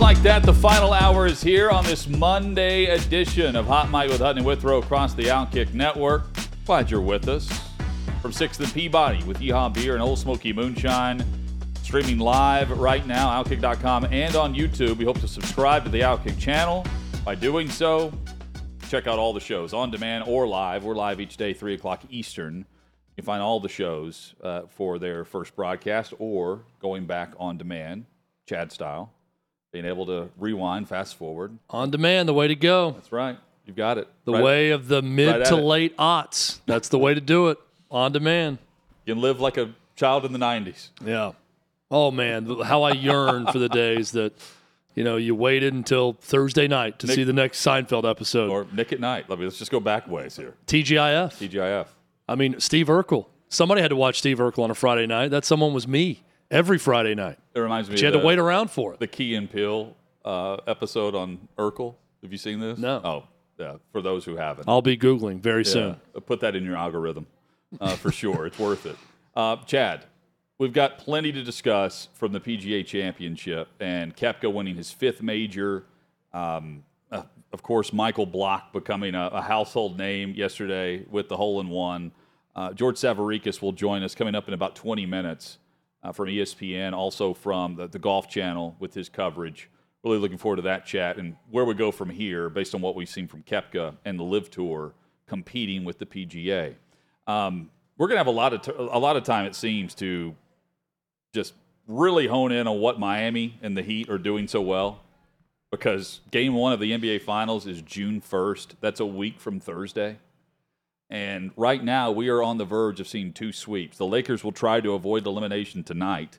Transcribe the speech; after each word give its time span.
Like 0.00 0.22
that, 0.22 0.42
the 0.42 0.54
final 0.54 0.94
hour 0.94 1.26
is 1.26 1.42
here 1.42 1.68
on 1.68 1.84
this 1.84 2.08
Monday 2.08 2.86
edition 2.86 3.54
of 3.54 3.66
Hot 3.66 3.90
Mic 3.90 4.10
with 4.10 4.20
Hutton 4.20 4.38
and 4.38 4.46
Withrow 4.46 4.78
across 4.78 5.12
the 5.12 5.24
Outkick 5.24 5.74
Network. 5.74 6.22
Glad 6.64 6.90
you're 6.90 7.02
with 7.02 7.28
us. 7.28 7.46
From 8.22 8.32
6th 8.32 8.60
and 8.60 8.72
Peabody 8.72 9.22
with 9.24 9.40
Yeehaw 9.40 9.74
Beer 9.74 9.92
and 9.92 10.02
Ole 10.02 10.16
Smoky 10.16 10.54
Moonshine. 10.54 11.22
Streaming 11.82 12.18
live 12.18 12.70
right 12.70 13.06
now, 13.06 13.28
Outkick.com 13.42 14.06
and 14.06 14.34
on 14.36 14.54
YouTube. 14.54 14.96
We 14.96 15.04
hope 15.04 15.20
to 15.20 15.28
subscribe 15.28 15.84
to 15.84 15.90
the 15.90 16.00
Outkick 16.00 16.38
channel. 16.40 16.84
By 17.22 17.34
doing 17.34 17.68
so, 17.68 18.10
check 18.88 19.06
out 19.06 19.18
all 19.18 19.34
the 19.34 19.38
shows 19.38 19.74
on 19.74 19.90
demand 19.90 20.24
or 20.26 20.48
live. 20.48 20.82
We're 20.82 20.96
live 20.96 21.20
each 21.20 21.36
day, 21.36 21.52
3 21.52 21.74
o'clock 21.74 22.02
Eastern. 22.08 22.56
You 22.56 23.16
can 23.16 23.24
find 23.26 23.42
all 23.42 23.60
the 23.60 23.68
shows 23.68 24.34
uh, 24.42 24.62
for 24.66 24.98
their 24.98 25.26
first 25.26 25.54
broadcast 25.54 26.14
or 26.18 26.62
going 26.80 27.04
back 27.04 27.34
on 27.38 27.58
demand, 27.58 28.06
Chad 28.46 28.72
style 28.72 29.12
being 29.72 29.84
able 29.84 30.06
to 30.06 30.28
rewind, 30.38 30.88
fast 30.88 31.16
forward. 31.16 31.56
On 31.70 31.90
demand, 31.90 32.28
the 32.28 32.34
way 32.34 32.48
to 32.48 32.54
go. 32.56 32.92
That's 32.92 33.12
right. 33.12 33.38
You've 33.66 33.76
got 33.76 33.98
it. 33.98 34.08
The 34.24 34.32
Right- 34.32 34.42
way 34.42 34.70
of 34.70 34.88
the 34.88 35.00
mid 35.02 35.28
right 35.28 35.46
to 35.46 35.56
late 35.56 35.96
aughts. 35.96 36.60
That's 36.66 36.88
the 36.88 36.98
way 36.98 37.14
to 37.14 37.20
do 37.20 37.48
it. 37.48 37.58
On 37.90 38.10
demand. 38.12 38.58
You 39.04 39.14
can 39.14 39.22
live 39.22 39.40
like 39.40 39.56
a 39.56 39.70
child 39.96 40.24
in 40.24 40.32
the 40.32 40.38
90s. 40.38 40.90
Yeah. 41.04 41.32
Oh 41.90 42.10
man, 42.10 42.46
how 42.64 42.82
I 42.84 42.92
yearn 42.92 43.46
for 43.48 43.58
the 43.58 43.68
days 43.68 44.12
that 44.12 44.32
you 44.94 45.02
know 45.04 45.16
you 45.16 45.34
waited 45.34 45.72
until 45.74 46.12
Thursday 46.20 46.68
night 46.68 46.98
to 47.00 47.06
Nick- 47.06 47.16
see 47.16 47.24
the 47.24 47.32
next 47.32 47.64
Seinfeld 47.64 48.08
episode. 48.08 48.50
Or 48.50 48.66
Nick 48.72 48.92
at 48.92 49.00
Night. 49.00 49.28
Let 49.28 49.38
me, 49.38 49.44
let's 49.44 49.58
just 49.58 49.70
go 49.72 49.80
back 49.80 50.08
ways 50.08 50.36
here. 50.36 50.54
TGIF. 50.66 51.48
TGIF. 51.48 51.86
I 52.28 52.34
mean, 52.36 52.60
Steve 52.60 52.86
Urkel. 52.86 53.26
Somebody 53.48 53.80
had 53.82 53.88
to 53.88 53.96
watch 53.96 54.18
Steve 54.18 54.38
Urkel 54.38 54.62
on 54.62 54.70
a 54.70 54.74
Friday 54.74 55.06
night. 55.06 55.28
That 55.32 55.44
someone 55.44 55.74
was 55.74 55.88
me 55.88 56.22
every 56.50 56.78
Friday 56.78 57.14
night. 57.14 57.38
It 57.54 57.60
reminds 57.60 57.88
me 57.88 57.94
But 57.94 58.02
you 58.02 58.08
of 58.08 58.14
had 58.14 58.18
the, 58.20 58.22
to 58.22 58.26
wait 58.26 58.38
around 58.38 58.70
for 58.70 58.94
it. 58.94 59.00
the 59.00 59.06
Key 59.06 59.34
and 59.34 59.50
Peele 59.50 59.96
uh, 60.24 60.56
episode 60.66 61.14
on 61.14 61.48
Urkel. 61.58 61.94
Have 62.22 62.32
you 62.32 62.38
seen 62.38 62.60
this? 62.60 62.78
No. 62.78 63.00
Oh, 63.04 63.24
yeah. 63.58 63.76
For 63.92 64.02
those 64.02 64.24
who 64.24 64.36
haven't. 64.36 64.68
I'll 64.68 64.82
be 64.82 64.96
googling 64.96 65.40
very 65.40 65.62
Yeah, 65.64 65.70
soon. 65.72 65.96
Put 66.26 66.40
that 66.40 66.54
in 66.56 66.64
your 66.64 66.76
algorithm 66.76 67.26
uh, 67.80 67.96
for 67.96 68.10
sure. 68.12 68.46
It's 68.46 68.58
worth 68.58 68.86
it. 68.86 68.96
Uh, 69.34 69.56
Chad, 69.64 70.04
we've 70.58 70.72
got 70.72 70.98
plenty 70.98 71.32
to 71.32 71.42
discuss 71.42 72.08
from 72.14 72.32
the 72.32 72.40
PGA 72.40 72.84
Championship 72.84 73.68
and 73.80 74.14
Koepka 74.16 74.52
winning 74.52 74.76
his 74.76 74.90
fifth 74.90 75.22
major. 75.22 75.84
Um, 76.32 76.84
uh, 77.10 77.22
of 77.52 77.62
course, 77.62 77.92
Michael 77.92 78.26
Block 78.26 78.72
becoming 78.72 79.14
a, 79.14 79.26
a 79.32 79.42
household 79.42 79.98
name 79.98 80.34
yesterday 80.34 81.04
with 81.10 81.28
the 81.28 81.36
hole 81.36 81.60
in 81.60 81.68
one. 81.68 82.12
Uh, 82.54 82.72
George 82.72 82.96
Savaricas 82.96 83.62
will 83.62 83.72
join 83.72 84.02
us 84.02 84.14
coming 84.14 84.34
up 84.34 84.48
in 84.48 84.54
about 84.54 84.74
20 84.76 85.06
minutes 85.06 85.58
uh, 86.02 86.12
from 86.12 86.26
ESPN, 86.26 86.92
also 86.92 87.34
from 87.34 87.76
the, 87.76 87.86
the 87.86 87.98
Golf 87.98 88.28
Channel 88.28 88.76
with 88.78 88.94
his 88.94 89.08
coverage. 89.08 89.68
Really 90.02 90.18
looking 90.18 90.38
forward 90.38 90.56
to 90.56 90.62
that 90.62 90.86
chat 90.86 91.18
and 91.18 91.36
where 91.50 91.64
we 91.64 91.74
go 91.74 91.90
from 91.90 92.08
here 92.08 92.48
based 92.48 92.74
on 92.74 92.80
what 92.80 92.94
we've 92.94 93.08
seen 93.08 93.28
from 93.28 93.42
Koepka 93.42 93.96
and 94.04 94.18
the 94.18 94.24
LIV 94.24 94.50
Tour 94.50 94.94
competing 95.26 95.84
with 95.84 95.98
the 95.98 96.06
PGA. 96.06 96.74
Um, 97.26 97.70
we're 97.98 98.06
going 98.06 98.16
to 98.16 98.20
have 98.20 98.26
a 98.26 98.30
lot 98.30 98.54
of 98.54 98.62
t- 98.62 98.72
a 98.76 98.98
lot 98.98 99.16
of 99.16 99.24
time, 99.24 99.44
it 99.44 99.54
seems, 99.54 99.94
to 99.96 100.34
just 101.34 101.52
really 101.86 102.26
hone 102.26 102.50
in 102.50 102.66
on 102.66 102.80
what 102.80 102.98
Miami 102.98 103.58
and 103.60 103.76
the 103.76 103.82
Heat 103.82 104.08
are 104.08 104.18
doing 104.18 104.48
so 104.48 104.62
well. 104.62 105.02
Because 105.70 106.20
Game 106.30 106.54
One 106.54 106.72
of 106.72 106.80
the 106.80 106.92
NBA 106.92 107.20
Finals 107.22 107.66
is 107.66 107.82
June 107.82 108.20
first. 108.20 108.74
That's 108.80 109.00
a 109.00 109.06
week 109.06 109.38
from 109.38 109.60
Thursday. 109.60 110.18
And 111.10 111.50
right 111.56 111.82
now, 111.82 112.12
we 112.12 112.28
are 112.28 112.42
on 112.42 112.58
the 112.58 112.64
verge 112.64 113.00
of 113.00 113.08
seeing 113.08 113.32
two 113.32 113.52
sweeps. 113.52 113.98
The 113.98 114.06
Lakers 114.06 114.44
will 114.44 114.52
try 114.52 114.80
to 114.80 114.92
avoid 114.92 115.26
elimination 115.26 115.82
tonight 115.82 116.38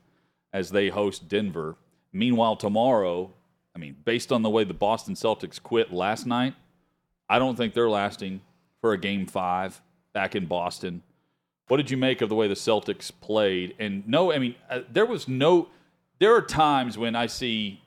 as 0.53 0.71
they 0.71 0.87
host 0.89 1.27
Denver. 1.27 1.75
Meanwhile, 2.13 2.55
tomorrow, 2.55 3.33
I 3.75 3.79
mean, 3.79 3.97
based 4.05 4.31
on 4.31 4.43
the 4.43 4.49
way 4.49 4.63
the 4.63 4.73
Boston 4.73 5.15
Celtics 5.15 5.61
quit 5.61 5.91
last 5.91 6.25
night, 6.25 6.55
I 7.29 7.37
don't 7.37 7.57
think 7.57 7.73
they're 7.73 7.89
lasting 7.89 8.41
for 8.79 8.93
a 8.93 8.97
game 8.97 9.25
five 9.25 9.81
back 10.13 10.35
in 10.35 10.45
Boston. 10.45 11.03
What 11.67 11.77
did 11.77 11.91
you 11.91 11.97
make 11.97 12.21
of 12.21 12.29
the 12.29 12.35
way 12.35 12.47
the 12.47 12.53
Celtics 12.53 13.11
played? 13.21 13.75
And 13.77 14.07
no, 14.07 14.31
I 14.31 14.39
mean, 14.39 14.55
uh, 14.69 14.81
there 14.89 15.05
was 15.05 15.27
no, 15.27 15.69
there 16.19 16.35
are 16.35 16.41
times 16.41 16.97
when 16.97 17.15
I 17.15 17.27
see 17.27 17.81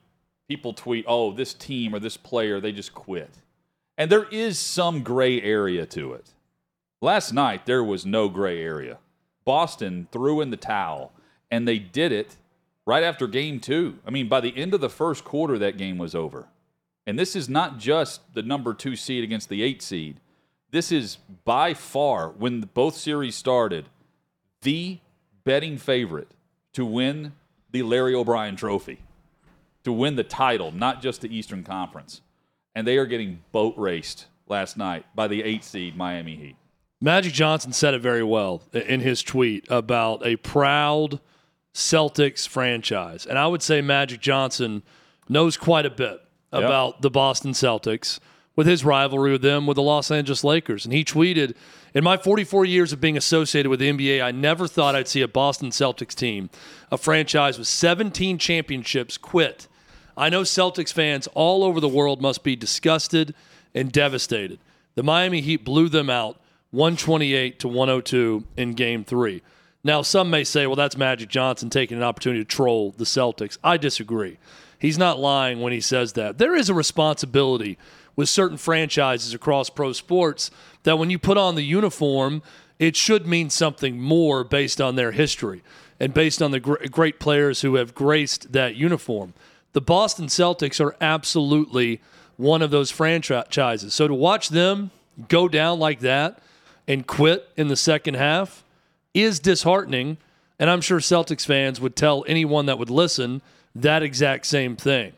people 0.47 0.73
tweet, 0.73 1.05
oh, 1.07 1.31
this 1.31 1.53
team 1.53 1.93
or 1.93 1.99
this 1.99 2.17
player, 2.17 2.59
they 2.59 2.71
just 2.71 2.93
quit. 2.93 3.29
And 3.97 4.11
there 4.11 4.27
is 4.29 4.59
some 4.59 5.03
gray 5.03 5.41
area 5.41 5.85
to 5.87 6.13
it. 6.13 6.34
Last 7.05 7.33
night, 7.33 7.67
there 7.67 7.83
was 7.83 8.03
no 8.03 8.29
gray 8.29 8.59
area. 8.63 8.97
Boston 9.45 10.07
threw 10.11 10.41
in 10.41 10.49
the 10.49 10.57
towel, 10.57 11.13
and 11.51 11.67
they 11.67 11.77
did 11.77 12.11
it 12.11 12.37
right 12.83 13.03
after 13.03 13.27
game 13.27 13.59
two. 13.59 13.99
I 14.07 14.09
mean, 14.09 14.27
by 14.27 14.41
the 14.41 14.57
end 14.57 14.73
of 14.73 14.81
the 14.81 14.89
first 14.89 15.23
quarter, 15.23 15.59
that 15.59 15.77
game 15.77 15.99
was 15.99 16.15
over. 16.15 16.47
And 17.05 17.19
this 17.19 17.35
is 17.35 17.47
not 17.47 17.77
just 17.77 18.33
the 18.33 18.41
number 18.41 18.73
two 18.73 18.95
seed 18.95 19.23
against 19.23 19.49
the 19.49 19.61
eight 19.61 19.83
seed. 19.83 20.19
This 20.71 20.91
is 20.91 21.19
by 21.43 21.75
far, 21.75 22.29
when 22.29 22.61
both 22.61 22.95
series 22.95 23.35
started, 23.35 23.85
the 24.63 24.97
betting 25.43 25.77
favorite 25.77 26.31
to 26.73 26.87
win 26.87 27.33
the 27.69 27.83
Larry 27.83 28.15
O'Brien 28.15 28.55
trophy, 28.55 28.97
to 29.83 29.91
win 29.91 30.15
the 30.15 30.23
title, 30.23 30.71
not 30.71 31.03
just 31.03 31.21
the 31.21 31.37
Eastern 31.37 31.63
Conference. 31.63 32.21
And 32.73 32.87
they 32.87 32.97
are 32.97 33.05
getting 33.05 33.43
boat 33.51 33.75
raced 33.77 34.25
last 34.47 34.75
night 34.75 35.05
by 35.13 35.27
the 35.27 35.43
eight 35.43 35.63
seed 35.63 35.95
Miami 35.95 36.35
Heat. 36.35 36.55
Magic 37.01 37.33
Johnson 37.33 37.73
said 37.73 37.93
it 37.93 38.01
very 38.01 38.23
well 38.23 38.63
in 38.73 39.01
his 39.01 39.21
tweet 39.21 39.65
about 39.69 40.25
a 40.25 40.37
proud 40.37 41.19
Celtics 41.73 42.47
franchise. 42.47 43.25
And 43.25 43.37
I 43.37 43.47
would 43.47 43.61
say 43.61 43.81
Magic 43.81 44.21
Johnson 44.21 44.81
knows 45.27 45.57
quite 45.57 45.85
a 45.85 45.89
bit 45.89 46.21
about 46.51 47.01
the 47.01 47.09
Boston 47.09 47.51
Celtics 47.51 48.19
with 48.55 48.65
his 48.65 48.85
rivalry 48.85 49.33
with 49.33 49.41
them 49.41 49.67
with 49.67 49.75
the 49.75 49.81
Los 49.81 50.09
Angeles 50.09 50.43
Lakers. 50.43 50.85
And 50.85 50.93
he 50.93 51.03
tweeted, 51.03 51.53
In 51.93 52.03
my 52.03 52.15
44 52.15 52.63
years 52.63 52.93
of 52.93 53.01
being 53.01 53.17
associated 53.17 53.69
with 53.69 53.81
the 53.81 53.91
NBA, 53.91 54.23
I 54.23 54.31
never 54.31 54.67
thought 54.67 54.95
I'd 54.95 55.09
see 55.09 55.21
a 55.21 55.27
Boston 55.27 55.71
Celtics 55.71 56.15
team, 56.15 56.49
a 56.89 56.97
franchise 56.97 57.57
with 57.57 57.67
17 57.67 58.37
championships, 58.37 59.17
quit. 59.17 59.67
I 60.15 60.29
know 60.29 60.43
Celtics 60.43 60.93
fans 60.93 61.27
all 61.33 61.65
over 61.65 61.81
the 61.81 61.89
world 61.89 62.21
must 62.21 62.43
be 62.43 62.55
disgusted 62.55 63.35
and 63.73 63.91
devastated. 63.91 64.59
The 64.95 65.03
Miami 65.03 65.41
Heat 65.41 65.65
blew 65.65 65.89
them 65.89 66.09
out 66.09 66.39
128 66.75 67.59
to 67.59 67.67
102 67.67 68.43
in 68.57 68.73
game 68.73 69.03
three. 69.03 69.41
Now, 69.83 70.01
some 70.01 70.29
may 70.29 70.43
say, 70.43 70.67
well, 70.67 70.75
that's 70.75 70.97
Magic 70.97 71.29
Johnson 71.29 71.69
taking 71.69 71.97
an 71.97 72.03
opportunity 72.03 72.43
to 72.43 72.47
troll 72.47 72.93
the 72.97 73.05
Celtics. 73.05 73.57
I 73.63 73.77
disagree. 73.77 74.39
He's 74.77 74.97
not 74.97 75.19
lying 75.19 75.61
when 75.61 75.73
he 75.73 75.79
says 75.79 76.13
that. 76.13 76.37
There 76.37 76.55
is 76.55 76.69
a 76.69 76.73
responsibility 76.73 77.77
with 78.15 78.27
certain 78.27 78.57
franchises 78.57 79.33
across 79.33 79.69
pro 79.69 79.93
sports 79.93 80.51
that 80.83 80.97
when 80.97 81.09
you 81.09 81.19
put 81.19 81.37
on 81.37 81.55
the 81.55 81.63
uniform, 81.63 82.41
it 82.77 82.95
should 82.95 83.25
mean 83.25 83.49
something 83.49 83.99
more 83.99 84.43
based 84.43 84.81
on 84.81 84.95
their 84.95 85.11
history 85.11 85.63
and 85.99 86.13
based 86.13 86.41
on 86.41 86.51
the 86.51 86.59
gr- 86.59 86.87
great 86.91 87.19
players 87.19 87.61
who 87.61 87.75
have 87.75 87.95
graced 87.95 88.51
that 88.51 88.75
uniform. 88.75 89.33
The 89.73 89.81
Boston 89.81 90.27
Celtics 90.27 90.83
are 90.83 90.95
absolutely 90.99 92.01
one 92.37 92.61
of 92.61 92.71
those 92.71 92.91
franchises. 92.91 93.93
So 93.93 94.07
to 94.07 94.13
watch 94.13 94.49
them 94.49 94.91
go 95.29 95.47
down 95.47 95.79
like 95.79 96.01
that 96.01 96.39
and 96.87 97.07
quit 97.07 97.49
in 97.57 97.67
the 97.67 97.75
second 97.75 98.15
half 98.15 98.63
is 99.13 99.39
disheartening. 99.39 100.17
And 100.59 100.69
I'm 100.69 100.81
sure 100.81 100.99
Celtics 100.99 101.45
fans 101.45 101.81
would 101.81 101.95
tell 101.95 102.23
anyone 102.27 102.65
that 102.67 102.79
would 102.79 102.89
listen 102.89 103.41
that 103.73 104.03
exact 104.03 104.45
same 104.45 104.75
thing. 104.75 105.13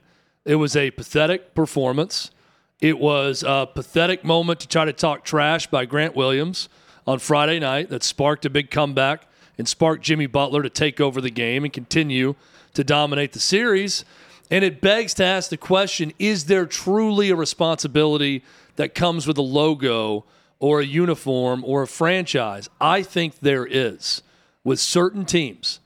It 0.46 0.56
was 0.56 0.75
a 0.75 0.92
pathetic 0.92 1.54
performance. 1.54 2.31
It 2.80 3.00
was 3.00 3.44
a 3.46 3.68
pathetic 3.72 4.24
moment 4.24 4.60
to 4.62 4.68
try 4.68 4.86
to 4.86 4.94
talk 4.94 5.24
trash 5.24 5.68
by 5.68 5.86
Grant 5.86 6.16
Williams 6.16 6.69
on 7.06 7.19
Friday 7.19 7.60
night 7.60 7.90
that 7.90 8.04
sparked 8.04 8.46
a 8.46 8.50
big 8.50 8.72
comeback 8.72 9.28
and 9.58 9.68
sparked 9.68 10.04
Jimmy 10.04 10.28
Butler 10.28 10.62
to 10.63 10.70
take 10.70 11.02
over 11.02 11.22
the 11.22 11.30
game 11.30 11.63
and 11.63 11.74
continue 11.74 12.36
to 12.74 12.84
dominate 12.84 13.34
the 13.34 13.40
series. 13.40 14.06
And 14.50 14.63
it 14.63 14.81
begs 14.81 15.13
to 15.16 15.25
ask 15.25 15.50
the 15.50 15.58
question 15.58 16.13
is 16.20 16.46
there 16.46 16.66
truly 16.66 17.30
a 17.30 17.36
responsibility 17.36 18.44
that 18.75 18.96
comes 18.96 19.28
with 19.28 19.38
a 19.38 19.42
logo 19.42 20.25
or 20.59 20.80
a 20.80 20.86
uniform 20.86 21.63
or 21.65 21.83
a 21.83 21.88
franchise? 21.88 22.69
I 22.80 23.04
think 23.04 23.39
there 23.39 23.65
is 23.65 24.21
with 24.63 24.80
certain 24.80 25.25
teams. 25.25 25.80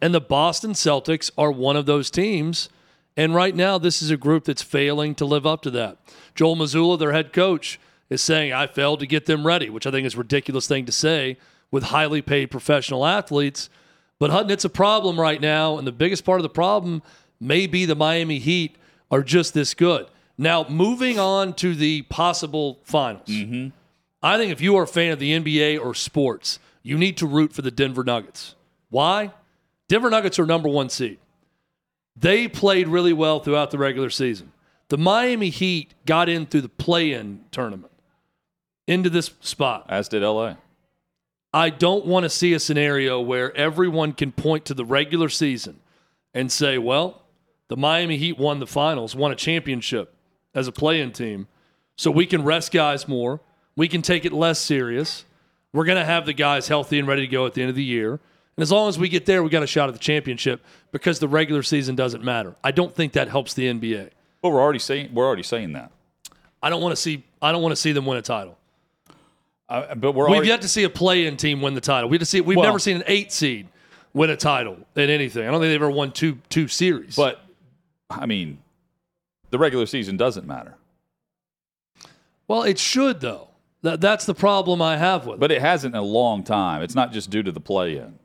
And 0.00 0.14
the 0.14 0.20
Boston 0.20 0.72
Celtics 0.72 1.30
are 1.36 1.50
one 1.50 1.76
of 1.76 1.86
those 1.86 2.10
teams. 2.10 2.68
And 3.16 3.34
right 3.34 3.54
now, 3.54 3.78
this 3.78 4.00
is 4.00 4.10
a 4.10 4.16
group 4.16 4.44
that's 4.44 4.62
failing 4.62 5.14
to 5.16 5.24
live 5.24 5.46
up 5.46 5.62
to 5.62 5.70
that. 5.72 5.98
Joe 6.34 6.54
Mazzulla, 6.54 6.98
their 6.98 7.12
head 7.12 7.32
coach, 7.32 7.80
is 8.08 8.22
saying, 8.22 8.52
I 8.52 8.66
failed 8.66 9.00
to 9.00 9.06
get 9.06 9.26
them 9.26 9.46
ready, 9.46 9.70
which 9.70 9.86
I 9.86 9.90
think 9.90 10.06
is 10.06 10.14
a 10.14 10.18
ridiculous 10.18 10.68
thing 10.68 10.86
to 10.86 10.92
say 10.92 11.36
with 11.70 11.84
highly 11.84 12.22
paid 12.22 12.46
professional 12.46 13.04
athletes. 13.04 13.68
But 14.18 14.30
Hutton, 14.30 14.50
it's 14.50 14.64
a 14.64 14.70
problem 14.70 15.18
right 15.18 15.40
now. 15.40 15.78
And 15.78 15.86
the 15.86 15.92
biggest 15.92 16.24
part 16.24 16.38
of 16.38 16.42
the 16.42 16.48
problem 16.48 17.02
may 17.40 17.66
be 17.66 17.84
the 17.84 17.94
Miami 17.94 18.38
Heat 18.38 18.76
are 19.10 19.22
just 19.22 19.54
this 19.54 19.74
good. 19.74 20.06
Now, 20.36 20.66
moving 20.68 21.18
on 21.18 21.54
to 21.54 21.74
the 21.74 22.02
possible 22.02 22.78
finals. 22.84 23.26
Mm-hmm. 23.26 23.68
I 24.22 24.36
think 24.36 24.52
if 24.52 24.60
you 24.60 24.76
are 24.76 24.82
a 24.82 24.88
fan 24.88 25.12
of 25.12 25.18
the 25.18 25.38
NBA 25.38 25.80
or 25.80 25.94
sports, 25.94 26.58
you 26.82 26.98
need 26.98 27.16
to 27.18 27.26
root 27.26 27.52
for 27.52 27.62
the 27.62 27.70
Denver 27.70 28.04
Nuggets. 28.04 28.54
Why? 28.90 29.32
Denver 29.88 30.10
Nuggets 30.10 30.38
are 30.38 30.46
number 30.46 30.68
one 30.68 30.88
seed. 30.88 31.18
They 32.16 32.48
played 32.48 32.88
really 32.88 33.12
well 33.12 33.40
throughout 33.40 33.70
the 33.70 33.78
regular 33.78 34.10
season. 34.10 34.52
The 34.88 34.98
Miami 34.98 35.50
Heat 35.50 35.94
got 36.06 36.28
in 36.28 36.46
through 36.46 36.62
the 36.62 36.68
play 36.68 37.12
in 37.12 37.44
tournament 37.50 37.92
into 38.86 39.10
this 39.10 39.30
spot. 39.40 39.86
As 39.88 40.08
did 40.08 40.22
LA. 40.22 40.54
I 41.52 41.70
don't 41.70 42.06
want 42.06 42.24
to 42.24 42.30
see 42.30 42.52
a 42.54 42.60
scenario 42.60 43.20
where 43.20 43.56
everyone 43.56 44.12
can 44.12 44.32
point 44.32 44.64
to 44.66 44.74
the 44.74 44.84
regular 44.84 45.28
season 45.28 45.80
and 46.34 46.50
say, 46.50 46.78
well, 46.78 47.22
the 47.68 47.76
Miami 47.76 48.16
Heat 48.16 48.38
won 48.38 48.60
the 48.60 48.66
finals, 48.66 49.14
won 49.14 49.30
a 49.30 49.36
championship 49.36 50.14
as 50.54 50.66
a 50.66 50.72
play 50.72 51.00
in 51.00 51.12
team. 51.12 51.46
So 51.96 52.10
we 52.10 52.26
can 52.26 52.44
rest 52.44 52.72
guys 52.72 53.08
more. 53.08 53.40
We 53.78 53.86
can 53.86 54.02
take 54.02 54.24
it 54.24 54.32
less 54.32 54.58
serious. 54.58 55.24
We're 55.72 55.84
going 55.84 55.98
to 55.98 56.04
have 56.04 56.26
the 56.26 56.32
guys 56.32 56.66
healthy 56.66 56.98
and 56.98 57.06
ready 57.06 57.20
to 57.22 57.28
go 57.28 57.46
at 57.46 57.54
the 57.54 57.62
end 57.62 57.70
of 57.70 57.76
the 57.76 57.84
year. 57.84 58.10
And 58.14 58.62
as 58.62 58.72
long 58.72 58.88
as 58.88 58.98
we 58.98 59.08
get 59.08 59.24
there, 59.24 59.40
we 59.40 59.50
got 59.50 59.62
a 59.62 59.68
shot 59.68 59.88
at 59.88 59.92
the 59.92 60.00
championship 60.00 60.60
because 60.90 61.20
the 61.20 61.28
regular 61.28 61.62
season 61.62 61.94
doesn't 61.94 62.24
matter. 62.24 62.56
I 62.64 62.72
don't 62.72 62.92
think 62.92 63.12
that 63.12 63.28
helps 63.28 63.54
the 63.54 63.66
NBA. 63.66 64.10
But 64.42 64.50
we're 64.50 64.60
already 64.60 64.80
saying 64.80 65.10
we're 65.14 65.24
already 65.24 65.44
saying 65.44 65.74
that. 65.74 65.92
I 66.60 66.70
don't 66.70 66.82
want 66.82 66.90
to 66.96 67.00
see 67.00 67.22
I 67.40 67.52
don't 67.52 67.62
want 67.62 67.70
to 67.70 67.76
see 67.76 67.92
them 67.92 68.04
win 68.04 68.18
a 68.18 68.22
title. 68.22 68.58
Uh, 69.68 69.94
but 69.94 70.10
we're 70.10 70.24
We've 70.26 70.34
already, 70.34 70.48
yet 70.48 70.62
to 70.62 70.68
see 70.68 70.82
a 70.82 70.90
play-in 70.90 71.36
team 71.36 71.62
win 71.62 71.74
the 71.74 71.80
title. 71.80 72.10
We 72.10 72.18
to 72.18 72.24
see 72.24 72.40
we've 72.40 72.56
Well- 72.56 72.66
never 72.66 72.80
seen 72.80 72.96
an 72.96 73.04
eight 73.06 73.30
seed 73.30 73.68
win 74.12 74.30
a 74.30 74.36
title 74.36 74.76
in 74.96 75.08
anything. 75.08 75.46
I 75.46 75.52
don't 75.52 75.60
think 75.60 75.70
they've 75.70 75.80
ever 75.82 75.88
won 75.90 76.10
two 76.10 76.38
two 76.48 76.66
series. 76.66 77.14
But 77.14 77.40
I 78.10 78.26
mean, 78.26 78.58
the 79.50 79.58
regular 79.58 79.86
season 79.86 80.16
doesn't 80.16 80.48
matter. 80.48 80.74
well, 82.48 82.64
it 82.64 82.80
should 82.80 83.20
though. 83.20 83.47
That 83.82 84.00
that's 84.00 84.26
the 84.26 84.34
problem 84.34 84.82
I 84.82 84.96
have 84.96 85.26
with 85.26 85.34
it. 85.34 85.40
But 85.40 85.52
it 85.52 85.60
hasn't 85.60 85.94
in 85.94 86.00
a 86.00 86.04
long 86.04 86.42
time. 86.42 86.82
It's 86.82 86.94
not 86.94 87.12
just 87.12 87.30
due 87.30 87.42
to 87.42 87.52
the 87.52 87.60
play-in. 87.60 88.18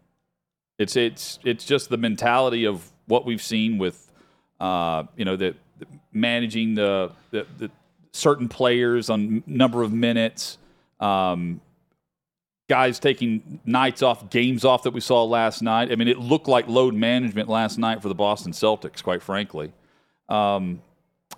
It's 0.79 0.95
it's 0.95 1.39
it's 1.43 1.65
just 1.65 1.89
the 1.89 1.97
mentality 1.97 2.65
of 2.65 2.89
what 3.05 3.25
we've 3.25 3.41
seen 3.41 3.77
with, 3.77 4.11
uh, 4.59 5.03
you 5.15 5.25
know, 5.25 5.35
the, 5.35 5.55
the 5.77 5.85
managing 6.11 6.73
the, 6.73 7.11
the 7.29 7.45
the 7.57 7.71
certain 8.11 8.47
players 8.47 9.09
on 9.09 9.43
number 9.45 9.83
of 9.83 9.91
minutes, 9.93 10.57
um, 10.99 11.61
guys 12.67 12.97
taking 12.99 13.59
nights 13.65 14.01
off, 14.01 14.29
games 14.31 14.65
off 14.65 14.83
that 14.83 14.93
we 14.93 14.99
saw 14.99 15.23
last 15.23 15.61
night. 15.61 15.91
I 15.91 15.95
mean, 15.95 16.07
it 16.07 16.17
looked 16.17 16.47
like 16.47 16.67
load 16.67 16.95
management 16.95 17.49
last 17.49 17.77
night 17.77 18.01
for 18.01 18.07
the 18.07 18.15
Boston 18.15 18.51
Celtics, 18.51 19.03
quite 19.03 19.21
frankly. 19.21 19.71
Um, 20.29 20.81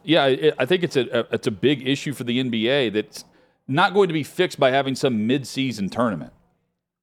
yeah, 0.03 0.27
it, 0.27 0.55
I 0.57 0.65
think 0.65 0.83
it's 0.83 0.95
a, 0.95 1.19
a 1.19 1.27
it's 1.31 1.47
a 1.47 1.51
big 1.51 1.85
issue 1.85 2.13
for 2.13 2.23
the 2.23 2.41
NBA 2.41 2.93
that's 2.93 3.25
not 3.67 3.93
going 3.93 4.07
to 4.07 4.13
be 4.13 4.23
fixed 4.23 4.59
by 4.59 4.71
having 4.71 4.95
some 4.95 5.27
midseason 5.27 5.91
tournament 5.91 6.33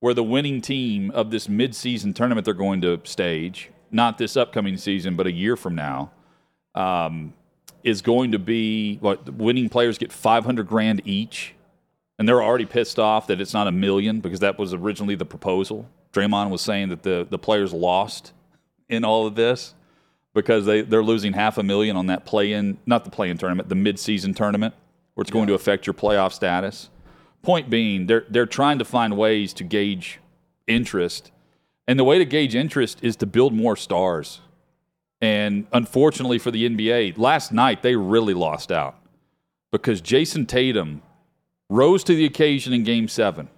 where 0.02 0.14
the 0.14 0.24
winning 0.24 0.60
team 0.60 1.12
of 1.12 1.30
this 1.30 1.46
midseason 1.46 2.12
tournament 2.12 2.44
they're 2.44 2.54
going 2.54 2.80
to 2.80 3.00
stage, 3.04 3.70
not 3.92 4.18
this 4.18 4.36
upcoming 4.36 4.76
season, 4.76 5.14
but 5.14 5.28
a 5.28 5.32
year 5.32 5.56
from 5.56 5.76
now, 5.76 6.10
um, 6.74 7.32
is 7.84 8.02
going 8.02 8.32
to 8.32 8.38
be 8.38 8.96
what 8.96 9.24
the 9.24 9.30
winning 9.30 9.68
players 9.68 9.98
get 9.98 10.12
500 10.12 10.66
grand 10.66 11.02
each. 11.04 11.54
And 12.18 12.28
they're 12.28 12.42
already 12.42 12.66
pissed 12.66 12.98
off 12.98 13.28
that 13.28 13.40
it's 13.40 13.54
not 13.54 13.68
a 13.68 13.72
million 13.72 14.18
because 14.18 14.40
that 14.40 14.58
was 14.58 14.74
originally 14.74 15.14
the 15.14 15.24
proposal. 15.24 15.88
Draymond 16.12 16.50
was 16.50 16.62
saying 16.62 16.88
that 16.88 17.04
the, 17.04 17.24
the 17.30 17.38
players 17.38 17.72
lost 17.72 18.32
in 18.88 19.04
all 19.04 19.28
of 19.28 19.36
this 19.36 19.72
because 20.34 20.66
they, 20.66 20.82
they're 20.82 21.04
losing 21.04 21.32
half 21.32 21.58
a 21.58 21.62
million 21.62 21.96
on 21.96 22.06
that 22.06 22.24
play 22.24 22.52
in, 22.52 22.78
not 22.86 23.04
the 23.04 23.10
play 23.10 23.30
in 23.30 23.38
tournament, 23.38 23.68
the 23.68 23.76
midseason 23.76 24.34
tournament, 24.34 24.74
where 25.14 25.22
it's 25.22 25.30
going 25.30 25.46
to 25.48 25.54
affect 25.54 25.86
your 25.86 25.94
playoff 25.94 26.32
status. 26.32 26.90
Point 27.42 27.68
being, 27.68 28.06
they're, 28.06 28.24
they're 28.28 28.46
trying 28.46 28.78
to 28.78 28.84
find 28.84 29.16
ways 29.16 29.52
to 29.54 29.64
gauge 29.64 30.20
interest. 30.66 31.30
And 31.86 31.98
the 31.98 32.04
way 32.04 32.18
to 32.18 32.24
gauge 32.24 32.54
interest 32.54 32.98
is 33.02 33.16
to 33.16 33.26
build 33.26 33.52
more 33.52 33.76
stars. 33.76 34.40
And 35.20 35.66
unfortunately 35.72 36.38
for 36.38 36.50
the 36.50 36.68
NBA, 36.68 37.18
last 37.18 37.52
night 37.52 37.82
they 37.82 37.96
really 37.96 38.34
lost 38.34 38.72
out 38.72 38.96
because 39.70 40.00
Jayson 40.00 40.46
Tatum 40.46 41.02
rose 41.68 42.04
to 42.04 42.14
the 42.14 42.24
occasion 42.24 42.72
in 42.72 42.84
game 42.84 43.08
seven 43.08 43.48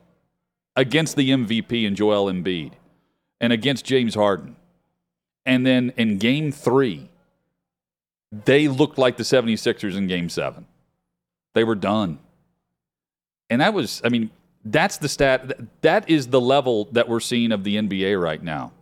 against 0.77 1.17
the 1.17 1.31
MVP 1.31 1.87
and 1.87 1.97
Joel 1.97 2.33
Embiid 2.33 2.73
and 3.41 3.53
against 3.53 3.85
James 3.85 4.15
Harden. 4.15 4.57
And 5.47 5.67
then 5.67 5.93
in 5.97 6.19
game 6.19 6.53
three, 6.53 7.11
they 8.31 8.69
looked 8.69 8.99
like 8.99 9.17
the 9.17 9.23
76ers 9.23 9.97
in 9.97 10.07
game 10.07 10.29
seven. 10.29 10.67
They 11.55 11.65
were 11.65 11.75
done. 11.75 12.19
And 13.49 13.61
that 13.61 13.73
was, 13.73 14.03
I 14.05 14.09
mean, 14.09 14.31
that's 14.65 14.97
the 14.99 15.09
stat. 15.09 15.59
That 15.83 16.09
is 16.09 16.29
the 16.29 16.41
level 16.41 16.89
that 16.93 17.09
we're 17.09 17.21
seeing 17.21 17.53
of 17.53 17.65
the 17.65 17.77
NBA 17.77 18.21
right 18.21 18.43
now. 18.43 18.73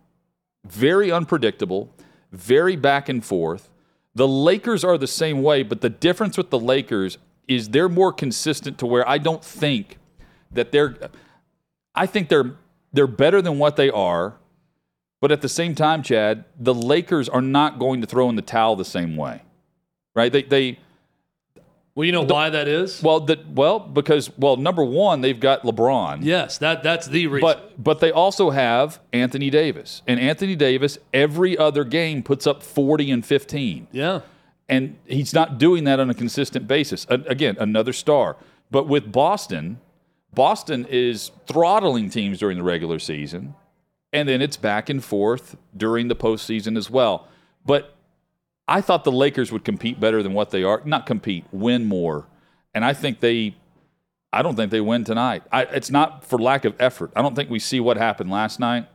Very 0.67 1.11
unpredictable, 1.11 1.93
very 2.31 2.77
back 2.77 3.09
and 3.09 3.25
forth. 3.25 3.71
The 4.15 4.29
Lakers 4.29 4.85
are 4.85 4.99
the 4.99 5.07
same 5.07 5.43
way, 5.43 5.63
but 5.63 5.81
the 5.81 5.91
difference 5.91 6.37
with 6.37 6.51
the 6.51 6.59
Lakers 6.59 7.19
is 7.49 7.71
they're 7.71 7.89
more 7.89 8.13
consistent 8.13 8.79
to 8.79 8.87
where 8.87 9.09
I 9.09 9.19
don't 9.19 9.45
think 9.45 9.99
that 10.53 10.73
they're 10.73 10.97
I 11.95 12.07
think 12.07 12.29
they're 12.29 12.57
they're 12.93 13.07
better 13.07 13.43
than 13.43 13.59
what 13.59 13.77
they 13.77 13.91
are, 13.91 14.35
but 15.21 15.33
at 15.33 15.41
the 15.41 15.49
same 15.49 15.75
time, 15.75 16.03
Chad, 16.03 16.45
the 16.59 16.75
Lakers 16.75 17.29
are 17.29 17.41
not 17.41 17.79
going 17.79 18.01
to 18.03 18.07
throw 18.07 18.29
in 18.29 18.37
the 18.37 18.43
towel 18.43 18.77
the 18.77 18.85
same 18.85 19.17
way. 19.17 19.43
Right? 20.15 20.33
They 20.33 20.43
they 20.43 20.79
well, 21.94 22.06
you 22.06 22.12
know 22.12 22.23
why 22.23 22.49
that 22.49 22.69
is? 22.69 23.03
well, 23.03 23.21
the, 23.21 23.39
well, 23.50 23.79
because 23.79 24.31
well, 24.39 24.56
number 24.56 24.83
one, 24.83 25.21
they've 25.21 25.39
got 25.39 25.62
LeBron. 25.62 26.21
yes, 26.23 26.56
that 26.59 26.83
that's 26.83 27.06
the 27.06 27.27
reason. 27.27 27.47
But 27.47 27.83
but 27.83 28.00
they 28.00 28.11
also 28.11 28.50
have 28.50 28.99
Anthony 29.12 29.50
Davis, 29.50 30.03
and 30.06 30.19
Anthony 30.19 30.56
Davis 30.56 30.99
every 31.12 31.56
other 31.58 31.84
game 31.84 32.22
puts 32.22 32.46
up 32.46 32.63
forty 32.63 33.11
and 33.11 33.25
fifteen, 33.25 33.89
yeah. 33.93 34.20
and 34.70 34.96
he's 35.06 35.34
not 35.34 35.58
doing 35.58 35.84
that 35.84 36.01
on 36.01 36.08
a 36.08 36.15
consistent 36.15 36.67
basis. 36.67 37.06
Again, 37.11 37.56
another 37.61 37.93
star. 37.93 38.37
But 38.70 38.89
with 38.89 39.13
Boston, 39.13 39.79
Boston 40.32 40.87
is 40.89 41.31
throttling 41.46 42.08
teams 42.08 42.39
during 42.39 42.56
the 42.56 42.65
regular 42.65 42.99
season, 42.99 43.55
and 44.15 44.27
then 44.27 44.41
it's 44.41 44.56
back 44.56 44.89
and 44.89 45.05
forth 45.05 45.56
during 45.77 46.08
the 46.08 46.17
postseason 46.17 46.79
as 46.79 46.89
well. 46.89 47.29
But 47.67 47.94
I 48.69 48.81
thought 48.81 49.05
the 49.05 49.13
Lakers 49.13 49.51
would 49.53 49.65
compete 49.65 49.99
better 50.01 50.23
than 50.23 50.33
what 50.35 50.51
they 50.51 50.63
are. 50.63 50.83
Not 50.85 51.07
compete, 51.07 51.45
win 51.53 51.85
more. 51.85 52.27
And 52.75 52.85
I 52.85 52.93
think 52.95 53.21
they 53.21 53.57
I 54.33 54.41
don't 54.43 54.57
think 54.57 54.71
they 54.71 54.81
win 54.81 55.05
tonight. 55.05 55.43
I, 55.53 55.65
it's 55.65 55.91
not 55.91 56.25
for 56.25 56.39
lack 56.39 56.65
of 56.65 56.75
effort. 56.81 57.11
I 57.15 57.21
don't 57.21 57.35
think 57.37 57.51
we 57.51 57.59
see 57.59 57.81
what 57.81 57.99
happened 57.99 58.31
last 58.31 58.59
night. 58.59 58.87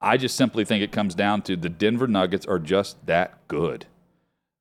I 0.00 0.16
just 0.16 0.36
simply 0.36 0.64
think 0.64 0.82
it 0.82 0.92
comes 0.92 1.14
down 1.14 1.42
to 1.42 1.56
the 1.56 1.68
Denver 1.68 2.06
Nuggets 2.06 2.46
are 2.46 2.60
just 2.60 3.04
that 3.06 3.46
good. 3.48 3.86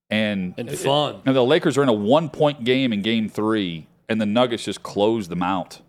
And 0.10 0.55
And 0.58 0.69
fun. 0.72 1.22
and 1.25 1.36
the 1.36 1.43
Lakers 1.46 1.77
are 1.77 1.84
in 1.84 1.89
a 1.89 1.93
one 1.93 2.29
point 2.29 2.63
game 2.63 2.91
in 2.91 3.03
game 3.03 3.29
three, 3.29 3.88
and 4.10 4.19
the 4.19 4.25
Nuggets 4.25 4.63
just 4.65 4.81
close 4.81 5.27
them 5.27 5.43
out. 5.43 5.81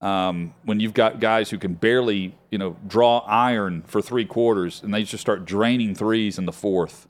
Um, 0.00 0.54
when 0.64 0.80
you've 0.80 0.94
got 0.94 1.20
guys 1.20 1.50
who 1.50 1.58
can 1.58 1.74
barely, 1.74 2.34
you 2.50 2.56
know, 2.56 2.76
draw 2.86 3.18
iron 3.26 3.82
for 3.82 4.00
three 4.00 4.24
quarters, 4.24 4.80
and 4.82 4.94
they 4.94 5.02
just 5.02 5.20
start 5.20 5.44
draining 5.44 5.94
threes 5.94 6.38
in 6.38 6.46
the 6.46 6.52
fourth, 6.52 7.06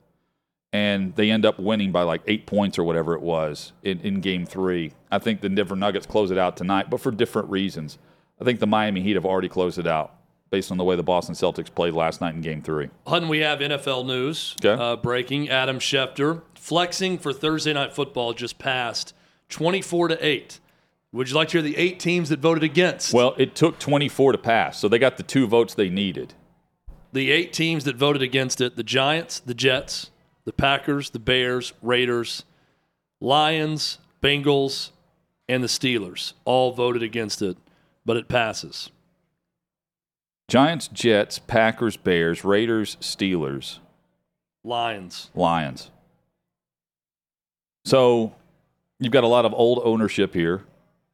and 0.73 1.15
they 1.15 1.29
end 1.31 1.45
up 1.45 1.59
winning 1.59 1.91
by 1.91 2.03
like 2.03 2.21
eight 2.27 2.45
points 2.45 2.79
or 2.79 2.83
whatever 2.83 3.13
it 3.13 3.21
was 3.21 3.73
in, 3.83 3.99
in 4.01 4.21
game 4.21 4.45
three. 4.45 4.93
I 5.11 5.19
think 5.19 5.41
the 5.41 5.49
Denver 5.49 5.75
Nuggets 5.75 6.05
close 6.05 6.31
it 6.31 6.37
out 6.37 6.55
tonight, 6.57 6.89
but 6.89 6.99
for 7.01 7.11
different 7.11 7.49
reasons. 7.49 7.97
I 8.39 8.43
think 8.43 8.59
the 8.59 8.67
Miami 8.67 9.01
Heat 9.01 9.15
have 9.15 9.25
already 9.25 9.49
closed 9.49 9.77
it 9.77 9.85
out 9.87 10.15
based 10.49 10.71
on 10.71 10.77
the 10.77 10.83
way 10.83 10.95
the 10.95 11.03
Boston 11.03 11.35
Celtics 11.35 11.73
played 11.73 11.93
last 11.93 12.19
night 12.21 12.33
in 12.35 12.41
game 12.41 12.61
three. 12.61 12.89
Hutton, 13.07 13.29
we 13.29 13.39
have 13.39 13.59
NFL 13.59 14.05
news 14.05 14.55
Okay. 14.63 14.81
uh, 14.81 14.95
breaking. 14.97 15.49
Adam 15.49 15.79
Schefter 15.79 16.41
flexing 16.55 17.17
for 17.19 17.31
Thursday 17.33 17.73
night 17.73 17.93
football 17.93 18.33
just 18.33 18.57
passed 18.59 19.13
24 19.49 20.09
to 20.09 20.25
8. 20.25 20.59
Would 21.13 21.29
you 21.29 21.35
like 21.35 21.49
to 21.49 21.53
hear 21.53 21.61
the 21.61 21.77
eight 21.77 21.99
teams 21.99 22.29
that 22.29 22.39
voted 22.39 22.63
against? 22.63 23.13
Well, 23.13 23.35
it 23.37 23.53
took 23.55 23.79
24 23.79 24.31
to 24.33 24.37
pass, 24.37 24.79
so 24.79 24.87
they 24.87 24.97
got 24.99 25.17
the 25.17 25.23
two 25.23 25.45
votes 25.47 25.73
they 25.73 25.89
needed. 25.89 26.33
the 27.13 27.31
eight 27.31 27.51
teams 27.51 27.83
that 27.83 27.97
voted 27.97 28.21
against 28.21 28.61
it 28.61 28.77
the 28.77 28.83
Giants, 28.83 29.39
the 29.41 29.53
Jets, 29.53 30.10
the 30.45 30.53
Packers, 30.53 31.09
the 31.11 31.19
Bears, 31.19 31.73
Raiders, 31.81 32.43
Lions, 33.19 33.99
Bengals, 34.21 34.91
and 35.47 35.63
the 35.63 35.67
Steelers 35.67 36.33
all 36.45 36.71
voted 36.71 37.03
against 37.03 37.41
it, 37.41 37.57
but 38.05 38.17
it 38.17 38.27
passes. 38.27 38.89
Giants, 40.47 40.87
Jets, 40.87 41.39
Packers, 41.39 41.95
Bears, 41.97 42.43
Raiders, 42.43 42.97
Steelers, 42.99 43.79
Lions. 44.63 45.29
Lions. 45.33 45.89
So 47.85 48.35
you've 48.99 49.13
got 49.13 49.23
a 49.23 49.27
lot 49.27 49.45
of 49.45 49.53
old 49.53 49.81
ownership 49.83 50.33
here 50.33 50.63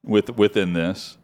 with 0.03 0.35
within 0.37 0.73
this. 0.73 1.17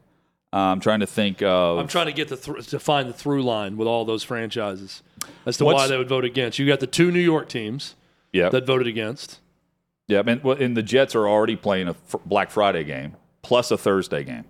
Uh, 0.54 0.58
I'm 0.58 0.80
trying 0.80 1.00
to 1.00 1.08
think 1.08 1.42
of. 1.42 1.80
I'm 1.80 1.88
trying 1.88 2.06
to 2.06 2.14
get 2.14 2.28
the 2.28 2.38
th- 2.38 2.68
to 2.68 2.80
find 2.80 3.10
the 3.10 3.14
through 3.14 3.44
line 3.44 3.76
with 3.76 3.88
all 3.88 4.06
those 4.06 4.24
franchises 4.24 5.02
as 5.46 5.58
to 5.58 5.66
What's- 5.66 5.78
why 5.82 5.88
they 5.88 5.98
would 5.98 6.10
vote 6.10 6.26
against. 6.26 6.60
You 6.60 6.68
got 6.68 6.80
the 6.80 6.88
two 6.88 7.12
New 7.12 7.20
York 7.20 7.50
teams 7.50 7.96
yeah, 8.32 8.50
that 8.50 8.66
voted 8.66 8.88
against. 8.88 9.40
yeah. 10.08 10.22
And, 10.26 10.44
well, 10.44 10.58
and 10.58 10.76
the 10.78 10.84
Jets 10.84 11.16
are 11.16 11.28
already 11.28 11.56
playing 11.56 11.88
a 11.88 11.96
Black 12.26 12.52
Friday 12.52 12.84
game 12.84 13.16
plus 13.42 13.72
a 13.72 13.78
Thursday 13.78 14.24
game, 14.24 14.46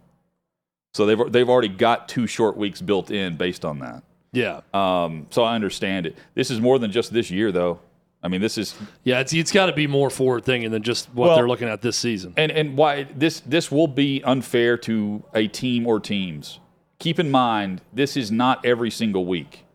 so 0.94 1.06
they've 1.06 1.32
they've 1.32 1.50
already 1.50 1.68
got 1.70 2.08
two 2.08 2.28
short 2.28 2.56
weeks 2.58 2.82
built 2.82 3.10
in 3.12 3.36
based 3.38 3.66
on 3.66 3.80
that. 3.80 4.04
Yeah, 4.32 4.62
Um, 4.74 5.28
so 5.30 5.44
I 5.44 5.54
understand 5.54 6.08
it. 6.08 6.18
This 6.34 6.50
is 6.50 6.60
more 6.60 6.80
than 6.80 6.92
just 6.92 7.14
this 7.14 7.30
year, 7.30 7.52
though. 7.52 7.80
I 8.24 8.30
mean, 8.30 8.42
this 8.42 8.58
is 8.58 8.74
yeah. 9.04 9.20
It's 9.20 9.34
it's 9.34 9.52
got 9.52 9.66
to 9.68 9.74
be 9.74 9.86
more 9.86 10.10
forward 10.10 10.44
thinking 10.46 10.72
than 10.72 10.82
just 10.82 11.08
what 11.14 11.28
Well- 11.28 11.36
they're 11.36 11.48
looking 11.48 11.68
at 11.68 11.82
this 11.82 11.98
season. 11.98 12.34
and 12.38 12.52
and 12.52 12.78
why 12.78 13.04
this 13.16 13.42
this 13.42 13.70
will 13.72 13.88
be 13.88 14.24
unfair 14.24 14.78
to 14.78 15.24
a 15.36 15.48
team 15.48 15.86
or 15.86 16.00
teams. 16.00 16.60
Keep 17.00 17.20
in 17.20 17.30
mind, 17.30 17.82
this 17.92 18.16
is 18.16 18.32
not 18.32 18.66
every 18.66 18.90
single 18.90 19.26
week. 19.26 19.66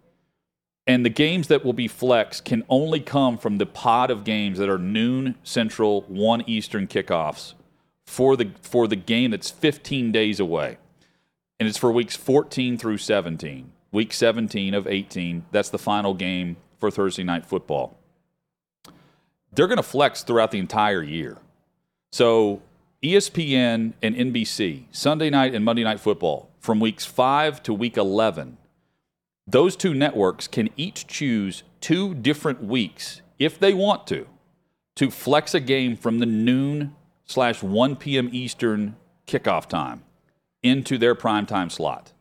And 0.89 1.05
the 1.05 1.11
games 1.11 1.49
that 1.49 1.67
will 1.67 1.75
be 1.75 1.87
flex 1.87 2.41
can 2.41 2.65
only 2.71 2.99
come 2.99 3.37
from 3.37 3.59
the 3.59 3.67
pod 3.67 4.11
of 4.11 4.25
games 4.25 4.59
that 4.59 4.71
are 4.71 4.79
noon 4.79 5.35
central, 5.43 6.01
one 6.09 6.43
eastern 6.47 6.87
kickoffs 6.89 7.53
for 8.07 8.39
the 8.39 8.53
for 8.63 8.89
the 8.89 8.97
game 8.97 9.31
that's 9.31 9.51
15 9.51 10.11
days 10.11 10.41
away. 10.41 10.79
And 11.61 11.69
it's 11.69 11.77
for 11.77 11.93
weeks 11.93 12.17
14 12.17 12.79
through 12.79 12.97
17. 12.99 13.71
Week 13.93 14.13
17 14.15 14.73
of 14.75 14.87
18, 14.87 15.45
that's 15.51 15.71
the 15.71 15.79
final 15.79 16.15
game 16.15 16.57
for 16.79 16.91
Thursday 16.91 17.23
night 17.23 17.45
football. 17.45 17.99
They're 19.53 19.67
going 19.67 19.79
to 19.79 19.83
flex 19.83 20.23
throughout 20.23 20.53
the 20.53 20.59
entire 20.59 21.03
year. 21.03 21.39
So 22.13 22.63
ESPN 23.03 23.93
and 24.03 24.15
NBC, 24.15 24.85
Sunday 24.91 25.31
night 25.31 25.55
and 25.55 25.65
Monday 25.65 25.85
night 25.85 26.01
football, 26.01 26.51
from 26.61 26.81
weeks 26.81 27.05
5 27.05 27.63
to 27.65 27.75
week 27.75 27.97
11, 27.97 28.59
those 29.51 29.77
two 29.77 29.95
networks 29.95 30.47
can 30.47 30.69
each 30.77 31.07
choose 31.07 31.63
two 31.81 32.15
different 32.15 32.63
weeks 32.63 33.23
if 33.39 33.59
they 33.59 33.73
want 33.73 34.07
to 34.09 34.27
to 34.97 35.11
flex 35.11 35.55
a 35.55 35.61
game 35.61 35.97
from 35.97 36.19
the 36.19 36.27
noon 36.27 36.95
slash 37.25 37.63
1 37.63 37.97
p.m. 37.97 38.29
Eastern 38.33 38.97
kickoff 39.27 39.67
time 39.67 40.03
into 40.63 40.99
their 40.99 41.15
primetime 41.15 41.71
slot. 41.71 42.13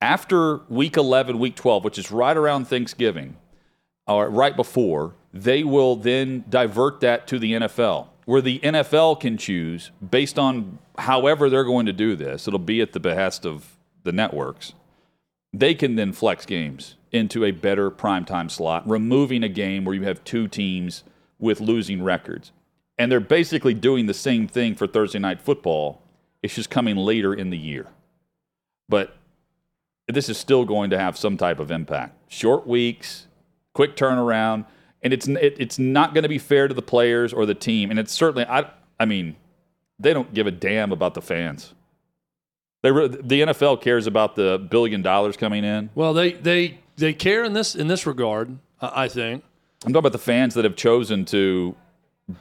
After 0.00 0.58
week 0.68 0.96
11, 0.96 1.38
week 1.38 1.56
12, 1.56 1.84
which 1.84 1.98
is 1.98 2.10
right 2.10 2.36
around 2.36 2.66
Thanksgiving, 2.66 3.36
or 4.06 4.28
right 4.28 4.54
before, 4.54 5.14
they 5.32 5.64
will 5.64 5.96
then 5.96 6.44
divert 6.48 7.00
that 7.00 7.26
to 7.28 7.38
the 7.38 7.52
NFL, 7.52 8.08
where 8.26 8.40
the 8.40 8.58
NFL 8.60 9.20
can 9.20 9.36
choose 9.36 9.90
based 10.08 10.38
on 10.38 10.78
however 10.98 11.50
they're 11.50 11.64
going 11.64 11.86
to 11.86 11.92
do 11.92 12.16
this. 12.16 12.46
It'll 12.46 12.58
be 12.58 12.80
at 12.80 12.92
the 12.92 13.00
behest 13.00 13.44
of 13.44 13.76
the 14.04 14.12
networks. 14.12 14.74
They 15.52 15.74
can 15.74 15.96
then 15.96 16.12
flex 16.12 16.46
games 16.46 16.96
into 17.12 17.44
a 17.44 17.50
better 17.50 17.90
primetime 17.90 18.50
slot, 18.50 18.88
removing 18.88 19.42
a 19.42 19.48
game 19.48 19.84
where 19.84 19.94
you 19.94 20.02
have 20.02 20.22
two 20.24 20.46
teams 20.46 21.02
with 21.38 21.60
losing 21.60 22.02
records. 22.02 22.52
And 22.98 23.10
they're 23.10 23.18
basically 23.18 23.74
doing 23.74 24.06
the 24.06 24.14
same 24.14 24.46
thing 24.46 24.74
for 24.74 24.86
Thursday 24.86 25.18
night 25.18 25.40
football. 25.40 26.02
It's 26.42 26.54
just 26.54 26.70
coming 26.70 26.96
later 26.96 27.34
in 27.34 27.50
the 27.50 27.58
year. 27.58 27.86
But 28.88 29.16
this 30.06 30.28
is 30.28 30.38
still 30.38 30.64
going 30.64 30.90
to 30.90 30.98
have 30.98 31.16
some 31.16 31.36
type 31.36 31.58
of 31.58 31.70
impact. 31.70 32.16
Short 32.30 32.66
weeks, 32.66 33.26
quick 33.74 33.96
turnaround, 33.96 34.66
and 35.02 35.12
it's 35.12 35.26
it, 35.26 35.56
it's 35.58 35.78
not 35.78 36.14
going 36.14 36.22
to 36.22 36.28
be 36.28 36.38
fair 36.38 36.68
to 36.68 36.74
the 36.74 36.82
players 36.82 37.32
or 37.32 37.46
the 37.46 37.54
team. 37.54 37.90
And 37.90 37.98
it's 37.98 38.12
certainly 38.12 38.44
I 38.44 38.70
I 38.98 39.06
mean, 39.06 39.36
they 39.98 40.12
don't 40.12 40.34
give 40.34 40.46
a 40.46 40.50
damn 40.50 40.92
about 40.92 41.14
the 41.14 41.22
fans. 41.22 41.74
They 42.82 42.90
re- 42.90 43.08
the 43.08 43.42
NFL 43.42 43.80
cares 43.82 44.06
about 44.06 44.36
the 44.36 44.58
billion 44.70 45.02
dollars 45.02 45.36
coming 45.36 45.64
in. 45.64 45.90
Well, 45.94 46.14
they 46.14 46.32
they 46.32 46.78
they 46.96 47.12
care 47.12 47.44
in 47.44 47.52
this 47.52 47.74
in 47.74 47.88
this 47.88 48.06
regard. 48.06 48.58
I 48.80 49.08
think. 49.08 49.44
I'm 49.84 49.92
talking 49.92 49.98
about 50.00 50.12
the 50.12 50.18
fans 50.18 50.54
that 50.54 50.64
have 50.64 50.76
chosen 50.76 51.24
to 51.26 51.74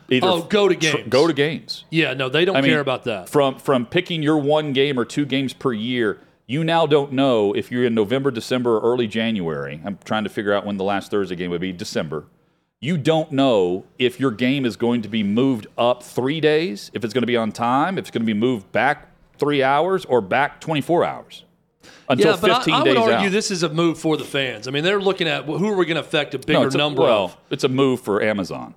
either 0.10 0.28
Oh, 0.28 0.42
go 0.44 0.68
to 0.68 0.76
tr- 0.76 0.98
games. 0.98 1.10
go 1.10 1.28
to 1.28 1.34
games. 1.34 1.86
Yeah, 1.90 2.14
no, 2.14 2.30
they 2.30 2.46
don't 2.46 2.56
I 2.56 2.62
mean, 2.62 2.72
care 2.72 2.80
about 2.80 3.04
that. 3.06 3.30
From 3.30 3.58
from 3.58 3.86
picking 3.86 4.22
your 4.24 4.38
one 4.38 4.72
game 4.74 5.00
or 5.00 5.06
two 5.06 5.26
games 5.26 5.54
per 5.54 5.74
year, 5.74 6.20
you 6.48 6.64
now 6.64 6.86
don't 6.86 7.12
know 7.14 7.54
if 7.54 7.72
you're 7.72 7.86
in 7.86 7.94
November, 7.94 8.32
December, 8.32 8.78
or 8.78 8.82
early 8.94 9.08
January. 9.08 9.82
I'm 9.86 9.98
trying 10.06 10.24
to 10.24 10.30
figure 10.30 10.54
out 10.54 10.66
when 10.66 10.78
the 10.78 10.84
last 10.84 11.12
Thursday 11.12 11.36
game 11.36 11.52
would 11.52 11.62
be. 11.62 11.72
December. 11.74 12.26
You 12.82 12.98
don't 12.98 13.34
know 13.34 13.84
if 13.98 14.22
your 14.22 14.32
game 14.32 14.66
is 14.66 14.78
going 14.78 15.02
to 15.02 15.10
be 15.10 15.22
moved 15.22 15.68
up 15.78 16.02
three 16.02 16.40
days, 16.40 16.90
if 16.94 17.04
it's 17.04 17.14
going 17.14 17.24
to 17.24 17.28
be 17.28 17.36
on 17.36 17.52
time, 17.52 17.98
if 17.98 18.04
it's 18.04 18.12
going 18.12 18.22
to 18.22 18.26
be 18.26 18.34
moved 18.34 18.72
back 18.72 19.09
three 19.40 19.64
hours 19.64 20.06
or 20.06 20.22
back 20.22 20.62
24 20.62 21.06
hours 21.06 21.46
until 22.10 22.32
yeah, 22.34 22.38
but 22.42 22.56
15 22.58 22.74
I, 22.74 22.78
I 22.80 22.84
days 22.84 22.96
would 22.98 23.12
argue 23.14 23.28
out. 23.28 23.32
this 23.32 23.52
is 23.52 23.64
a 23.64 23.70
move 23.70 23.98
for 24.00 24.18
the 24.18 24.24
fans. 24.26 24.68
I 24.68 24.72
mean, 24.72 24.84
they're 24.84 25.00
looking 25.02 25.28
at 25.28 25.46
who 25.46 25.68
are 25.68 25.76
we 25.76 25.86
going 25.86 25.96
to 25.96 26.02
affect 26.02 26.34
a 26.34 26.38
No, 26.38 26.44
bigger 26.44 26.66
it's 26.66 26.76
a- 26.76 26.78
number 26.80 27.02
well, 27.04 27.26
of. 27.26 27.38
it's 27.50 27.64
a 27.64 27.70
move 27.70 28.02
for 28.02 28.22
Amazon. 28.22 28.74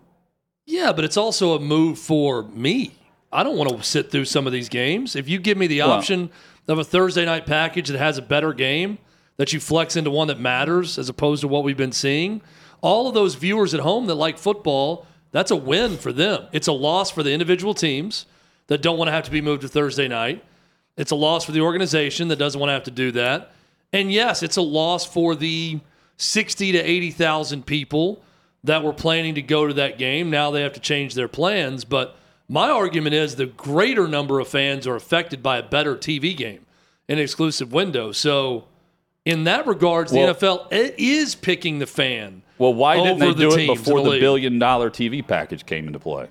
Yeah, 0.67 0.93
but 0.93 1.05
it's 1.05 1.17
also 1.17 1.55
a 1.55 1.61
move 1.61 1.99
for 1.99 2.45
me. 2.45 2.93
I 3.33 3.43
don't 3.43 3.57
want 3.57 3.71
to 3.77 3.83
sit 3.83 4.11
through 4.11 4.27
some 4.27 4.47
of 4.47 4.53
these 4.53 4.69
games. 4.69 5.17
If 5.17 5.29
you 5.29 5.39
give 5.39 5.59
me 5.59 5.67
the 5.67 5.81
Well- 5.81 5.91
option 5.93 6.31
of 6.69 6.79
a 6.79 6.85
Thursday 6.85 7.25
night 7.25 7.45
package 7.47 7.89
that 7.89 7.99
has 7.99 8.19
a 8.19 8.23
better 8.23 8.53
game 8.53 8.99
that 9.39 9.53
you 9.53 9.59
flex 9.61 9.97
into 9.97 10.11
one 10.11 10.29
that 10.29 10.39
matters 10.39 10.99
as 10.99 11.09
opposed 11.09 11.41
to 11.41 11.49
what 11.49 11.65
we've 11.65 11.77
been 11.77 11.91
seeing, 11.93 12.41
all 12.83 13.09
of 13.09 13.15
those 13.15 13.35
viewers 13.35 13.75
at 13.75 13.81
home 13.81 14.07
that 14.07 14.15
like 14.15 14.39
football, 14.39 15.07
that's 15.33 15.51
a 15.51 15.57
win 15.57 15.97
for 15.97 16.13
them. 16.13 16.47
It's 16.53 16.69
a 16.69 16.73
loss 16.73 17.11
for 17.11 17.23
the 17.23 17.33
individual 17.33 17.75
teams 17.75 18.27
that 18.69 18.83
don't 18.83 18.99
want 18.99 19.09
to 19.09 19.13
have 19.13 19.25
to 19.25 19.31
be 19.31 19.41
moved 19.41 19.63
to 19.63 19.69
Thursday 19.69 20.07
night. 20.07 20.45
It's 20.97 21.11
a 21.11 21.17
loss 21.17 21.45
for 21.45 21.53
the 21.53 21.61
organization 21.61 22.29
that 22.29 22.37
doesn't 22.37 22.61
want 22.61 22.69
to 22.69 22.75
have 22.75 22.85
to 22.85 22.91
do 22.91 23.13
that. 23.13 23.53
And 23.93 24.13
yes, 24.13 24.43
it's 24.43 24.57
a 24.57 24.63
loss 24.63 25.07
for 25.07 25.35
the 25.35 25.81
60 26.17 26.73
to 26.73 26.79
80,000 26.79 27.67
people 27.67 28.23
that 28.65 28.83
were 28.83 28.93
planning 28.93 29.35
to 29.35 29.43
go 29.43 29.67
to 29.67 29.75
that 29.75 29.99
game. 29.99 30.31
Now 30.31 30.51
they 30.51 30.63
have 30.63 30.73
to 30.75 30.81
change 30.81 31.15
their 31.15 31.29
plans. 31.29 31.85
But 31.85 32.17
my 32.49 32.71
argument 32.71 33.15
is 33.15 33.37
the 33.37 33.47
greater 33.47 34.07
number 34.07 34.41
of 34.41 34.49
fans 34.49 34.87
are 34.87 34.95
affected 34.95 35.43
by 35.43 35.59
a 35.59 35.63
better 35.63 35.97
TV 35.97 36.37
game, 36.37 36.65
an 37.09 37.19
exclusive 37.19 37.73
window. 37.73 38.13
So, 38.13 38.65
in 39.25 39.45
that 39.45 39.67
regards, 39.67 40.11
the 40.11 40.19
NFL 40.19 40.69
is 40.71 41.35
picking 41.35 41.79
the 41.79 41.87
fan. 41.87 42.43
Well, 42.59 42.75
why 42.75 42.97
didn't 42.97 43.21
they 43.21 43.33
the 43.33 43.35
do 43.35 43.55
it 43.55 43.67
before 43.69 44.03
the 44.03 44.11
the 44.11 44.21
billion 44.21 44.59
dollar 44.59 44.91
TV 44.91 45.27
package 45.27 45.65
came 45.65 45.87
into 45.87 46.01
play? 46.01 46.29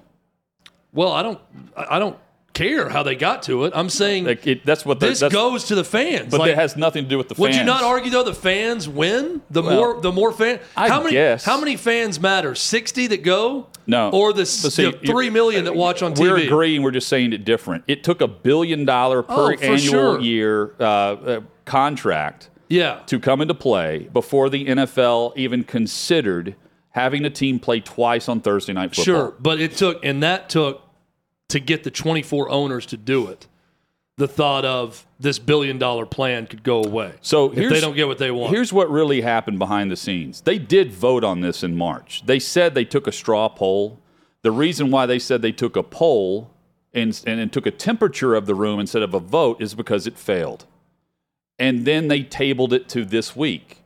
Well, 0.94 1.12
I 1.12 1.24
don't, 1.24 1.40
I 1.76 2.00
don't 2.00 2.18
care 2.62 2.90
how 2.90 3.04
they 3.04 3.16
got 3.16 3.44
to 3.44 3.66
it. 3.66 3.74
I'm 3.76 3.90
saying 3.90 4.26
Like 4.26 4.46
it, 4.48 4.66
that's 4.66 4.86
what 4.86 5.00
the- 5.00 5.08
this 5.08 5.20
that's, 5.22 5.34
goes 5.34 5.66
to 5.66 5.76
the 5.76 5.84
fans. 5.84 6.32
But 6.32 6.42
Like, 6.42 6.52
it 6.52 6.56
has 6.58 6.76
nothing 6.78 7.04
to 7.06 7.10
do 7.10 7.18
with 7.18 7.30
the 7.30 7.36
Fans. 7.36 7.42
Would 7.42 7.56
you 7.56 7.64
not 7.64 7.84
argue 7.84 8.12
though 8.12 8.24
the 8.24 8.34
fans 8.34 8.88
win? 8.88 9.42
The 9.50 9.62
Well, 9.62 9.76
more 9.94 10.02
the 10.02 10.12
more 10.12 10.32
fan 10.32 10.60
I 10.78 10.88
how 10.90 11.00
many 11.02 11.12
guess. 11.14 11.44
how 11.44 11.60
many 11.60 11.76
fans 11.76 12.20
matter? 12.20 12.56
60 12.56 13.08
that 13.08 13.24
go? 13.24 13.68
No. 13.88 14.10
Or 14.12 14.32
the, 14.32 14.46
see, 14.46 14.86
the 14.92 14.92
3 14.92 15.30
million 15.32 15.66
that 15.66 15.76
watch 15.76 16.02
on 16.04 16.14
TV? 16.14 16.22
We're 16.22 16.38
agreeing. 16.38 16.84
We're 16.84 16.92
just 16.92 17.08
saying 17.08 17.34
it 17.34 17.44
different. 17.44 17.84
It 17.88 18.04
took 18.04 18.22
a 18.22 18.28
billion 18.28 18.86
dollar 18.86 19.24
per 19.24 19.34
Oh, 19.34 19.58
annual 19.60 19.78
sure. 19.80 20.20
year 20.22 20.74
uh, 20.80 20.84
uh, 20.84 21.40
contract 21.66 22.50
Yeah. 22.70 23.00
to 23.08 23.20
come 23.20 23.42
into 23.42 23.54
play 23.56 24.08
before 24.14 24.50
the 24.50 24.66
NFL 24.68 25.34
even 25.36 25.64
considered 25.64 26.56
having 26.92 27.26
a 27.26 27.30
team 27.30 27.58
play 27.60 27.80
twice 27.80 28.30
on 28.30 28.42
Thursday 28.42 28.74
night 28.74 28.90
football. 28.96 29.04
Sure, 29.04 29.34
but 29.40 29.60
it 29.60 29.76
took 29.78 30.04
and 30.06 30.22
that 30.24 30.50
took 30.50 30.82
to 31.52 31.60
get 31.60 31.84
the 31.84 31.92
24 31.92 32.50
owners 32.50 32.86
to 32.88 32.98
do 32.98 33.28
it. 33.28 33.48
The 34.18 34.28
thought 34.28 34.66
of 34.66 35.06
this 35.20 35.40
billion 35.40 35.78
dollar 35.78 36.06
plan 36.06 36.46
could 36.46 36.64
go 36.64 36.84
away. 36.84 37.14
So 37.22 37.52
if 37.52 37.70
they 37.70 37.80
don't 37.80 37.96
get 37.96 38.08
what 38.08 38.18
they 38.18 38.30
want. 38.30 38.54
Here's 38.54 38.72
what 38.72 38.90
really 38.92 39.22
happened 39.22 39.58
behind 39.58 39.90
the 39.90 39.96
scenes. 39.96 40.42
They 40.42 40.60
did 40.60 40.92
vote 40.92 41.24
on 41.24 41.42
this 41.42 41.64
in 41.64 41.78
March. 41.78 42.26
They 42.26 42.40
said 42.40 42.76
they 42.76 42.86
took 42.86 43.08
a 43.08 43.12
straw 43.12 43.50
poll. 43.50 44.00
The 44.44 44.52
reason 44.52 44.92
why 44.92 45.06
they 45.06 45.20
said 45.20 45.42
they 45.42 45.52
took 45.52 45.76
a 45.76 45.84
poll 45.84 46.52
and, 46.94 47.20
and, 47.26 47.40
and 47.40 47.52
took 47.52 47.66
a 47.66 47.72
temperature 47.72 48.36
of 48.36 48.46
the 48.46 48.56
room 48.56 48.80
instead 48.80 49.02
of 49.02 49.14
a 49.14 49.20
vote 49.20 49.62
is 49.62 49.74
because 49.74 50.08
it 50.08 50.18
failed. 50.18 50.66
And 51.58 51.86
then 51.86 52.08
they 52.08 52.24
tabled 52.24 52.74
it 52.74 52.90
to 52.90 53.06
this 53.06 53.36
week. 53.36 53.84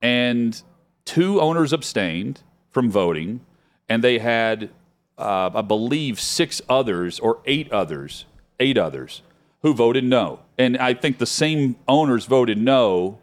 And 0.00 0.60
two 1.04 1.40
owners 1.40 1.72
abstained 1.72 2.42
from 2.70 2.90
voting, 2.90 3.40
and 3.88 4.02
they 4.02 4.18
had, 4.18 4.70
uh, 5.18 5.50
I 5.54 5.62
believe, 5.62 6.20
six 6.20 6.60
others 6.68 7.18
or 7.20 7.40
eight 7.44 7.70
others, 7.72 8.24
eight 8.60 8.78
others 8.78 9.22
who 9.62 9.74
voted 9.74 10.04
no. 10.04 10.40
And 10.58 10.76
I 10.76 10.94
think 10.94 11.18
the 11.18 11.26
same 11.26 11.76
owners 11.86 12.26
voted 12.26 12.58
no, 12.58 13.18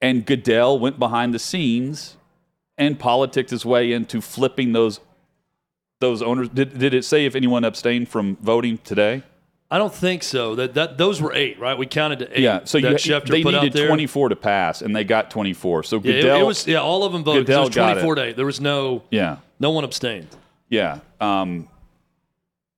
and 0.00 0.24
Goodell 0.26 0.78
went 0.78 0.98
behind 0.98 1.34
the 1.34 1.38
scenes 1.38 2.16
and 2.76 2.98
politicked 2.98 3.50
his 3.50 3.64
way 3.64 3.92
into 3.92 4.20
flipping 4.20 4.72
those 4.72 5.00
those 6.00 6.22
owners. 6.22 6.48
Did, 6.48 6.78
did 6.78 6.94
it 6.94 7.04
say 7.04 7.26
if 7.26 7.34
anyone 7.34 7.64
abstained 7.64 8.08
from 8.08 8.36
voting 8.36 8.78
today? 8.78 9.22
I 9.70 9.76
don't 9.76 9.92
think 9.94 10.22
so. 10.22 10.54
That 10.54 10.74
that 10.74 10.96
those 10.96 11.20
were 11.20 11.34
eight, 11.34 11.58
right? 11.58 11.76
We 11.76 11.86
counted 11.86 12.20
to 12.20 12.38
eight. 12.38 12.42
Yeah, 12.42 12.60
so 12.64 12.78
you, 12.78 12.96
they 13.20 13.42
needed 13.42 13.72
there. 13.74 13.88
24 13.88 14.30
to 14.30 14.36
pass, 14.36 14.80
and 14.80 14.96
they 14.96 15.04
got 15.04 15.30
24. 15.30 15.82
So 15.82 15.96
Yeah, 15.96 16.12
it- 16.12 16.22
Goodell, 16.22 16.40
it, 16.40 16.44
was 16.44 16.66
yeah, 16.66 16.78
all 16.80 17.04
of 17.04 17.12
them 17.12 17.22
voted. 17.22 17.46
Goodell 17.46 17.62
It 17.64 17.66
was 17.66 17.74
got 17.74 17.90
it. 17.90 18.00
24 18.00 18.14
to 18.14 18.22
eight. 18.22 18.36
There 18.36 18.46
was 18.46 18.60
no 18.60 19.02
yeah, 19.10 19.38
no 19.60 19.70
one 19.70 19.84
abstained. 19.84 20.28
Yeah. 20.68 21.00
Um, 21.20 21.68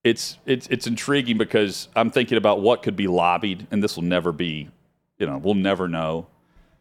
it's 0.02 0.38
it's 0.47 0.66
it's 0.68 0.87
intriguing 0.87 1.37
because 1.37 1.88
I'm 1.94 2.11
thinking 2.11 2.38
about 2.38 2.61
what 2.62 2.82
could 2.82 2.97
be 2.97 3.06
lobbied, 3.06 3.66
and 3.70 3.82
this 3.82 3.97
will 3.97 4.04
never 4.04 4.32
be, 4.32 4.68
you 5.18 5.26
know, 5.26 5.38
we'll 5.38 5.54
never 5.54 5.88
know. 5.88 6.26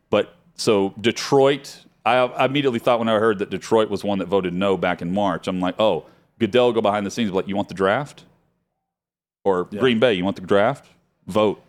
But 0.10 0.34
so 0.56 0.94
Detroit, 1.00 1.84
I, 2.06 2.16
I 2.18 2.46
immediately 2.46 2.80
thought 2.80 3.00
when 3.00 3.10
I 3.10 3.20
heard 3.20 3.40
that 3.40 3.50
Detroit 3.50 3.90
was 3.90 4.04
one 4.04 4.20
that 4.20 4.28
voted 4.28 4.54
no 4.54 4.78
back 4.78 5.02
in 5.02 5.14
March, 5.14 5.48
I'm 5.48 5.60
like, 5.60 5.76
oh, 5.80 6.06
Goodell 6.40 6.72
go 6.72 6.82
behind 6.82 7.06
the 7.06 7.12
scenes, 7.12 7.32
like, 7.32 7.48
you 7.48 7.56
want 7.56 7.68
the 7.68 7.74
draft, 7.74 8.24
or 9.44 9.66
Green 9.66 10.00
Bay, 10.00 10.14
you 10.14 10.24
want 10.24 10.38
the 10.38 10.42
draft? 10.42 10.86
Vote. 11.28 11.62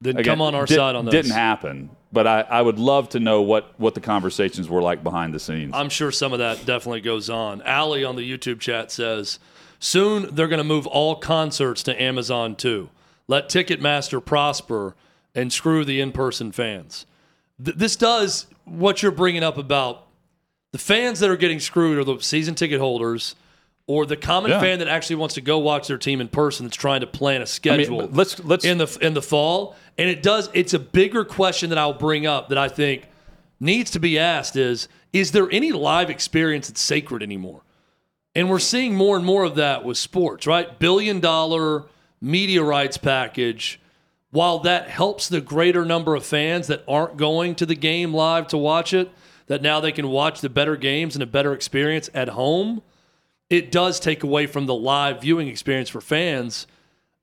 Then 0.00 0.16
Again, 0.16 0.32
come 0.32 0.40
on 0.40 0.54
our 0.54 0.64
di- 0.64 0.74
side 0.74 0.96
on 0.96 1.04
this. 1.04 1.12
Didn't 1.12 1.32
happen, 1.32 1.90
but 2.12 2.26
I, 2.26 2.40
I 2.42 2.62
would 2.62 2.78
love 2.78 3.10
to 3.10 3.20
know 3.20 3.42
what 3.42 3.78
what 3.78 3.94
the 3.94 4.00
conversations 4.00 4.68
were 4.68 4.82
like 4.82 5.02
behind 5.02 5.32
the 5.34 5.38
scenes. 5.38 5.72
I'm 5.74 5.88
sure 5.88 6.10
some 6.10 6.32
of 6.32 6.38
that 6.40 6.66
definitely 6.66 7.00
goes 7.00 7.30
on. 7.30 7.62
Allie 7.62 8.04
on 8.04 8.16
the 8.16 8.28
YouTube 8.28 8.60
chat 8.60 8.90
says, 8.90 9.38
soon 9.78 10.34
they're 10.34 10.48
going 10.48 10.58
to 10.58 10.64
move 10.64 10.86
all 10.86 11.16
concerts 11.16 11.82
to 11.84 12.02
Amazon 12.02 12.56
too. 12.56 12.90
Let 13.28 13.48
Ticketmaster 13.48 14.24
prosper 14.24 14.96
and 15.34 15.52
screw 15.52 15.84
the 15.84 16.00
in 16.00 16.12
person 16.12 16.50
fans. 16.52 17.06
Th- 17.64 17.76
this 17.76 17.96
does 17.96 18.46
what 18.64 19.02
you're 19.02 19.12
bringing 19.12 19.44
up 19.44 19.56
about 19.56 20.06
the 20.72 20.78
fans 20.78 21.20
that 21.20 21.30
are 21.30 21.36
getting 21.36 21.60
screwed 21.60 21.98
are 21.98 22.04
the 22.04 22.22
season 22.22 22.54
ticket 22.54 22.80
holders 22.80 23.34
or 23.90 24.06
the 24.06 24.16
common 24.16 24.52
Yeah. 24.52 24.60
fan 24.60 24.78
that 24.78 24.86
actually 24.86 25.16
wants 25.16 25.34
to 25.34 25.40
go 25.40 25.58
watch 25.58 25.88
their 25.88 25.98
team 25.98 26.20
in 26.20 26.28
person 26.28 26.64
that's 26.64 26.76
trying 26.76 27.00
to 27.00 27.08
plan 27.08 27.36
a 27.36 27.38
I 27.38 27.40
mean, 27.40 27.46
schedule 27.46 28.08
let's 28.12 28.38
let's 28.44 28.64
in 28.64 28.78
the 28.78 28.98
in 29.00 29.14
the 29.14 29.22
fall. 29.22 29.74
And 29.98 30.08
it 30.08 30.22
does. 30.22 30.48
It's 30.54 30.72
a 30.74 30.78
bigger 30.78 31.24
question 31.24 31.70
that 31.70 31.78
I'll 31.78 31.92
bring 31.92 32.24
up 32.24 32.50
that 32.50 32.56
I 32.58 32.68
think 32.68 33.08
needs 33.58 33.90
to 33.90 33.98
be 33.98 34.16
asked: 34.16 34.54
is 34.54 34.86
is 35.12 35.32
there 35.32 35.50
any 35.50 35.72
live 35.72 36.08
experience 36.08 36.68
that's 36.68 36.80
sacred 36.80 37.20
anymore? 37.20 37.62
And 38.36 38.48
we're 38.48 38.60
seeing 38.60 38.94
more 38.94 39.16
and 39.16 39.26
more 39.26 39.42
of 39.42 39.56
that 39.56 39.84
with 39.84 39.98
sports, 39.98 40.46
right? 40.46 40.78
Billion 40.78 41.18
dollar 41.18 41.86
media 42.20 42.62
rights 42.62 42.96
package. 42.96 43.80
While 44.30 44.60
that 44.60 44.88
helps 44.88 45.28
the 45.28 45.40
greater 45.40 45.84
number 45.84 46.14
of 46.14 46.24
fans 46.24 46.68
that 46.68 46.84
aren't 46.86 47.16
going 47.16 47.56
to 47.56 47.66
the 47.66 47.74
game 47.74 48.14
live 48.14 48.46
to 48.48 48.56
watch 48.56 48.94
it, 48.94 49.10
that 49.48 49.62
now 49.62 49.80
they 49.80 49.90
can 49.90 50.06
watch 50.06 50.40
the 50.40 50.48
better 50.48 50.76
games 50.76 51.16
and 51.16 51.22
a 51.24 51.26
better 51.26 51.52
experience 51.52 52.08
at 52.14 52.28
home, 52.28 52.82
it 53.50 53.72
does 53.72 53.98
take 54.00 54.22
away 54.22 54.46
from 54.46 54.66
the 54.66 54.74
live 54.74 55.20
viewing 55.20 55.48
experience 55.48 55.88
for 55.88 56.00
fans. 56.00 56.66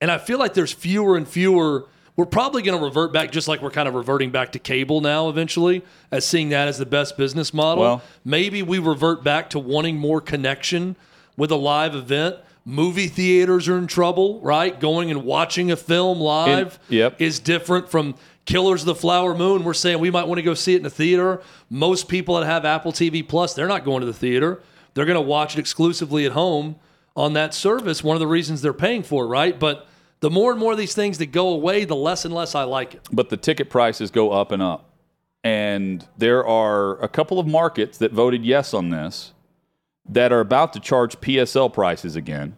And 0.01 0.11
I 0.11 0.17
feel 0.17 0.37
like 0.37 0.53
there's 0.53 0.73
fewer 0.73 1.17
and 1.17 1.27
fewer. 1.27 1.85
We're 2.17 2.25
probably 2.25 2.61
going 2.61 2.77
to 2.77 2.83
revert 2.83 3.13
back, 3.13 3.31
just 3.31 3.47
like 3.47 3.61
we're 3.61 3.71
kind 3.71 3.87
of 3.87 3.95
reverting 3.95 4.29
back 4.29 4.51
to 4.51 4.59
cable 4.59 5.01
now 5.01 5.29
eventually, 5.29 5.83
as 6.11 6.27
seeing 6.27 6.49
that 6.49 6.67
as 6.67 6.77
the 6.77 6.85
best 6.85 7.17
business 7.17 7.53
model. 7.53 7.83
Well- 7.83 8.01
Maybe 8.25 8.61
we 8.61 8.77
revert 8.77 9.23
back 9.23 9.49
to 9.51 9.59
wanting 9.59 9.97
more 9.97 10.19
connection 10.19 10.95
with 11.37 11.49
a 11.51 11.55
live 11.55 11.95
event. 11.95 12.35
Movie 12.65 13.07
theaters 13.07 13.69
are 13.69 13.77
in 13.77 13.87
trouble, 13.87 14.41
right? 14.41 14.77
Going 14.77 15.09
and 15.09 15.23
watching 15.23 15.71
a 15.71 15.77
film 15.77 16.19
live 16.19 16.77
yep. 16.89 17.21
is 17.21 17.39
different 17.39 17.89
from 17.89 18.15
Killers 18.45 18.81
of 18.81 18.87
the 18.87 18.95
Flower 18.95 19.33
Moon. 19.33 19.63
We're 19.63 19.73
saying 19.73 19.99
we 19.99 20.11
might 20.11 20.27
want 20.27 20.39
to 20.39 20.41
go 20.41 20.53
see 20.53 20.73
it 20.73 20.77
in 20.77 20.83
the 20.83 20.89
theater. 20.89 21.41
Most 21.69 22.09
people 22.09 22.37
that 22.37 22.45
have 22.45 22.65
Apple 22.65 22.91
TV 22.91 23.25
Plus, 23.25 23.53
they're 23.53 23.67
not 23.67 23.85
going 23.85 24.01
to 24.01 24.05
the 24.05 24.13
theater. 24.13 24.61
They're 24.97 25.05
going 25.05 25.13
to 25.13 25.21
watch 25.21 25.55
it 25.55 25.59
exclusively 25.59 26.25
at 26.25 26.31
home 26.31 26.77
on 27.15 27.33
that 27.33 27.53
service. 27.53 28.03
One 28.03 28.15
of 28.15 28.19
the 28.19 28.25
reasons 28.25 28.63
they're 28.63 28.73
paying 28.73 29.03
for 29.03 29.25
it, 29.25 29.27
right? 29.27 29.57
But 29.59 29.87
the 30.21 30.31
more 30.31 30.49
and 30.49 30.59
more 30.59 30.71
of 30.71 30.79
these 30.79 30.95
things 30.95 31.19
that 31.19 31.27
go 31.27 31.49
away, 31.49 31.85
the 31.85 31.95
less 31.95 32.25
and 32.25 32.33
less 32.33 32.55
I 32.55 32.63
like 32.63 32.95
it. 32.95 33.07
but 33.11 33.29
the 33.29 33.37
ticket 33.37 33.69
prices 33.69 34.09
go 34.09 34.31
up 34.31 34.51
and 34.51 34.59
up. 34.59 34.89
And 35.43 36.03
there 36.17 36.43
are 36.47 36.99
a 36.99 37.07
couple 37.07 37.37
of 37.37 37.45
markets 37.45 37.99
that 37.99 38.11
voted 38.11 38.43
yes 38.43 38.73
on 38.73 38.89
this 38.89 39.33
that 40.09 40.31
are 40.31 40.39
about 40.39 40.73
to 40.73 40.79
charge 40.79 41.21
PSL 41.21 41.71
prices 41.71 42.15
again. 42.15 42.55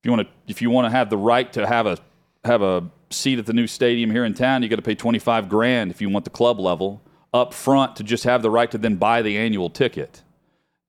If 0.00 0.06
you 0.06 0.10
want 0.10 0.26
to 0.26 0.34
if 0.48 0.60
you 0.60 0.70
want 0.70 0.86
to 0.86 0.90
have 0.90 1.08
the 1.08 1.18
right 1.18 1.52
to 1.52 1.68
have 1.68 1.86
a 1.86 1.98
have 2.44 2.62
a 2.62 2.90
seat 3.10 3.38
at 3.38 3.46
the 3.46 3.52
new 3.52 3.68
stadium 3.68 4.10
here 4.10 4.24
in 4.24 4.34
town, 4.34 4.64
you 4.64 4.68
got 4.68 4.74
to 4.76 4.82
pay 4.82 4.96
25 4.96 5.48
grand 5.48 5.92
if 5.92 6.00
you 6.00 6.08
want 6.08 6.24
the 6.24 6.32
club 6.32 6.58
level 6.58 7.00
up 7.32 7.54
front 7.54 7.94
to 7.94 8.02
just 8.02 8.24
have 8.24 8.42
the 8.42 8.50
right 8.50 8.72
to 8.72 8.78
then 8.78 8.96
buy 8.96 9.22
the 9.22 9.38
annual 9.38 9.70
ticket. 9.70 10.24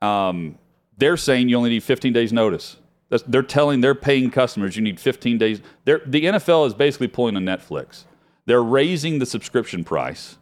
Um, 0.02 0.58
they're 1.02 1.18
saying 1.18 1.50
you 1.50 1.58
only 1.58 1.72
need 1.72 1.84
15 1.84 2.14
days 2.14 2.32
notice. 2.32 2.78
That's, 3.10 3.24
they're 3.24 3.44
telling 3.44 3.82
their 3.82 3.96
paying 3.96 4.30
customers 4.32 4.78
you 4.78 4.82
need 4.82 5.00
15 5.00 5.38
days. 5.38 5.60
They're, 5.84 6.02
the 6.06 6.24
NFL 6.26 6.68
is 6.68 6.74
basically 6.74 7.10
pulling 7.10 7.36
a 7.36 7.40
Netflix. 7.42 8.06
They're 8.46 8.64
raising 8.64 9.20
the 9.20 9.26
subscription 9.26 9.84
price, 9.84 10.38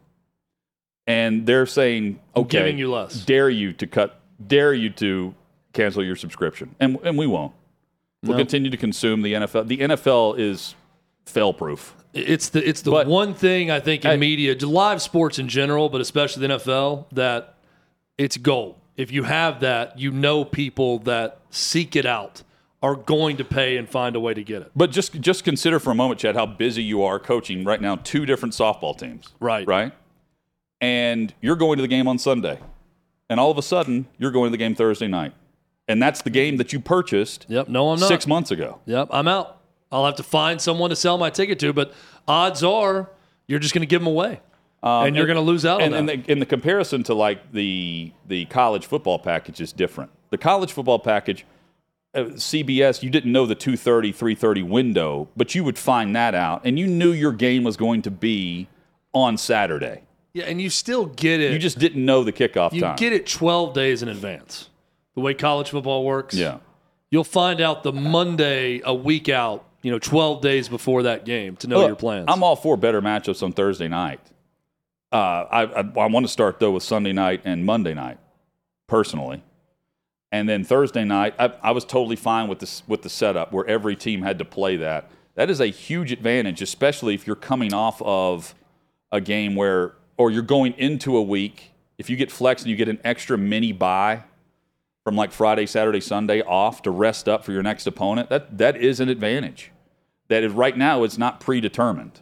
and 1.07 1.45
they're 1.45 1.65
saying, 1.65 2.19
"Okay, 2.35 2.59
giving 2.59 2.77
you 2.77 2.91
less. 2.91 3.25
Dare 3.25 3.49
you 3.49 3.73
to 3.73 3.87
cut? 3.87 4.19
Dare 4.45 4.73
you 4.73 4.89
to 4.91 5.33
cancel 5.73 6.03
your 6.03 6.15
subscription?" 6.15 6.75
And 6.79 6.97
and 7.03 7.17
we 7.17 7.27
won't. 7.27 7.53
We'll 8.23 8.33
No. 8.37 8.43
continue 8.43 8.69
to 8.69 8.77
consume 8.77 9.21
the 9.21 9.33
NFL. 9.33 9.67
The 9.67 9.77
NFL 9.79 10.35
is 10.39 10.75
fail 11.25 11.53
proof. 11.53 11.95
It's 12.13 12.49
the 12.49 12.67
it's 12.67 12.81
the 12.81 12.91
But- 12.91 13.07
one 13.07 13.33
thing 13.33 13.69
I 13.69 13.79
think 13.79 14.05
in 14.05 14.11
I- 14.11 14.17
media, 14.17 14.55
live 14.65 15.01
sports 15.01 15.39
in 15.39 15.47
general, 15.47 15.89
but 15.89 16.01
especially 16.01 16.47
the 16.47 16.53
NFL, 16.53 17.05
that 17.11 17.55
it's 18.17 18.37
gold. 18.37 18.75
If 18.99 19.13
you 19.13 19.23
have 19.23 19.61
that, 19.61 19.97
you 19.97 20.11
know 20.11 20.43
people 20.43 20.99
that 20.99 21.39
seek 21.51 21.95
it 21.95 22.05
out 22.05 22.43
are 22.83 22.95
going 22.95 23.37
to 23.37 23.45
pay 23.45 23.77
and 23.77 23.87
find 23.87 24.13
a 24.13 24.19
way 24.19 24.33
to 24.33 24.43
get 24.43 24.61
it. 24.61 24.71
But 24.75 24.91
just 24.91 25.13
just 25.21 25.45
consider 25.45 25.79
for 25.79 25.91
a 25.91 25.95
moment, 25.95 26.19
Chad, 26.19 26.35
how 26.35 26.45
busy 26.45 26.83
you 26.83 27.03
are 27.03 27.17
coaching 27.17 27.63
right 27.63 27.79
now 27.79 27.95
two 27.95 28.25
different 28.25 28.53
softball 28.53 28.97
teams. 28.97 29.29
Right. 29.39 29.65
Right? 29.65 29.93
And 30.81 31.33
you're 31.39 31.55
going 31.55 31.77
to 31.77 31.81
the 31.81 31.87
game 31.87 32.09
on 32.09 32.19
Sunday. 32.19 32.59
And 33.29 33.39
all 33.39 33.49
of 33.49 33.57
a 33.57 33.61
sudden, 33.61 34.05
you're 34.17 34.31
going 34.31 34.47
to 34.47 34.51
the 34.51 34.57
game 34.57 34.75
Thursday 34.75 35.07
night. 35.07 35.33
And 35.87 36.03
that's 36.03 36.21
the 36.21 36.29
game 36.29 36.57
that 36.57 36.73
you 36.73 36.81
purchased 36.81 37.45
Yep. 37.47 37.69
No, 37.69 37.91
I'm 37.91 37.99
not. 38.01 38.07
six 38.09 38.27
months 38.27 38.51
ago. 38.51 38.81
Yep. 38.85 39.07
I'm 39.11 39.29
out. 39.29 39.61
I'll 39.93 40.05
have 40.05 40.15
to 40.15 40.23
find 40.23 40.59
someone 40.59 40.89
to 40.89 40.95
sell 40.97 41.17
my 41.17 41.29
ticket 41.29 41.57
to, 41.59 41.71
but 41.71 41.93
odds 42.27 42.63
are 42.63 43.09
you're 43.47 43.59
just 43.59 43.73
going 43.73 43.81
to 43.81 43.87
give 43.87 44.01
them 44.01 44.07
away, 44.07 44.41
and 44.83 45.15
you're 45.15 45.25
going 45.25 45.35
to 45.35 45.41
lose 45.41 45.65
out 45.65 45.81
Um, 45.81 45.85
And, 45.93 45.95
on 45.95 46.09
and 46.09 46.23
the, 46.25 46.31
in 46.31 46.39
the 46.39 46.45
comparison 46.45 47.03
to 47.03 47.13
like 47.13 47.51
the 47.51 48.11
the 48.27 48.45
college 48.45 48.85
football 48.85 49.19
package 49.19 49.59
is 49.61 49.71
different. 49.73 50.11
The 50.29 50.37
college 50.37 50.71
football 50.71 50.99
package, 50.99 51.45
uh, 52.13 52.21
CBS, 52.35 53.03
you 53.03 53.09
didn't 53.09 53.31
know 53.31 53.45
the 53.45 53.55
2:30, 53.55 54.13
3:30 54.13 54.63
window, 54.67 55.27
but 55.35 55.53
you 55.55 55.63
would 55.63 55.77
find 55.77 56.15
that 56.15 56.33
out, 56.35 56.61
and 56.65 56.77
you 56.79 56.87
knew 56.87 57.11
your 57.11 57.31
game 57.33 57.63
was 57.63 57.77
going 57.77 58.01
to 58.03 58.11
be 58.11 58.67
on 59.13 59.37
Saturday. 59.37 60.03
yeah, 60.33 60.45
and 60.45 60.61
you 60.61 60.69
still 60.69 61.07
get 61.07 61.39
it. 61.41 61.51
You 61.51 61.59
just 61.59 61.79
didn't 61.79 62.05
know 62.05 62.23
the 62.23 62.31
kickoff 62.31 62.71
you 62.73 62.81
time. 62.81 62.91
You 62.91 62.97
get 62.97 63.13
it 63.13 63.25
12 63.27 63.73
days 63.73 64.03
in 64.03 64.07
advance. 64.09 64.69
The 65.15 65.21
way 65.21 65.33
college 65.33 65.69
football 65.69 66.05
works. 66.05 66.35
yeah. 66.35 66.59
You'll 67.11 67.23
find 67.23 67.59
out 67.59 67.81
the 67.81 67.91
Monday 67.91 68.81
a 68.85 68.93
week 68.93 69.29
out, 69.29 69.65
you 69.81 69.89
know, 69.91 69.97
12 69.97 70.41
days 70.41 70.69
before 70.69 71.01
that 71.03 71.25
game 71.25 71.55
to 71.55 71.67
know 71.67 71.79
Look, 71.79 71.87
your 71.87 71.95
plans. 71.95 72.25
I'm 72.27 72.43
all 72.43 72.55
for 72.55 72.77
better 72.77 73.01
matchups 73.01 73.41
on 73.41 73.51
Thursday 73.51 73.87
night. 73.87 74.19
Uh, 75.11 75.45
I, 75.49 75.63
I, 75.63 75.79
I 75.79 76.05
want 76.07 76.25
to 76.25 76.31
start 76.31 76.59
though 76.59 76.71
with 76.71 76.83
Sunday 76.83 77.13
night 77.13 77.41
and 77.43 77.65
Monday 77.65 77.93
night, 77.93 78.19
personally, 78.87 79.43
and 80.31 80.47
then 80.47 80.63
Thursday 80.63 81.03
night. 81.03 81.33
I, 81.39 81.53
I 81.63 81.71
was 81.71 81.83
totally 81.83 82.15
fine 82.15 82.47
with 82.47 82.59
this 82.59 82.83
with 82.87 83.01
the 83.01 83.09
setup 83.09 83.51
where 83.51 83.65
every 83.65 83.95
team 83.95 84.21
had 84.21 84.37
to 84.39 84.45
play 84.45 84.77
that. 84.77 85.09
That 85.35 85.49
is 85.49 85.59
a 85.59 85.67
huge 85.67 86.11
advantage, 86.11 86.61
especially 86.61 87.15
if 87.15 87.25
you're 87.25 87.35
coming 87.35 87.73
off 87.73 88.01
of 88.01 88.53
a 89.11 89.21
game 89.21 89.55
where, 89.55 89.93
or 90.17 90.29
you're 90.29 90.43
going 90.43 90.73
into 90.73 91.17
a 91.17 91.21
week. 91.21 91.71
If 91.97 92.09
you 92.09 92.15
get 92.15 92.31
flex 92.31 92.61
and 92.61 92.69
you 92.69 92.75
get 92.75 92.87
an 92.87 92.99
extra 93.03 93.37
mini 93.37 93.71
bye 93.71 94.23
from 95.03 95.15
like 95.15 95.31
Friday, 95.31 95.65
Saturday, 95.65 96.01
Sunday 96.01 96.41
off 96.41 96.83
to 96.83 96.91
rest 96.91 97.27
up 97.27 97.43
for 97.43 97.51
your 97.51 97.63
next 97.63 97.87
opponent, 97.87 98.29
that 98.29 98.59
that 98.59 98.77
is 98.77 98.99
an 98.99 99.09
advantage. 99.09 99.71
That 100.27 100.43
is 100.43 100.53
right 100.53 100.77
now 100.77 101.03
it's 101.03 101.17
not 101.17 101.39
predetermined 101.39 102.19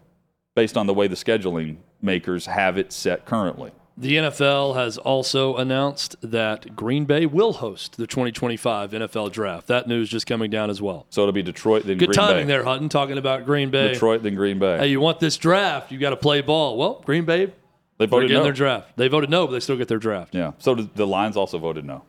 based 0.56 0.78
on 0.78 0.88
the 0.88 0.94
way 0.94 1.08
the 1.08 1.16
scheduling 1.16 1.78
makers 2.08 2.48
have 2.48 2.78
it 2.80 2.92
set 2.92 3.26
currently. 3.26 3.72
the 4.00 4.16
NFL 4.18 4.76
has 4.76 4.98
also 5.00 5.56
announced 5.58 6.16
that 6.22 6.76
Green 6.76 7.06
Bay 7.06 7.26
will 7.26 7.54
host 7.54 7.98
the 7.98 8.06
2025 8.06 8.92
NFL 8.92 9.32
draft. 9.32 9.66
That 9.68 9.88
news 9.88 10.08
just 10.10 10.28
coming 10.28 10.52
down 10.52 10.70
as 10.70 10.80
well. 10.82 11.06
So 11.10 11.22
it'll 11.24 11.32
be 11.32 11.42
Detroit 11.42 11.84
then 11.84 11.98
Green 11.98 11.98
Bay. 11.98 12.06
Good 12.06 12.16
Green 12.16 12.28
timing 12.28 12.46
Bay. 12.48 12.54
there, 12.54 12.64
Hutton, 12.64 12.90
talking 12.90 13.18
about 13.18 13.46
Green 13.46 13.72
Bay. 13.72 13.94
Detroit 13.94 14.22
then 14.22 14.36
Green 14.36 14.60
Bay. 14.60 14.78
Hey, 14.78 14.88
you 14.88 15.00
want 15.00 15.20
this 15.20 15.36
draft? 15.38 15.92
You 15.92 15.98
got 15.98 16.12
to 16.12 16.16
play 16.18 16.42
ball. 16.42 16.78
Well, 16.78 17.02
Green 17.06 17.26
Bay, 17.26 17.52
they 17.98 18.06
voted 18.06 18.30
no. 18.30 18.44
their 18.44 18.52
draft. 18.54 18.96
They 18.98 19.08
voted 19.08 19.30
no, 19.32 19.48
but 19.48 19.54
they 19.54 19.60
still 19.60 19.78
get 19.78 19.88
their 19.88 19.98
draft. 19.98 20.36
Yeah. 20.36 20.52
So 20.60 20.76
the 20.76 21.08
Lions 21.08 21.36
also 21.36 21.58
voted 21.58 21.84
no. 21.84 22.04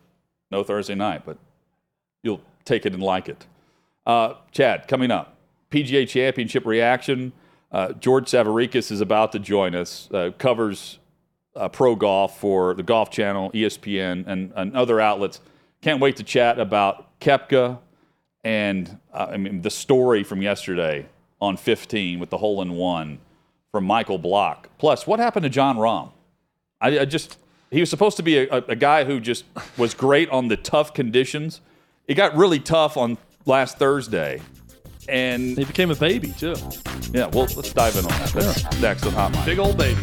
No 0.51 0.63
Thursday 0.63 0.95
night, 0.95 1.23
but 1.25 1.39
you'll 2.23 2.43
take 2.67 2.85
it 2.85 2.93
and 2.93 3.03
like 3.03 3.29
it. 3.31 3.47
Uh, 4.07 4.35
Chad, 4.53 4.89
coming 4.89 5.11
up, 5.11 5.37
PGA 5.71 6.07
Championship 6.07 6.67
reaction. 6.67 7.33
Uh, 7.71 7.93
George 7.93 8.27
Savaricas 8.27 8.91
is 8.91 9.01
about 9.01 9.33
to 9.33 9.39
join 9.39 9.75
us. 9.75 10.09
Uh, 10.13 10.31
covers 10.39 10.99
uh, 11.55 11.69
pro 11.69 11.95
golf 11.95 12.41
for 12.41 12.75
the 12.75 12.83
Golf 12.83 13.11
Channel, 13.11 13.51
ESPN, 13.53 14.27
and, 14.27 14.53
and 14.57 14.77
other 14.77 15.01
outlets. 15.01 15.41
Can't 15.83 16.01
wait 16.01 16.17
to 16.17 16.25
chat 16.25 16.59
about 16.59 17.19
Koepka 17.21 17.79
and 18.45 18.99
uh, 19.13 19.29
I 19.31 19.37
mean 19.37 19.63
the 19.63 19.71
story 19.71 20.23
from 20.23 20.43
yesterday 20.43 21.07
on 21.41 21.57
15 21.57 22.19
with 22.19 22.31
the 22.31 22.39
hole 22.39 22.63
in 22.63 22.73
one 22.73 23.19
from 23.71 23.85
Michael 23.85 24.19
Block. 24.19 24.71
Plus, 24.79 25.07
what 25.07 25.21
happened 25.21 25.45
to 25.45 25.51
Jon 25.51 25.77
Rahm? 25.77 26.13
I, 26.81 27.01
I 27.01 27.05
just 27.05 27.39
he 27.71 27.81
was 27.81 27.91
supposed 27.91 28.17
to 28.17 28.23
be 28.23 28.39
a, 28.39 28.49
a, 28.49 28.77
guy 28.77 29.05
who 29.05 29.21
just 29.21 29.45
was 29.77 29.93
great 29.93 30.31
on 30.31 30.49
the 30.49 30.57
tough 30.57 30.95
conditions. 30.95 31.61
It 32.07 32.15
got 32.15 32.35
really 32.35 32.61
tough 32.61 32.97
on 32.97 33.19
last 33.45 33.79
Thursday, 33.79 34.41
and 35.09 35.57
he 35.57 35.65
became 35.65 35.91
a 35.91 35.95
baby 35.95 36.33
too. 36.33 36.55
Yeah, 37.13 37.27
well, 37.27 37.49
let's 37.57 37.73
dive 37.73 37.97
in 37.97 38.05
on 38.05 38.11
that. 38.11 38.33
That's 38.33 38.63
yeah. 38.63 38.81
next 38.81 39.07
on 39.07 39.13
Hot 39.13 39.33
Mic. 39.33 39.45
Big 39.45 39.59
old 39.59 39.77
baby. 39.77 40.01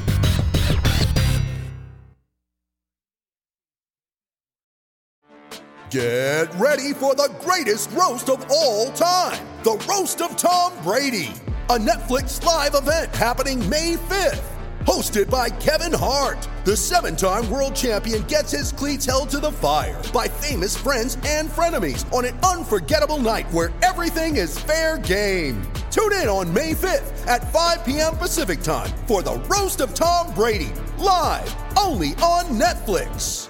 Get 5.92 6.54
ready 6.56 6.94
for 6.94 7.16
the 7.16 7.34
greatest 7.42 7.92
roast 7.92 8.30
of 8.30 8.46
all 8.50 8.92
time 8.92 9.46
the 9.66 9.84
Roast 9.90 10.22
of 10.22 10.38
Tom 10.38 10.72
Brady, 10.84 11.34
a 11.70 11.78
Netflix 11.80 12.44
live 12.44 12.76
event 12.76 13.16
happening 13.16 13.68
May 13.68 13.96
5th. 13.96 14.55
Hosted 14.86 15.32
by 15.32 15.50
Kevin 15.50 15.92
Hart, 15.92 16.48
the 16.64 16.78
seven 16.78 17.16
time 17.16 17.50
world 17.50 17.76
champion 17.76 18.22
gets 18.24 18.52
his 18.52 18.72
cleats 18.72 19.04
held 19.04 19.30
to 19.32 19.40
the 19.40 19.52
fire 19.52 20.00
by 20.14 20.28
famous 20.28 20.78
friends 20.78 21.18
and 21.26 21.50
frenemies 21.50 22.06
on 22.14 22.24
an 22.24 22.38
unforgettable 22.40 23.18
night 23.18 23.52
where 23.52 23.74
everything 23.82 24.38
is 24.38 24.60
fair 24.60 25.00
game. 25.00 25.60
Tune 25.90 26.14
in 26.14 26.28
on 26.28 26.54
May 26.54 26.74
5th 26.74 27.26
at 27.26 27.52
5 27.52 27.84
p.m. 27.84 28.16
Pacific 28.18 28.62
time 28.62 28.92
for 29.08 29.24
the 29.24 29.34
Roast 29.50 29.82
of 29.82 29.96
Tom 29.96 30.32
Brady, 30.36 30.72
live 31.00 31.56
only 31.80 32.10
on 32.22 32.46
Netflix. 32.46 33.50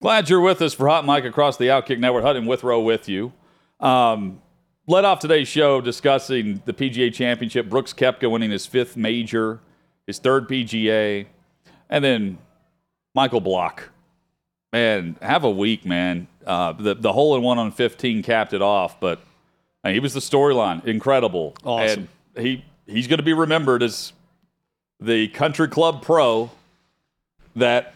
Glad 0.00 0.30
you're 0.30 0.40
with 0.40 0.62
us 0.62 0.72
for 0.72 0.86
Hot 0.86 1.04
Mic 1.04 1.24
across 1.24 1.56
the 1.56 1.64
Outkick 1.64 1.98
Network. 1.98 2.22
Hutton 2.22 2.46
Withrow 2.46 2.80
with 2.80 3.08
you. 3.08 3.32
Um, 3.80 4.40
led 4.86 5.04
off 5.04 5.18
today's 5.18 5.48
show 5.48 5.80
discussing 5.80 6.62
the 6.64 6.72
PGA 6.72 7.12
Championship. 7.12 7.68
Brooks 7.68 7.92
Koepka 7.92 8.30
winning 8.30 8.50
his 8.50 8.66
fifth 8.66 8.96
major, 8.96 9.60
his 10.06 10.18
third 10.18 10.48
PGA, 10.48 11.26
and 11.88 12.04
then 12.04 12.38
Michael 13.14 13.40
Block. 13.40 13.90
Man, 14.72 15.16
have 15.22 15.44
a 15.44 15.50
week, 15.50 15.84
man. 15.86 16.26
Uh, 16.44 16.72
the 16.72 16.94
the 16.94 17.12
hole 17.12 17.36
in 17.36 17.42
one 17.42 17.58
on 17.58 17.70
15 17.70 18.22
capped 18.22 18.52
it 18.52 18.60
off, 18.60 18.98
but 19.00 19.20
he 19.84 20.00
was 20.00 20.14
the 20.14 20.20
storyline. 20.20 20.84
Incredible. 20.84 21.54
Awesome. 21.64 22.08
And 22.34 22.46
he 22.46 22.64
he's 22.86 23.06
going 23.06 23.18
to 23.18 23.24
be 23.24 23.32
remembered 23.32 23.82
as 23.82 24.12
the 25.00 25.28
country 25.28 25.68
club 25.68 26.02
pro 26.02 26.50
that 27.56 27.94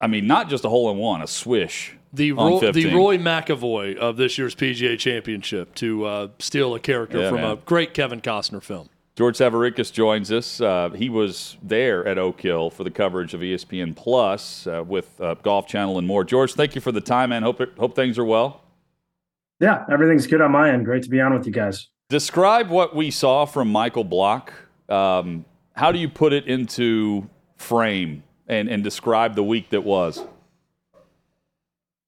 I 0.00 0.06
mean, 0.06 0.26
not 0.26 0.48
just 0.48 0.64
a 0.64 0.68
hole 0.68 0.90
in 0.90 0.98
one, 0.98 1.22
a 1.22 1.26
swish. 1.26 1.96
The, 2.12 2.32
Ro- 2.32 2.60
the 2.60 2.94
Roy 2.94 3.16
McAvoy 3.16 3.96
of 3.96 4.16
this 4.18 4.36
year's 4.36 4.54
PGA 4.54 4.98
Championship 4.98 5.74
to 5.76 6.04
uh, 6.04 6.28
steal 6.38 6.74
a 6.74 6.80
character 6.80 7.20
yeah, 7.20 7.28
from 7.30 7.40
man. 7.40 7.50
a 7.52 7.56
great 7.56 7.94
Kevin 7.94 8.20
Costner 8.20 8.62
film. 8.62 8.90
George 9.14 9.36
Savaricas 9.36 9.92
joins 9.92 10.32
us. 10.32 10.60
Uh, 10.60 10.88
he 10.90 11.10
was 11.10 11.58
there 11.62 12.06
at 12.06 12.18
Oak 12.18 12.40
Hill 12.40 12.70
for 12.70 12.82
the 12.82 12.90
coverage 12.90 13.34
of 13.34 13.40
ESPN 13.40 13.94
Plus 13.94 14.66
uh, 14.66 14.82
with 14.86 15.20
uh, 15.20 15.34
Golf 15.42 15.66
Channel 15.66 15.98
and 15.98 16.06
more. 16.06 16.24
George, 16.24 16.54
thank 16.54 16.74
you 16.74 16.80
for 16.80 16.92
the 16.92 17.00
time, 17.00 17.30
man. 17.30 17.42
Hope 17.42 17.60
hope 17.78 17.94
things 17.94 18.18
are 18.18 18.24
well. 18.24 18.62
Yeah, 19.60 19.84
everything's 19.90 20.26
good 20.26 20.40
on 20.40 20.50
my 20.50 20.70
end. 20.70 20.84
Great 20.84 21.02
to 21.04 21.10
be 21.10 21.20
on 21.20 21.34
with 21.34 21.46
you 21.46 21.52
guys. 21.52 21.88
Describe 22.08 22.68
what 22.68 22.96
we 22.96 23.10
saw 23.10 23.44
from 23.44 23.70
Michael 23.70 24.04
Block. 24.04 24.52
Um, 24.88 25.44
how 25.74 25.92
do 25.92 25.98
you 25.98 26.08
put 26.08 26.32
it 26.32 26.46
into 26.46 27.28
frame 27.56 28.22
and, 28.48 28.68
and 28.68 28.82
describe 28.82 29.34
the 29.34 29.44
week 29.44 29.70
that 29.70 29.84
was? 29.84 30.22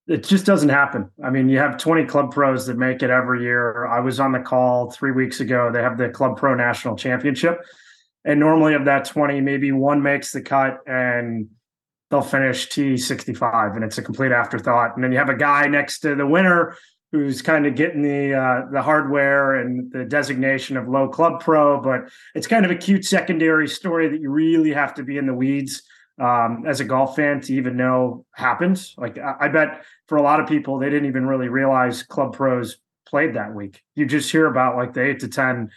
It 0.06 0.22
just 0.22 0.44
doesn't 0.44 0.68
happen. 0.68 1.10
I 1.24 1.30
mean, 1.30 1.48
you 1.48 1.58
have 1.58 1.78
20 1.78 2.04
club 2.04 2.30
pros 2.30 2.66
that 2.66 2.76
make 2.76 3.02
it 3.02 3.08
every 3.08 3.42
year. 3.42 3.86
I 3.86 4.00
was 4.00 4.20
on 4.20 4.32
the 4.32 4.40
call 4.40 4.90
three 4.90 5.12
weeks 5.12 5.40
ago. 5.40 5.70
They 5.72 5.80
have 5.80 5.96
the 5.96 6.10
Club 6.10 6.36
Pro 6.36 6.54
National 6.54 6.94
Championship. 6.94 7.64
And 8.26 8.38
normally, 8.38 8.74
of 8.74 8.84
that 8.84 9.06
20, 9.06 9.40
maybe 9.40 9.72
one 9.72 10.02
makes 10.02 10.32
the 10.32 10.42
cut 10.42 10.80
and 10.86 11.48
they'll 12.10 12.22
finish 12.22 12.68
T65, 12.68 13.74
and 13.74 13.84
it's 13.84 13.98
a 13.98 14.02
complete 14.02 14.32
afterthought. 14.32 14.94
And 14.94 15.02
then 15.02 15.10
you 15.10 15.18
have 15.18 15.28
a 15.28 15.36
guy 15.36 15.66
next 15.66 16.00
to 16.00 16.14
the 16.14 16.26
winner 16.26 16.76
who's 17.12 17.42
kind 17.42 17.66
of 17.66 17.74
getting 17.74 18.02
the 18.02 18.34
uh, 18.34 18.62
the 18.72 18.82
hardware 18.82 19.56
and 19.56 19.90
the 19.92 20.04
designation 20.04 20.76
of 20.76 20.88
low 20.88 21.08
club 21.08 21.40
pro, 21.40 21.80
but 21.80 22.10
it's 22.34 22.46
kind 22.46 22.64
of 22.64 22.70
a 22.70 22.76
cute 22.76 23.04
secondary 23.04 23.68
story 23.68 24.08
that 24.08 24.20
you 24.20 24.30
really 24.30 24.72
have 24.72 24.94
to 24.94 25.02
be 25.02 25.16
in 25.16 25.26
the 25.26 25.34
weeds 25.34 25.82
um, 26.20 26.64
as 26.66 26.80
a 26.80 26.84
golf 26.84 27.16
fan 27.16 27.40
to 27.42 27.54
even 27.54 27.76
know 27.76 28.24
happens. 28.34 28.94
Like 28.96 29.18
I, 29.18 29.34
I 29.40 29.48
bet 29.48 29.84
for 30.06 30.16
a 30.16 30.22
lot 30.22 30.40
of 30.40 30.48
people, 30.48 30.78
they 30.78 30.90
didn't 30.90 31.08
even 31.08 31.26
really 31.26 31.48
realize 31.48 32.02
club 32.02 32.34
pros 32.34 32.78
played 33.06 33.34
that 33.34 33.54
week. 33.54 33.82
You 33.94 34.06
just 34.06 34.30
hear 34.30 34.46
about 34.46 34.76
like 34.76 34.92
the 34.92 35.02
eight 35.02 35.20
to 35.20 35.28
ten 35.28 35.70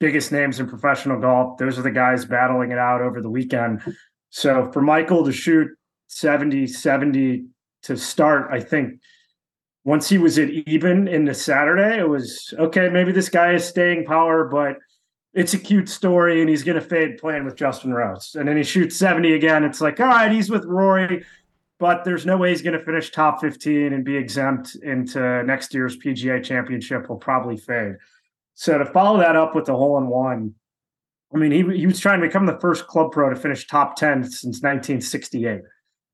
biggest 0.00 0.32
names 0.32 0.58
in 0.58 0.68
professional 0.68 1.20
golf. 1.20 1.58
Those 1.58 1.78
are 1.78 1.82
the 1.82 1.90
guys 1.90 2.24
battling 2.24 2.72
it 2.72 2.78
out 2.78 3.02
over 3.02 3.20
the 3.20 3.30
weekend. 3.30 3.82
So 4.30 4.70
for 4.72 4.82
Michael 4.82 5.24
to 5.24 5.32
shoot 5.32 5.68
70 6.08 6.66
70 6.66 7.44
to 7.84 7.96
start, 7.96 8.48
I 8.50 8.60
think 8.60 9.00
once 9.84 10.08
he 10.08 10.18
was 10.18 10.38
at 10.38 10.48
even 10.50 11.06
in 11.08 11.24
the 11.24 11.34
Saturday, 11.34 11.98
it 11.98 12.08
was 12.08 12.52
okay. 12.58 12.88
Maybe 12.88 13.12
this 13.12 13.28
guy 13.28 13.52
is 13.54 13.64
staying 13.64 14.04
power, 14.04 14.48
but 14.48 14.76
it's 15.34 15.54
a 15.54 15.58
cute 15.58 15.88
story 15.88 16.40
and 16.40 16.50
he's 16.50 16.62
going 16.62 16.80
to 16.80 16.86
fade 16.86 17.18
playing 17.18 17.44
with 17.44 17.56
Justin 17.56 17.94
Rose. 17.94 18.36
And 18.38 18.46
then 18.46 18.56
he 18.56 18.62
shoots 18.62 18.96
70 18.96 19.32
again. 19.34 19.64
It's 19.64 19.80
like, 19.80 19.98
all 19.98 20.06
right, 20.06 20.30
he's 20.30 20.50
with 20.50 20.64
Rory, 20.64 21.24
but 21.78 22.04
there's 22.04 22.26
no 22.26 22.36
way 22.36 22.50
he's 22.50 22.62
going 22.62 22.78
to 22.78 22.84
finish 22.84 23.10
top 23.10 23.40
15 23.40 23.92
and 23.92 24.04
be 24.04 24.16
exempt 24.16 24.76
into 24.76 25.42
next 25.44 25.72
year's 25.72 25.96
PGA 25.96 26.44
championship. 26.44 27.08
Will 27.08 27.16
probably 27.16 27.56
fade. 27.56 27.96
So 28.54 28.76
to 28.76 28.84
follow 28.84 29.18
that 29.20 29.36
up 29.36 29.54
with 29.54 29.64
the 29.64 29.74
hole 29.74 29.96
in 29.96 30.06
one, 30.06 30.54
I 31.34 31.38
mean, 31.38 31.50
he, 31.50 31.78
he 31.78 31.86
was 31.86 31.98
trying 31.98 32.20
to 32.20 32.26
become 32.26 32.44
the 32.44 32.60
first 32.60 32.86
club 32.86 33.12
pro 33.12 33.30
to 33.30 33.36
finish 33.36 33.66
top 33.66 33.96
10 33.96 34.24
since 34.24 34.60
1968, 34.60 35.62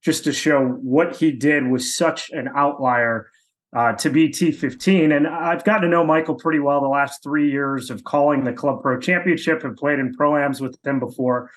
just 0.01 0.23
to 0.25 0.33
show 0.33 0.65
what 0.65 1.17
he 1.17 1.33
did 1.33 1.67
was 1.67 1.97
such 1.97 2.31
an 2.31 2.49
outlier 2.55 3.29
uh, 3.77 3.93
to 3.93 4.11
be 4.11 4.29
T15. 4.29 5.17
And 5.17 5.27
I've 5.27 5.65
gotten 5.65 5.83
to 5.83 5.89
know 5.89 6.05
Michael 6.05 6.35
pretty 6.35 6.59
well 6.59 6.81
the 6.81 6.89
last 6.89 7.23
three 7.23 7.51
years 7.51 7.91
of 7.91 8.05
calling 8.05 8.45
the 8.45 8.53
Club 8.53 8.83
Pro 8.83 8.99
Championship 8.99 9.65
and 9.65 9.77
played 9.77 9.99
in 9.99 10.15
pro-ams 10.15 10.61
with 10.61 10.79
him 10.85 11.01
before. 11.01 11.51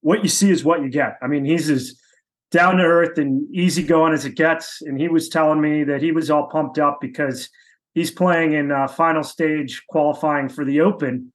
What 0.00 0.22
you 0.22 0.28
see 0.28 0.50
is 0.50 0.64
what 0.64 0.82
you 0.82 0.88
get. 0.88 1.16
I 1.22 1.26
mean, 1.26 1.44
he's 1.44 1.68
as 1.68 2.00
down 2.50 2.76
to 2.76 2.84
earth 2.84 3.18
and 3.18 3.52
easygoing 3.54 4.12
as 4.12 4.24
it 4.24 4.36
gets. 4.36 4.80
And 4.82 5.00
he 5.00 5.08
was 5.08 5.28
telling 5.28 5.60
me 5.60 5.84
that 5.84 6.02
he 6.02 6.12
was 6.12 6.30
all 6.30 6.48
pumped 6.48 6.78
up 6.78 6.98
because 7.00 7.48
he's 7.94 8.10
playing 8.10 8.52
in 8.52 8.70
uh, 8.70 8.86
final 8.86 9.24
stage 9.24 9.82
qualifying 9.88 10.48
for 10.48 10.64
the 10.64 10.80
Open 10.80 11.32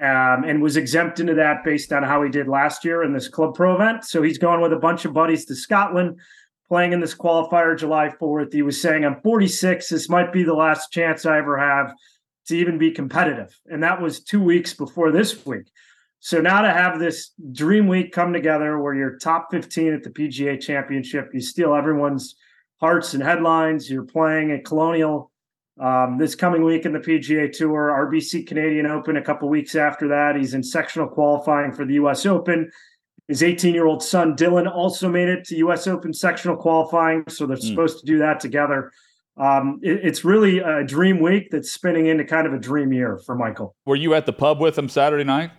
um, 0.00 0.44
and 0.44 0.62
was 0.62 0.76
exempt 0.76 1.20
into 1.20 1.34
that 1.34 1.64
based 1.64 1.92
on 1.92 2.02
how 2.02 2.22
he 2.22 2.30
did 2.30 2.48
last 2.48 2.84
year 2.84 3.02
in 3.02 3.12
this 3.12 3.28
Club 3.28 3.54
Pro 3.54 3.74
event. 3.74 4.04
So 4.04 4.22
he's 4.22 4.38
going 4.38 4.60
with 4.60 4.72
a 4.72 4.78
bunch 4.78 5.04
of 5.04 5.12
buddies 5.12 5.44
to 5.46 5.56
Scotland 5.56 6.20
playing 6.68 6.92
in 6.92 7.00
this 7.00 7.14
qualifier 7.14 7.78
July 7.78 8.12
4th. 8.20 8.52
He 8.52 8.62
was 8.62 8.80
saying, 8.80 9.04
I'm 9.04 9.20
46. 9.22 9.88
This 9.88 10.08
might 10.08 10.32
be 10.32 10.42
the 10.42 10.54
last 10.54 10.90
chance 10.92 11.26
I 11.26 11.38
ever 11.38 11.58
have 11.58 11.94
to 12.46 12.56
even 12.56 12.78
be 12.78 12.90
competitive. 12.90 13.58
And 13.66 13.82
that 13.82 14.00
was 14.00 14.22
two 14.22 14.42
weeks 14.42 14.74
before 14.74 15.10
this 15.10 15.44
week. 15.46 15.70
So 16.20 16.40
now 16.40 16.62
to 16.62 16.70
have 16.70 16.98
this 16.98 17.32
dream 17.52 17.86
week 17.86 18.12
come 18.12 18.32
together 18.32 18.78
where 18.78 18.94
you're 18.94 19.18
top 19.18 19.48
15 19.50 19.92
at 19.92 20.02
the 20.02 20.10
PGA 20.10 20.60
championship, 20.60 21.30
you 21.34 21.40
steal 21.40 21.74
everyone's 21.74 22.36
hearts 22.80 23.14
and 23.14 23.22
headlines. 23.22 23.90
You're 23.90 24.04
playing 24.04 24.50
at 24.50 24.64
Colonial 24.64 25.30
um, 25.80 26.18
this 26.18 26.34
coming 26.34 26.62
week 26.62 26.86
in 26.86 26.92
the 26.92 27.00
PGA 27.00 27.50
Tour, 27.50 28.08
RBC 28.08 28.46
Canadian 28.46 28.86
Open 28.86 29.16
a 29.16 29.22
couple 29.22 29.48
weeks 29.48 29.74
after 29.74 30.08
that. 30.08 30.36
He's 30.36 30.54
in 30.54 30.62
sectional 30.62 31.08
qualifying 31.08 31.72
for 31.72 31.84
the 31.84 31.94
US 31.94 32.24
Open. 32.26 32.70
His 33.28 33.42
18 33.42 33.74
year 33.74 33.86
old 33.86 34.02
son, 34.02 34.36
Dylan, 34.36 34.70
also 34.70 35.08
made 35.08 35.28
it 35.28 35.44
to 35.46 35.56
U.S. 35.56 35.86
Open 35.86 36.12
sectional 36.12 36.56
qualifying. 36.56 37.24
So 37.28 37.46
they're 37.46 37.56
mm. 37.56 37.68
supposed 37.68 38.00
to 38.00 38.06
do 38.06 38.18
that 38.18 38.40
together. 38.40 38.92
Um, 39.36 39.80
it, 39.82 40.00
it's 40.04 40.24
really 40.24 40.58
a 40.58 40.84
dream 40.84 41.20
week 41.20 41.50
that's 41.50 41.70
spinning 41.70 42.06
into 42.06 42.24
kind 42.24 42.46
of 42.46 42.52
a 42.52 42.58
dream 42.58 42.92
year 42.92 43.18
for 43.18 43.34
Michael. 43.34 43.74
Were 43.86 43.96
you 43.96 44.14
at 44.14 44.26
the 44.26 44.32
pub 44.32 44.60
with 44.60 44.78
him 44.78 44.88
Saturday 44.88 45.24
night? 45.24 45.50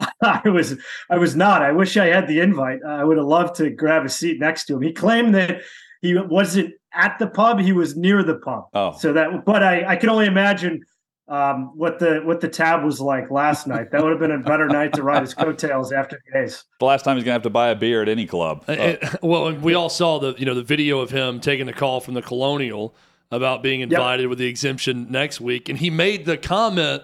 I 0.22 0.48
was 0.48 0.76
I 1.10 1.18
was 1.18 1.34
not. 1.34 1.62
I 1.62 1.72
wish 1.72 1.96
I 1.96 2.06
had 2.06 2.28
the 2.28 2.40
invite. 2.40 2.80
I 2.86 3.04
would 3.04 3.16
have 3.16 3.26
loved 3.26 3.56
to 3.56 3.70
grab 3.70 4.04
a 4.04 4.08
seat 4.08 4.38
next 4.38 4.66
to 4.66 4.76
him. 4.76 4.82
He 4.82 4.92
claimed 4.92 5.34
that 5.34 5.62
he 6.00 6.16
wasn't 6.16 6.74
at 6.92 7.18
the 7.18 7.26
pub; 7.26 7.58
he 7.58 7.72
was 7.72 7.96
near 7.96 8.22
the 8.22 8.36
pub. 8.36 8.68
Oh, 8.74 8.96
so 8.96 9.12
that. 9.12 9.44
But 9.44 9.62
I 9.62 9.84
I 9.84 9.96
can 9.96 10.08
only 10.08 10.26
imagine 10.26 10.84
um, 11.28 11.76
what 11.76 11.98
the 11.98 12.20
what 12.24 12.40
the 12.40 12.48
tab 12.48 12.82
was 12.82 13.00
like 13.00 13.30
last 13.30 13.66
night. 13.66 13.90
That 13.90 14.02
would 14.02 14.10
have 14.10 14.18
been 14.18 14.32
a 14.32 14.38
better 14.38 14.66
night 14.66 14.94
to 14.94 15.02
ride 15.02 15.22
his 15.22 15.34
coattails 15.34 15.92
after 15.92 16.20
the 16.32 16.40
ace. 16.40 16.64
The 16.80 16.86
last 16.86 17.04
time 17.04 17.16
he's 17.16 17.24
gonna 17.24 17.34
have 17.34 17.42
to 17.42 17.50
buy 17.50 17.68
a 17.68 17.76
beer 17.76 18.02
at 18.02 18.08
any 18.08 18.26
club. 18.26 18.64
Uh, 18.66 18.96
well, 19.22 19.52
we 19.54 19.74
all 19.74 19.90
saw 19.90 20.18
the 20.18 20.34
you 20.38 20.46
know 20.46 20.54
the 20.54 20.62
video 20.62 21.00
of 21.00 21.10
him 21.10 21.40
taking 21.40 21.66
the 21.66 21.72
call 21.72 22.00
from 22.00 22.14
the 22.14 22.22
Colonial 22.22 22.94
about 23.30 23.62
being 23.62 23.80
invited 23.80 24.22
yep. 24.22 24.30
with 24.30 24.38
the 24.38 24.46
exemption 24.46 25.08
next 25.10 25.40
week, 25.40 25.68
and 25.68 25.78
he 25.78 25.90
made 25.90 26.24
the 26.24 26.38
comment. 26.38 27.02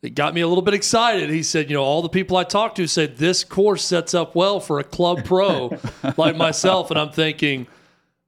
It 0.00 0.16
got 0.16 0.34
me 0.34 0.40
a 0.40 0.48
little 0.48 0.62
bit 0.62 0.74
excited. 0.74 1.28
He 1.28 1.42
said, 1.42 1.68
"You 1.68 1.76
know, 1.76 1.84
all 1.84 2.00
the 2.00 2.08
people 2.08 2.38
I 2.38 2.44
talked 2.44 2.76
to 2.76 2.86
said 2.86 3.18
this 3.18 3.44
course 3.44 3.84
sets 3.84 4.14
up 4.14 4.34
well 4.34 4.60
for 4.60 4.78
a 4.78 4.84
club 4.84 5.24
pro 5.26 5.78
like 6.16 6.36
myself," 6.36 6.90
and 6.90 6.98
I'm 6.98 7.12
thinking 7.12 7.66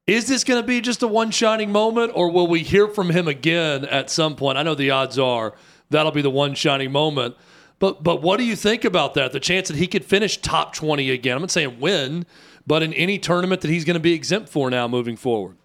Is 0.06 0.28
this 0.28 0.44
going 0.44 0.60
to 0.60 0.66
be 0.66 0.80
just 0.82 1.02
a 1.02 1.08
one 1.08 1.30
shining 1.30 1.72
moment, 1.72 2.12
or 2.14 2.30
will 2.30 2.46
we 2.46 2.62
hear 2.62 2.88
from 2.88 3.10
him 3.10 3.26
again 3.26 3.86
at 3.86 4.10
some 4.10 4.36
point? 4.36 4.58
I 4.58 4.62
know 4.62 4.74
the 4.74 4.90
odds 4.90 5.18
are 5.18 5.54
that'll 5.90 6.12
be 6.12 6.22
the 6.22 6.30
one 6.30 6.54
shining 6.54 6.92
moment. 6.92 7.36
But 7.78 8.02
but 8.02 8.22
what 8.22 8.38
do 8.38 8.44
you 8.44 8.56
think 8.56 8.84
about 8.84 9.14
that? 9.14 9.32
The 9.32 9.40
chance 9.40 9.68
that 9.68 9.76
he 9.76 9.86
could 9.86 10.04
finish 10.04 10.36
top 10.36 10.74
twenty 10.74 11.10
again. 11.10 11.36
I'm 11.36 11.42
not 11.42 11.50
saying 11.50 11.80
win, 11.80 12.26
but 12.66 12.82
in 12.82 12.92
any 12.94 13.18
tournament 13.18 13.62
that 13.62 13.70
he's 13.70 13.84
going 13.84 13.94
to 13.94 14.00
be 14.00 14.12
exempt 14.12 14.48
for 14.48 14.70
now 14.70 14.86
moving 14.86 15.16
forward. 15.16 15.56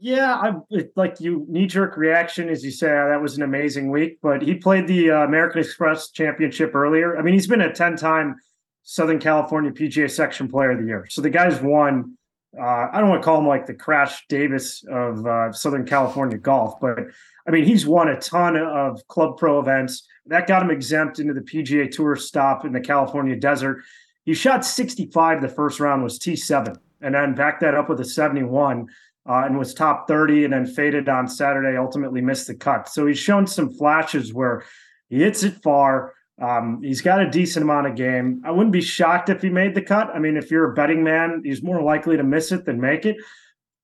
Yeah, 0.00 0.34
I 0.34 0.54
like 0.96 1.20
you 1.20 1.46
knee 1.48 1.66
jerk 1.66 1.96
reaction 1.96 2.48
as 2.48 2.64
you 2.64 2.70
say 2.70 2.90
oh, 2.90 3.08
that 3.08 3.22
was 3.22 3.36
an 3.36 3.42
amazing 3.42 3.90
week, 3.90 4.18
but 4.20 4.42
he 4.42 4.54
played 4.54 4.88
the 4.88 5.10
uh, 5.10 5.24
American 5.24 5.60
Express 5.60 6.10
Championship 6.10 6.74
earlier. 6.74 7.16
I 7.16 7.22
mean, 7.22 7.34
he's 7.34 7.46
been 7.46 7.60
a 7.60 7.72
ten 7.72 7.96
time 7.96 8.36
Southern 8.82 9.20
California 9.20 9.70
PGA 9.70 10.10
Section 10.10 10.48
Player 10.48 10.72
of 10.72 10.78
the 10.78 10.86
Year, 10.86 11.06
so 11.08 11.20
the 11.20 11.30
guy's 11.30 11.60
won. 11.60 12.15
Uh, 12.58 12.88
I 12.92 13.00
don't 13.00 13.10
want 13.10 13.22
to 13.22 13.24
call 13.24 13.38
him 13.38 13.46
like 13.46 13.66
the 13.66 13.74
Crash 13.74 14.26
Davis 14.28 14.84
of 14.90 15.26
uh, 15.26 15.52
Southern 15.52 15.84
California 15.84 16.38
golf, 16.38 16.80
but 16.80 16.98
I 17.46 17.50
mean, 17.50 17.64
he's 17.64 17.86
won 17.86 18.08
a 18.08 18.18
ton 18.18 18.56
of 18.56 19.06
Club 19.08 19.38
Pro 19.38 19.60
events. 19.60 20.06
That 20.26 20.46
got 20.46 20.62
him 20.62 20.70
exempt 20.70 21.18
into 21.18 21.34
the 21.34 21.42
PGA 21.42 21.90
Tour 21.90 22.16
stop 22.16 22.64
in 22.64 22.72
the 22.72 22.80
California 22.80 23.36
desert. 23.36 23.82
He 24.24 24.34
shot 24.34 24.64
65 24.64 25.40
the 25.40 25.48
first 25.48 25.78
round, 25.78 26.02
was 26.02 26.18
T7, 26.18 26.76
and 27.00 27.14
then 27.14 27.34
backed 27.34 27.60
that 27.60 27.74
up 27.74 27.88
with 27.88 28.00
a 28.00 28.04
71 28.04 28.88
uh, 29.28 29.42
and 29.44 29.58
was 29.58 29.72
top 29.72 30.08
30 30.08 30.44
and 30.44 30.52
then 30.52 30.66
faded 30.66 31.08
on 31.08 31.28
Saturday, 31.28 31.76
ultimately 31.76 32.20
missed 32.20 32.48
the 32.48 32.54
cut. 32.54 32.88
So 32.88 33.06
he's 33.06 33.18
shown 33.18 33.46
some 33.46 33.72
flashes 33.72 34.34
where 34.34 34.64
he 35.08 35.20
hits 35.20 35.44
it 35.44 35.62
far. 35.62 36.14
Um, 36.40 36.82
he's 36.82 37.00
got 37.00 37.22
a 37.22 37.30
decent 37.30 37.62
amount 37.62 37.86
of 37.86 37.94
game. 37.94 38.42
I 38.44 38.50
wouldn't 38.50 38.72
be 38.72 38.82
shocked 38.82 39.30
if 39.30 39.40
he 39.40 39.48
made 39.48 39.74
the 39.74 39.82
cut. 39.82 40.10
I 40.14 40.18
mean, 40.18 40.36
if 40.36 40.50
you're 40.50 40.70
a 40.70 40.74
betting 40.74 41.02
man, 41.02 41.42
he's 41.44 41.62
more 41.62 41.80
likely 41.80 42.16
to 42.16 42.22
miss 42.22 42.52
it 42.52 42.64
than 42.66 42.80
make 42.80 43.06
it. 43.06 43.16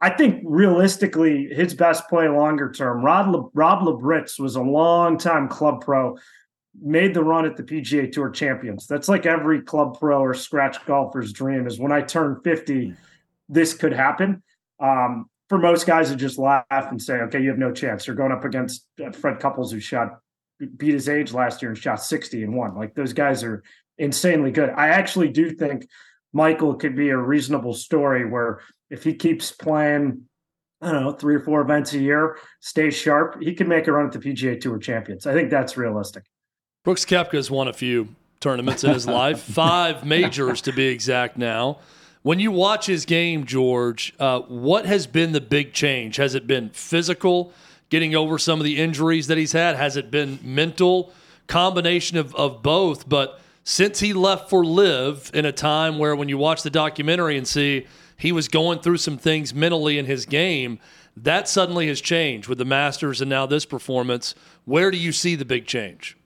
I 0.03 0.11
think 0.11 0.43
realistically, 0.45 1.47
his 1.47 1.75
best 1.75 2.09
play 2.09 2.29
longer 2.29 2.71
term, 2.73 3.05
Rod 3.05 3.29
Le, 3.29 3.49
Rob 3.55 3.83
Labritz 3.83 4.39
was 4.39 4.57
a 4.57 4.61
long 4.61 5.17
time 5.17 5.49
club 5.49 5.81
pro, 5.81 6.19
made 6.81 7.15
the 7.15 7.23
run 7.23 7.47
at 7.47 7.57
the 7.57 7.63
PGA 7.63 8.11
Tour 8.11 8.31
Champions. 8.31 8.87
That's 8.87 9.09
like 9.09 9.27
every 9.27 9.63
club 9.63 9.99
pro 9.99 10.21
or 10.21 10.35
scratch 10.35 10.85
golfer's 10.87 11.33
dream 11.33 11.67
is 11.67 11.79
when 11.79 11.93
I 11.93 12.03
turn 12.03 12.41
50, 12.43 12.95
this 13.49 13.75
could 13.75 13.93
happen. 13.93 14.43
Um, 14.81 15.31
for 15.49 15.59
most 15.59 15.87
guys 15.87 16.09
to 16.11 16.17
just 16.17 16.39
laugh 16.39 16.65
and 16.71 17.01
say, 17.01 17.15
okay, 17.15 17.41
you 17.41 17.51
have 17.51 17.59
no 17.59 17.73
chance. 17.73 18.07
You're 18.07 18.17
going 18.17 18.33
up 18.33 18.45
against 18.45 18.87
uh, 19.05 19.13
Fred 19.13 19.39
Couples, 19.39 19.71
who 19.71 19.81
shot, 19.81 20.19
beat 20.67 20.95
his 20.95 21.09
age 21.09 21.33
last 21.33 21.63
year 21.63 21.71
and 21.71 21.79
shot 21.79 22.03
60 22.03 22.43
and 22.43 22.55
won. 22.55 22.75
Like 22.75 22.95
those 22.95 23.13
guys 23.13 23.43
are 23.43 23.63
insanely 23.99 24.51
good. 24.51 24.71
I 24.71 24.89
actually 24.89 25.29
do 25.29 25.51
think 25.51 25.87
Michael 26.33 26.75
could 26.75 26.97
be 26.97 27.11
a 27.11 27.17
reasonable 27.17 27.75
story 27.75 28.29
where 28.29 28.61
if 28.91 29.05
he 29.05 29.15
keeps 29.15 29.53
playing, 29.53 30.23
I 30.81 30.93
don't 30.93 31.05
know, 31.05 31.13
three 31.13 31.35
or 31.35 31.41
four 31.41 31.61
events 31.61 31.93
a 31.93 31.99
year, 31.99 32.39
stays 32.61 32.95
sharp, 32.95 33.41
he 33.41 33.55
can 33.55 33.69
make 33.69 33.87
a 33.87 33.93
run 33.93 34.07
at 34.07 34.13
the 34.13 34.19
PGA 34.19 34.61
Tour 34.61 34.79
champions. 34.79 35.27
I 35.27 35.33
think 35.33 35.51
that's 35.51 35.77
realistic. 35.77 36.25
Brooks 36.85 37.05
Koepka 37.05 37.35
has 37.35 37.51
won 37.51 37.69
a 37.69 37.73
few 37.73 38.09
tournaments 38.41 38.83
in 38.83 38.93
his 38.93 39.07
life, 39.21 39.41
five 39.41 40.05
majors 40.05 40.61
to 40.63 40.73
be 40.73 40.87
exact 40.87 41.37
now. 41.37 41.79
When 42.23 42.39
you 42.39 42.53
watch 42.53 42.87
his 42.87 43.05
game, 43.05 43.47
George, 43.47 44.15
uh, 44.21 44.41
what 44.41 44.87
has 44.87 45.07
been 45.07 45.33
the 45.33 45.41
big 45.41 45.73
change? 45.73 46.17
Has 46.17 46.35
it 46.35 46.47
been 46.47 46.71
physical, 46.71 47.53
getting 47.93 48.15
over 48.15 48.39
some 48.39 48.59
of 48.59 48.65
the 48.65 48.81
injuries 48.81 49.27
that 49.27 49.37
he's 49.37 49.53
had? 49.53 49.77
Has 49.77 49.99
it 49.99 50.11
been 50.11 50.39
mental? 50.43 51.13
Combination 51.47 52.17
of, 52.17 52.35
of 52.35 52.63
both. 52.63 53.07
But 53.07 53.39
since 53.65 54.01
he 54.01 54.15
left 54.15 54.49
for 54.49 54.65
LIV 54.65 55.31
in 55.35 55.45
a 55.45 55.53
time 55.53 55.99
where 55.99 56.17
when 56.17 56.31
you 56.31 56.39
watch 56.39 56.63
the 56.63 56.71
documentary 56.71 57.37
and 57.37 57.47
see 57.47 57.87
he 58.17 58.33
was 58.33 58.47
going 58.49 58.79
through 58.79 58.99
some 58.99 59.19
things 59.19 59.53
mentally 59.53 59.99
in 59.99 60.07
his 60.07 60.27
game. 60.27 60.79
That 61.17 61.49
suddenly 61.49 61.89
has 61.89 62.01
changed 62.01 62.49
with 62.49 62.59
the 62.59 62.65
Masters 62.65 63.21
and 63.21 63.29
now 63.29 63.47
this 63.47 63.67
performance. 63.67 64.37
Where 64.65 64.93
do 64.93 64.97
you 64.97 65.11
see 65.11 65.35
the 65.35 65.45
big 65.45 65.67
change? 65.67 66.17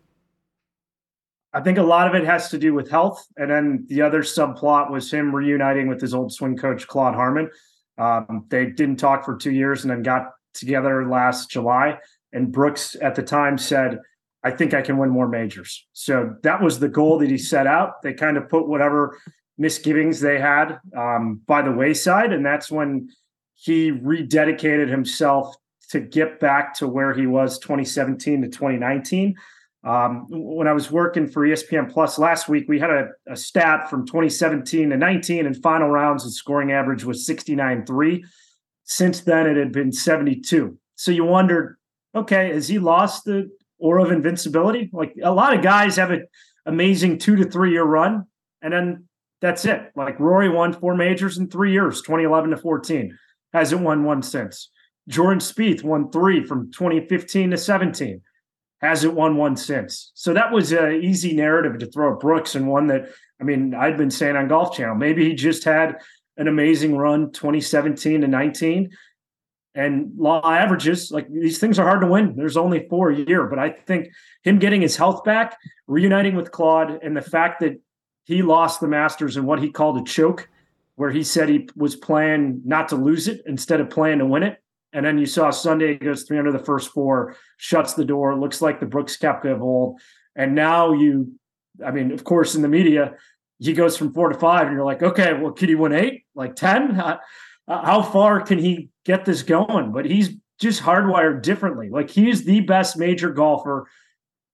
I 1.54 1.62
think 1.62 1.78
a 1.78 1.82
lot 1.82 2.06
of 2.06 2.14
it 2.14 2.26
has 2.26 2.50
to 2.50 2.58
do 2.58 2.74
with 2.74 2.90
health. 2.90 3.26
And 3.38 3.50
then 3.50 3.86
the 3.88 4.02
other 4.02 4.20
subplot 4.20 4.90
was 4.90 5.10
him 5.10 5.34
reuniting 5.34 5.88
with 5.88 6.00
his 6.00 6.12
old 6.12 6.34
swing 6.34 6.56
coach, 6.56 6.86
Claude 6.86 7.14
Harmon. 7.14 7.50
Um, 7.96 8.44
they 8.50 8.66
didn't 8.66 8.96
talk 8.96 9.24
for 9.24 9.34
two 9.34 9.52
years 9.52 9.82
and 9.82 9.90
then 9.90 10.02
got 10.02 10.35
together 10.58 11.08
last 11.08 11.50
July. 11.50 11.98
And 12.32 12.52
Brooks 12.52 12.96
at 13.00 13.14
the 13.14 13.22
time 13.22 13.58
said, 13.58 14.00
I 14.42 14.50
think 14.50 14.74
I 14.74 14.82
can 14.82 14.98
win 14.98 15.10
more 15.10 15.28
majors. 15.28 15.86
So 15.92 16.36
that 16.42 16.62
was 16.62 16.78
the 16.78 16.88
goal 16.88 17.18
that 17.18 17.30
he 17.30 17.38
set 17.38 17.66
out. 17.66 18.02
They 18.02 18.14
kind 18.14 18.36
of 18.36 18.48
put 18.48 18.68
whatever 18.68 19.18
misgivings 19.58 20.20
they 20.20 20.38
had 20.38 20.78
um, 20.96 21.40
by 21.46 21.62
the 21.62 21.72
wayside. 21.72 22.32
And 22.32 22.44
that's 22.44 22.70
when 22.70 23.08
he 23.54 23.90
rededicated 23.90 24.88
himself 24.88 25.56
to 25.90 26.00
get 26.00 26.40
back 26.40 26.74
to 26.74 26.86
where 26.86 27.14
he 27.14 27.26
was 27.26 27.58
2017 27.58 28.42
to 28.42 28.48
2019. 28.48 29.34
Um, 29.84 30.26
when 30.28 30.66
I 30.66 30.72
was 30.72 30.90
working 30.90 31.28
for 31.28 31.46
ESPN 31.46 31.90
Plus 31.90 32.18
last 32.18 32.48
week, 32.48 32.66
we 32.68 32.80
had 32.80 32.90
a, 32.90 33.08
a 33.28 33.36
stat 33.36 33.88
from 33.88 34.04
2017 34.04 34.90
to 34.90 34.96
19, 34.96 35.46
and 35.46 35.62
final 35.62 35.88
rounds 35.88 36.24
the 36.24 36.30
scoring 36.30 36.72
average 36.72 37.04
was 37.04 37.26
69.3. 37.26 38.24
Since 38.86 39.22
then, 39.22 39.46
it 39.46 39.56
had 39.56 39.72
been 39.72 39.92
72. 39.92 40.78
So 40.94 41.10
you 41.10 41.24
wondered, 41.24 41.76
okay, 42.14 42.52
has 42.52 42.68
he 42.68 42.78
lost 42.78 43.24
the 43.24 43.50
aura 43.78 44.04
of 44.04 44.12
invincibility? 44.12 44.88
Like 44.92 45.14
a 45.22 45.32
lot 45.32 45.54
of 45.54 45.62
guys 45.62 45.96
have 45.96 46.12
an 46.12 46.26
amazing 46.64 47.18
two 47.18 47.36
to 47.36 47.44
three 47.44 47.72
year 47.72 47.84
run, 47.84 48.24
and 48.62 48.72
then 48.72 49.04
that's 49.40 49.64
it. 49.64 49.92
Like 49.96 50.18
Rory 50.18 50.48
won 50.48 50.72
four 50.72 50.94
majors 50.94 51.36
in 51.36 51.50
three 51.50 51.72
years, 51.72 52.00
2011 52.00 52.50
to 52.50 52.56
14. 52.56 53.18
Hasn't 53.52 53.82
won 53.82 54.04
one 54.04 54.22
since. 54.22 54.70
Jordan 55.08 55.40
Spieth 55.40 55.82
won 55.82 56.10
three 56.10 56.44
from 56.44 56.72
2015 56.72 57.50
to 57.50 57.56
17. 57.56 58.20
Hasn't 58.80 59.14
won 59.14 59.36
one 59.36 59.56
since. 59.56 60.12
So 60.14 60.32
that 60.32 60.52
was 60.52 60.72
an 60.72 61.02
easy 61.02 61.34
narrative 61.34 61.78
to 61.78 61.86
throw 61.86 62.14
at 62.14 62.20
Brooks 62.20 62.54
and 62.54 62.68
one 62.68 62.86
that, 62.88 63.08
I 63.40 63.44
mean, 63.44 63.74
I'd 63.74 63.96
been 63.96 64.10
saying 64.10 64.36
on 64.36 64.48
Golf 64.48 64.76
Channel. 64.76 64.96
Maybe 64.96 65.28
he 65.28 65.34
just 65.34 65.64
had 65.64 65.96
an 66.36 66.48
amazing 66.48 66.96
run 66.96 67.32
2017 67.32 68.20
to 68.22 68.26
19. 68.26 68.90
And 69.74 70.12
law 70.16 70.40
averages, 70.50 71.10
like 71.10 71.30
these 71.30 71.58
things 71.58 71.78
are 71.78 71.86
hard 71.86 72.00
to 72.00 72.06
win. 72.06 72.34
There's 72.34 72.56
only 72.56 72.88
four 72.88 73.10
a 73.10 73.16
year. 73.16 73.46
But 73.46 73.58
I 73.58 73.70
think 73.70 74.08
him 74.42 74.58
getting 74.58 74.80
his 74.80 74.96
health 74.96 75.22
back, 75.22 75.58
reuniting 75.86 76.34
with 76.34 76.50
Claude, 76.50 76.98
and 77.02 77.14
the 77.16 77.22
fact 77.22 77.60
that 77.60 77.78
he 78.24 78.42
lost 78.42 78.80
the 78.80 78.88
Masters 78.88 79.36
in 79.36 79.44
what 79.44 79.62
he 79.62 79.70
called 79.70 79.98
a 79.98 80.04
choke, 80.04 80.48
where 80.96 81.10
he 81.10 81.22
said 81.22 81.48
he 81.48 81.68
was 81.76 81.94
playing 81.94 82.62
not 82.64 82.88
to 82.88 82.96
lose 82.96 83.28
it 83.28 83.42
instead 83.46 83.80
of 83.80 83.90
playing 83.90 84.18
to 84.18 84.26
win 84.26 84.42
it. 84.42 84.62
And 84.94 85.04
then 85.04 85.18
you 85.18 85.26
saw 85.26 85.50
Sunday 85.50 85.96
goes 85.96 86.22
three 86.22 86.38
under 86.38 86.52
the 86.52 86.58
first 86.58 86.90
four, 86.92 87.36
shuts 87.58 87.92
the 87.92 88.04
door, 88.04 88.34
looks 88.34 88.62
like 88.62 88.80
the 88.80 88.86
Brooks 88.86 89.18
Koepka 89.18 89.52
of 89.52 89.60
old. 89.60 90.00
And 90.34 90.54
now 90.54 90.92
you, 90.92 91.38
I 91.84 91.90
mean, 91.90 92.12
of 92.12 92.24
course, 92.24 92.54
in 92.54 92.62
the 92.62 92.68
media, 92.68 93.14
he 93.58 93.72
goes 93.72 93.96
from 93.96 94.12
four 94.12 94.28
to 94.28 94.38
five, 94.38 94.66
and 94.66 94.76
you're 94.76 94.84
like, 94.84 95.02
okay, 95.02 95.32
well, 95.34 95.52
can 95.52 95.68
he 95.68 95.74
win 95.74 95.92
eight, 95.92 96.24
like 96.34 96.56
10? 96.56 96.90
How, 96.94 97.20
how 97.68 98.00
far 98.00 98.40
can 98.42 98.58
he 98.58 98.90
get 99.04 99.24
this 99.24 99.42
going? 99.42 99.90
But 99.90 100.04
he's 100.04 100.30
just 100.60 100.80
hardwired 100.80 101.42
differently. 101.42 101.88
Like 101.90 102.08
he's 102.08 102.44
the 102.44 102.60
best 102.60 102.96
major 102.96 103.30
golfer 103.30 103.88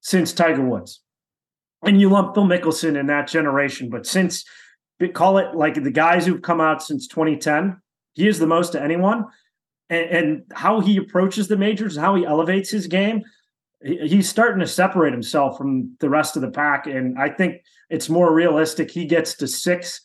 since 0.01 0.33
Tiger 0.33 0.65
Woods 0.65 1.03
and 1.83 2.01
you 2.01 2.09
lump 2.09 2.35
Phil 2.35 2.45
Mickelson 2.45 2.99
in 2.99 3.07
that 3.07 3.29
generation, 3.29 3.91
but 3.91 4.07
since 4.07 4.45
call 5.15 5.39
it 5.39 5.55
like 5.57 5.75
the 5.75 5.91
guys 5.91 6.25
who've 6.25 6.43
come 6.43 6.61
out 6.61 6.81
since 6.81 7.09
2010, 7.09 7.77
he 8.13 8.29
is 8.29 8.39
the 8.39 8.47
most 8.47 8.73
to 8.73 8.81
anyone. 8.81 9.25
And, 9.91 10.11
and 10.11 10.43
how 10.53 10.79
he 10.79 10.97
approaches 10.97 11.49
the 11.49 11.57
majors, 11.57 11.97
how 11.97 12.15
he 12.15 12.25
elevates 12.25 12.71
his 12.71 12.87
game, 12.87 13.25
he's 13.83 14.29
starting 14.29 14.61
to 14.61 14.67
separate 14.67 15.13
himself 15.13 15.59
from 15.59 15.97
the 15.99 16.09
rest 16.09 16.37
of 16.37 16.43
the 16.43 16.53
pack. 16.53 16.87
And 16.87 17.19
I 17.19 17.31
think 17.31 17.63
it's 17.93 18.09
more 18.09 18.33
realistic 18.33 18.91
he 18.91 19.05
gets 19.05 19.35
to 19.35 19.47
six 19.47 20.01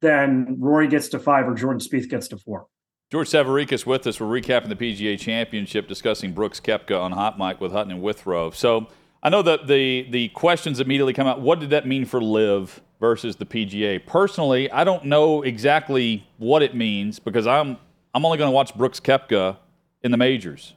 than 0.00 0.56
Rory 0.60 0.86
gets 0.86 1.08
to 1.08 1.18
five 1.18 1.46
or 1.46 1.54
Jordan 1.54 1.80
Spieth 1.80 2.08
gets 2.08 2.28
to 2.28 2.36
four. 2.38 2.66
George 3.10 3.28
Savaricas 3.28 3.84
with 3.84 4.06
us. 4.06 4.20
We're 4.20 4.40
recapping 4.40 4.68
the 4.68 4.76
PGA 4.76 5.18
Championship, 5.18 5.86
discussing 5.86 6.32
Brooks 6.32 6.60
Koepka 6.60 6.98
on 6.98 7.12
Hot 7.12 7.38
Mic 7.38 7.60
with 7.60 7.72
Hutton 7.72 7.92
and 7.92 8.00
Withrow. 8.00 8.52
So 8.52 8.86
I 9.22 9.28
know 9.28 9.42
that 9.42 9.66
the 9.66 10.06
the 10.08 10.28
questions 10.28 10.80
immediately 10.80 11.12
come 11.12 11.26
out. 11.26 11.40
What 11.40 11.60
did 11.60 11.70
that 11.70 11.86
mean 11.86 12.04
for 12.04 12.22
LIV 12.22 12.80
versus 13.00 13.36
the 13.36 13.44
PGA? 13.44 14.06
Personally, 14.06 14.70
I 14.70 14.84
don't 14.84 15.04
know 15.04 15.42
exactly 15.42 16.26
what 16.38 16.62
it 16.62 16.74
means 16.74 17.18
because 17.18 17.46
I'm 17.46 17.76
I'm 18.14 18.24
only 18.24 18.38
going 18.38 18.48
to 18.48 18.54
watch 18.54 18.74
Brooks 18.74 19.00
Koepka 19.00 19.56
in 20.02 20.10
the 20.10 20.16
majors, 20.16 20.74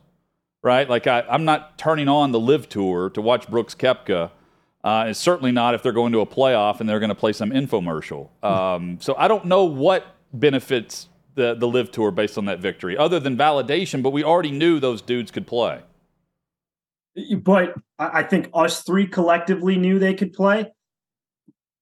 right? 0.61 0.89
Like 0.89 1.07
I, 1.07 1.23
am 1.29 1.45
not 1.45 1.77
turning 1.77 2.09
on 2.09 2.31
the 2.31 2.39
LIV 2.39 2.69
tour 2.69 3.09
to 3.11 3.21
watch 3.21 3.47
Brooks 3.47 3.75
Koepka. 3.75 4.31
Uh, 4.85 5.05
and 5.07 5.17
certainly 5.17 5.51
not 5.51 5.73
if 5.73 5.81
they're 5.81 5.91
going 5.91 6.11
to 6.11 6.19
a 6.19 6.27
playoff 6.27 6.79
and 6.79 6.87
they're 6.87 6.99
going 6.99 7.09
to 7.09 7.15
play 7.15 7.33
some 7.33 7.49
infomercial. 7.49 8.29
Um, 8.43 8.99
so 9.01 9.15
I 9.17 9.27
don't 9.27 9.45
know 9.45 9.65
what 9.65 10.05
benefits 10.31 11.09
the 11.33 11.55
the 11.55 11.67
LIV 11.67 11.91
tour 11.91 12.11
based 12.11 12.37
on 12.37 12.45
that 12.45 12.59
victory, 12.59 12.95
other 12.95 13.19
than 13.19 13.35
validation. 13.35 14.03
But 14.03 14.11
we 14.11 14.23
already 14.23 14.51
knew 14.51 14.79
those 14.79 15.01
dudes 15.01 15.31
could 15.31 15.47
play. 15.47 15.81
But 17.35 17.73
I 17.97 18.21
think 18.21 18.49
us 18.53 18.83
three 18.83 19.07
collectively 19.07 19.75
knew 19.75 19.97
they 19.97 20.13
could 20.13 20.33
play. 20.33 20.71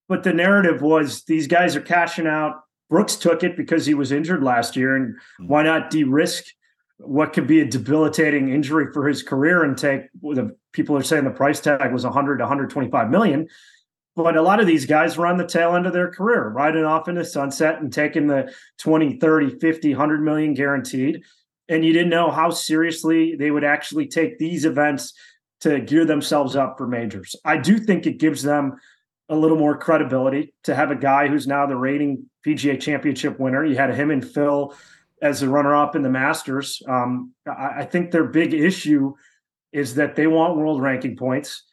But 0.07 0.23
the 0.23 0.33
narrative 0.33 0.81
was 0.81 1.23
these 1.23 1.47
guys 1.47 1.75
are 1.75 1.81
cashing 1.81 2.27
out. 2.27 2.61
Brooks 2.89 3.15
took 3.15 3.43
it 3.43 3.57
because 3.57 3.85
he 3.85 3.95
was 3.95 4.11
injured 4.11 4.43
last 4.43 4.77
year, 4.77 4.95
and 4.95 5.15
hmm. 5.39 5.47
why 5.47 5.63
not 5.63 5.89
de-risk 5.89 6.45
what 7.05 7.33
could 7.33 7.47
be 7.47 7.61
a 7.61 7.65
debilitating 7.65 8.49
injury 8.49 8.87
for 8.93 9.07
his 9.07 9.23
career 9.23 9.63
and 9.63 9.77
take 9.77 10.03
the 10.21 10.55
people 10.71 10.97
are 10.97 11.03
saying 11.03 11.23
the 11.23 11.31
price 11.31 11.59
tag 11.59 11.91
was 11.91 12.03
100 12.03 12.37
to 12.37 12.43
125 12.43 13.09
million. 13.09 13.47
But 14.15 14.37
a 14.37 14.41
lot 14.41 14.59
of 14.59 14.67
these 14.67 14.85
guys 14.85 15.17
were 15.17 15.25
on 15.25 15.37
the 15.37 15.47
tail 15.47 15.75
end 15.75 15.87
of 15.87 15.93
their 15.93 16.11
career 16.11 16.49
riding 16.49 16.83
off 16.83 17.07
into 17.07 17.25
sunset 17.25 17.81
and 17.81 17.91
taking 17.91 18.27
the 18.27 18.53
20 18.79 19.17
30 19.17 19.59
50 19.59 19.89
100 19.89 20.23
million 20.23 20.53
guaranteed. 20.53 21.23
And 21.69 21.83
you 21.83 21.93
didn't 21.93 22.09
know 22.09 22.29
how 22.29 22.49
seriously 22.49 23.35
they 23.35 23.49
would 23.51 23.63
actually 23.63 24.07
take 24.07 24.37
these 24.37 24.65
events 24.65 25.13
to 25.61 25.79
gear 25.79 26.05
themselves 26.05 26.55
up 26.55 26.77
for 26.77 26.87
majors. 26.87 27.35
I 27.45 27.57
do 27.57 27.79
think 27.79 28.05
it 28.05 28.19
gives 28.19 28.43
them 28.43 28.77
a 29.29 29.35
little 29.35 29.57
more 29.57 29.77
credibility 29.77 30.53
to 30.63 30.75
have 30.75 30.91
a 30.91 30.95
guy 30.95 31.27
who's 31.27 31.47
now 31.47 31.65
the 31.65 31.75
reigning 31.75 32.29
pga 32.45 32.79
championship 32.79 33.39
winner. 33.39 33.65
You 33.65 33.77
had 33.77 33.95
him 33.95 34.11
and 34.11 34.23
phil 34.23 34.75
as 35.23 35.41
a 35.41 35.49
runner-up 35.49 35.95
in 35.95 36.01
the 36.01 36.09
Masters. 36.09 36.81
Um, 36.87 37.33
I, 37.47 37.79
I 37.79 37.85
think 37.85 38.11
their 38.11 38.25
big 38.25 38.53
issue 38.53 39.13
is 39.71 39.95
that 39.95 40.15
they 40.15 40.27
want 40.27 40.57
world 40.57 40.81
ranking 40.81 41.15
points. 41.15 41.63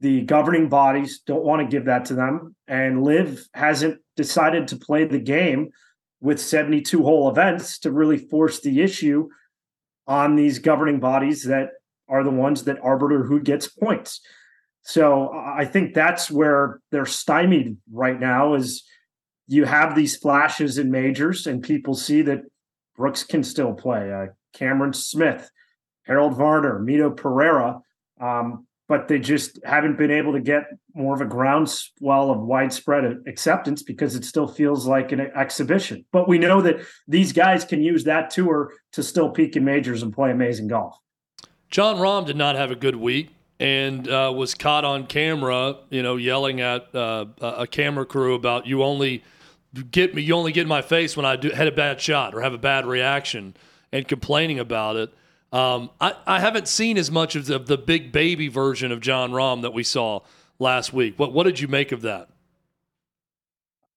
The 0.00 0.22
governing 0.22 0.68
bodies 0.68 1.20
don't 1.26 1.44
want 1.44 1.62
to 1.62 1.68
give 1.76 1.86
that 1.86 2.06
to 2.06 2.14
them, 2.14 2.54
and 2.66 3.02
LIV 3.02 3.46
hasn't 3.54 4.00
decided 4.16 4.68
to 4.68 4.76
play 4.76 5.04
the 5.04 5.18
game 5.18 5.70
with 6.20 6.40
72 6.40 7.02
hole 7.02 7.28
events 7.28 7.80
to 7.80 7.90
really 7.90 8.18
force 8.18 8.60
the 8.60 8.80
issue 8.80 9.28
on 10.06 10.36
these 10.36 10.60
governing 10.60 11.00
bodies 11.00 11.44
that 11.44 11.70
are 12.08 12.22
the 12.22 12.30
ones 12.30 12.64
that 12.64 12.78
arbiter 12.82 13.24
who 13.24 13.40
gets 13.40 13.66
points. 13.66 14.20
So 14.82 15.30
I 15.32 15.64
think 15.64 15.94
that's 15.94 16.30
where 16.30 16.80
they're 16.90 17.06
stymied 17.06 17.76
right 17.92 18.18
now 18.18 18.54
is 18.54 18.84
you 19.46 19.64
have 19.64 19.94
these 19.94 20.16
flashes 20.16 20.78
in 20.78 20.90
majors 20.90 21.46
and 21.46 21.62
people 21.62 21.94
see 21.94 22.22
that 22.22 22.42
Brooks 22.96 23.24
can 23.24 23.42
still 23.42 23.72
play. 23.72 24.12
Uh, 24.12 24.26
Cameron 24.52 24.92
Smith, 24.92 25.50
Harold 26.04 26.36
Varner, 26.36 26.80
Mito 26.80 27.16
Pereira, 27.16 27.80
um, 28.20 28.66
but 28.88 29.08
they 29.08 29.18
just 29.18 29.58
haven't 29.64 29.96
been 29.96 30.10
able 30.10 30.32
to 30.32 30.40
get 30.40 30.64
more 30.94 31.14
of 31.14 31.22
a 31.22 31.24
groundswell 31.24 32.30
of 32.30 32.40
widespread 32.40 33.04
acceptance 33.26 33.82
because 33.82 34.14
it 34.14 34.24
still 34.24 34.46
feels 34.46 34.86
like 34.86 35.12
an 35.12 35.20
exhibition. 35.20 36.04
But 36.12 36.28
we 36.28 36.38
know 36.38 36.60
that 36.60 36.80
these 37.08 37.32
guys 37.32 37.64
can 37.64 37.82
use 37.82 38.04
that 38.04 38.28
tour 38.28 38.72
to 38.92 39.02
still 39.02 39.30
peak 39.30 39.56
in 39.56 39.64
majors 39.64 40.02
and 40.02 40.12
play 40.12 40.30
amazing 40.30 40.68
golf. 40.68 40.96
Jon 41.70 41.96
Rahm 41.96 42.26
did 42.26 42.36
not 42.36 42.54
have 42.56 42.70
a 42.70 42.76
good 42.76 42.96
week 42.96 43.30
and 43.58 44.06
uh, 44.08 44.30
was 44.34 44.54
caught 44.54 44.84
on 44.84 45.06
camera, 45.06 45.76
you 45.88 46.02
know, 46.02 46.16
yelling 46.16 46.60
at 46.60 46.94
uh, 46.94 47.24
a 47.40 47.66
camera 47.66 48.04
crew 48.04 48.34
about 48.34 48.66
you 48.66 48.82
only– 48.82 49.24
get 49.90 50.14
me. 50.14 50.22
You 50.22 50.34
only 50.34 50.52
get 50.52 50.62
in 50.62 50.68
my 50.68 50.82
face 50.82 51.16
when 51.16 51.26
I 51.26 51.36
do 51.36 51.50
had 51.50 51.66
a 51.66 51.72
bad 51.72 52.00
shot 52.00 52.34
or 52.34 52.42
have 52.42 52.54
a 52.54 52.58
bad 52.58 52.86
reaction, 52.86 53.54
and 53.92 54.06
complaining 54.06 54.58
about 54.58 54.96
it. 54.96 55.14
Um, 55.52 55.90
I, 56.00 56.14
I 56.26 56.40
haven't 56.40 56.66
seen 56.66 56.96
as 56.96 57.10
much 57.10 57.36
of 57.36 57.46
the, 57.46 57.58
the 57.58 57.76
big 57.76 58.10
baby 58.10 58.48
version 58.48 58.90
of 58.90 59.00
Jon 59.00 59.32
Rahm 59.32 59.62
that 59.62 59.74
we 59.74 59.82
saw 59.82 60.20
last 60.58 60.92
week. 60.92 61.18
What 61.18 61.32
what 61.32 61.44
did 61.44 61.60
you 61.60 61.68
make 61.68 61.92
of 61.92 62.02
that? 62.02 62.28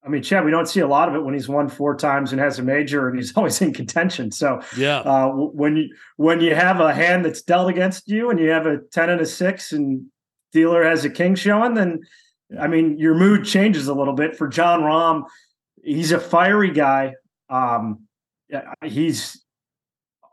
I 0.06 0.08
mean, 0.08 0.22
Chad, 0.22 0.46
we 0.46 0.52
don't 0.52 0.68
see 0.68 0.82
a 0.82 0.88
lot 0.88 1.10
of 1.10 1.16
it 1.16 1.24
when 1.24 1.34
he's 1.34 1.50
won 1.50 1.68
four 1.68 1.96
times 1.96 2.32
and 2.32 2.40
has 2.40 2.60
a 2.60 2.64
major, 2.64 3.08
and 3.08 3.18
he's 3.18 3.34
always 3.38 3.60
in 3.62 3.74
contention. 3.74 4.32
So, 4.32 4.62
yeah, 4.78 5.00
uh, 5.00 5.30
when 5.30 5.78
you 5.78 5.96
when 6.18 6.42
you 6.42 6.54
have 6.54 6.80
a 6.80 6.94
hand 6.94 7.26
that's 7.26 7.42
dealt 7.42 7.70
against 7.70 8.08
you, 8.08 8.30
and 8.30 8.40
you 8.40 8.50
have 8.50 8.66
a 8.66 8.78
ten 8.92 9.10
and 9.10 9.22
a 9.22 9.26
six, 9.26 9.72
and 9.72 10.06
dealer 10.52 10.84
has 10.84 11.06
a 11.06 11.10
king 11.10 11.36
showing, 11.36 11.74
then 11.74 12.02
I 12.60 12.68
mean, 12.68 13.00
your 13.00 13.16
mood 13.16 13.46
changes 13.46 13.88
a 13.88 13.94
little 13.94 14.14
bit. 14.14 14.38
For 14.38 14.48
Jon 14.48 14.82
Rahm, 14.82 15.24
he's 15.86 16.12
a 16.12 16.20
fiery 16.20 16.72
guy. 16.72 17.14
Um, 17.50 18.08
he's 18.84 19.44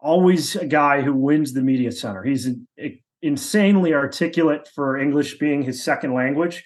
always 0.00 0.56
a 0.56 0.66
guy 0.66 1.02
who 1.02 1.14
wins 1.14 1.52
the 1.52 1.62
media 1.62 1.92
center. 1.92 2.22
He's 2.22 2.48
insanely 3.20 3.94
articulate 3.94 4.68
for 4.74 4.98
English 4.98 5.38
being 5.38 5.62
his 5.62 5.84
second 5.84 6.14
language, 6.14 6.64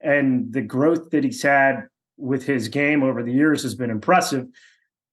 and 0.00 0.52
the 0.52 0.62
growth 0.62 1.10
that 1.10 1.24
he's 1.24 1.42
had 1.42 1.88
with 2.16 2.44
his 2.44 2.68
game 2.68 3.02
over 3.02 3.22
the 3.22 3.32
years 3.32 3.62
has 3.62 3.74
been 3.74 3.90
impressive. 3.90 4.46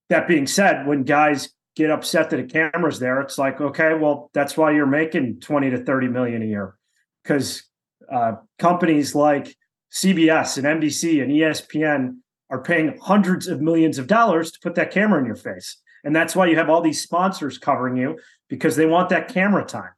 That 0.10 0.28
being 0.28 0.48
said, 0.48 0.88
when 0.88 1.04
guys 1.04 1.50
get 1.76 1.92
upset 1.92 2.30
that 2.30 2.40
a 2.40 2.44
camera's 2.44 3.00
there, 3.00 3.20
it's 3.22 3.38
like, 3.38 3.60
okay, 3.60 3.94
well, 3.94 4.30
that's 4.34 4.56
why 4.56 4.72
you're 4.72 4.86
making 4.86 5.42
20 5.42 5.72
to 5.72 5.84
30 5.84 6.08
million 6.08 6.42
a 6.42 6.46
year. 6.46 6.76
Because 7.24 7.64
uh, 8.12 8.34
companies 8.58 9.16
like 9.16 9.56
CBS 9.92 10.58
and 10.58 10.82
NBC 10.82 11.22
and 11.22 11.32
ESPN 11.32 12.18
are 12.50 12.62
paying 12.62 12.98
hundreds 13.02 13.48
of 13.48 13.62
millions 13.62 13.98
of 13.98 14.08
dollars 14.08 14.52
to 14.52 14.60
put 14.62 14.76
that 14.76 14.92
camera 14.92 15.20
in 15.20 15.26
your 15.26 15.36
face. 15.36 15.78
And 16.04 16.16
that's 16.16 16.36
why 16.36 16.48
you 16.48 16.56
have 16.56 16.70
all 16.70 16.82
these 16.82 17.02
sponsors 17.02 17.58
covering 17.58 17.98
you 17.98 18.20
because 18.50 18.76
they 18.76 18.86
want 18.86 19.10
that 19.10 19.28
camera 19.28 19.66
time. 19.66 19.92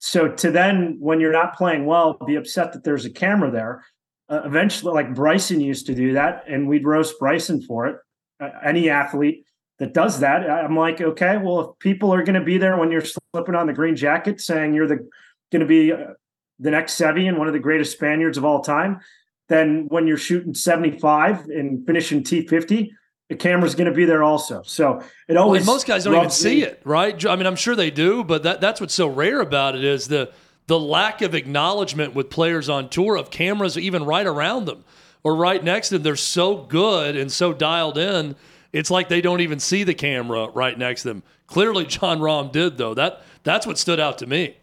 So 0.00 0.28
to 0.28 0.50
then, 0.50 0.96
when 1.00 1.20
you're 1.20 1.32
not 1.32 1.56
playing 1.56 1.86
well, 1.86 2.18
be 2.26 2.36
upset 2.36 2.72
that 2.72 2.84
there's 2.84 3.04
a 3.04 3.10
camera 3.10 3.50
there. 3.50 3.84
Uh, 4.28 4.42
eventually, 4.44 4.92
like 4.92 5.14
Bryson 5.14 5.60
used 5.60 5.86
to 5.86 5.94
do 5.94 6.12
that, 6.12 6.44
and 6.48 6.68
we'd 6.68 6.86
roast 6.86 7.18
Bryson 7.18 7.62
for 7.62 7.86
it. 7.86 7.96
Uh, 8.40 8.50
any 8.64 8.90
athlete 8.90 9.44
that 9.78 9.94
does 9.94 10.20
that, 10.20 10.48
I'm 10.48 10.76
like, 10.76 11.00
okay, 11.00 11.36
well, 11.38 11.60
if 11.60 11.78
people 11.78 12.12
are 12.12 12.22
going 12.22 12.38
to 12.38 12.44
be 12.44 12.58
there 12.58 12.76
when 12.76 12.90
you're 12.90 13.04
slipping 13.32 13.54
on 13.54 13.66
the 13.66 13.72
green 13.72 13.96
jacket, 13.96 14.40
saying 14.40 14.74
you're 14.74 14.86
the 14.86 15.08
going 15.50 15.60
to 15.60 15.66
be 15.66 15.92
uh, 15.92 16.14
the 16.58 16.70
next 16.70 17.00
Seve 17.00 17.28
and 17.28 17.38
one 17.38 17.46
of 17.46 17.52
the 17.52 17.58
greatest 17.58 17.92
Spaniards 17.92 18.36
of 18.36 18.44
all 18.44 18.60
time, 18.60 19.00
then 19.48 19.86
when 19.88 20.06
you're 20.06 20.18
shooting 20.18 20.54
75 20.54 21.46
and 21.46 21.84
finishing 21.86 22.22
T50, 22.22 22.90
the 23.28 23.36
camera's 23.36 23.74
going 23.74 23.90
to 23.90 23.94
be 23.94 24.04
there 24.04 24.22
also. 24.22 24.62
So 24.62 25.02
it 25.28 25.36
always. 25.36 25.66
Well, 25.66 25.74
most 25.74 25.86
guys 25.86 26.04
don't 26.04 26.14
even 26.14 26.30
see 26.30 26.62
it, 26.62 26.80
right? 26.84 27.26
I 27.26 27.36
mean, 27.36 27.46
I'm 27.46 27.56
sure 27.56 27.76
they 27.76 27.90
do, 27.90 28.24
but 28.24 28.42
that, 28.44 28.60
that's 28.60 28.80
what's 28.80 28.94
so 28.94 29.08
rare 29.08 29.40
about 29.40 29.74
it 29.74 29.84
is 29.84 30.08
the 30.08 30.32
the 30.66 30.78
lack 30.78 31.22
of 31.22 31.34
acknowledgement 31.34 32.14
with 32.14 32.28
players 32.28 32.68
on 32.68 32.90
tour 32.90 33.16
of 33.16 33.30
cameras 33.30 33.78
even 33.78 34.04
right 34.04 34.26
around 34.26 34.66
them 34.66 34.84
or 35.24 35.34
right 35.34 35.64
next 35.64 35.88
to 35.88 35.94
them. 35.94 36.02
They're 36.02 36.16
so 36.16 36.56
good 36.56 37.16
and 37.16 37.32
so 37.32 37.54
dialed 37.54 37.96
in. 37.96 38.36
It's 38.70 38.90
like 38.90 39.08
they 39.08 39.22
don't 39.22 39.40
even 39.40 39.60
see 39.60 39.82
the 39.82 39.94
camera 39.94 40.48
right 40.48 40.78
next 40.78 41.02
to 41.02 41.08
them. 41.08 41.22
Clearly, 41.46 41.86
Jon 41.86 42.20
Rahm 42.20 42.52
did 42.52 42.76
though. 42.76 42.94
That 42.94 43.22
that's 43.44 43.66
what 43.66 43.78
stood 43.78 43.98
out 43.98 44.18
to 44.18 44.26
me. 44.26 44.56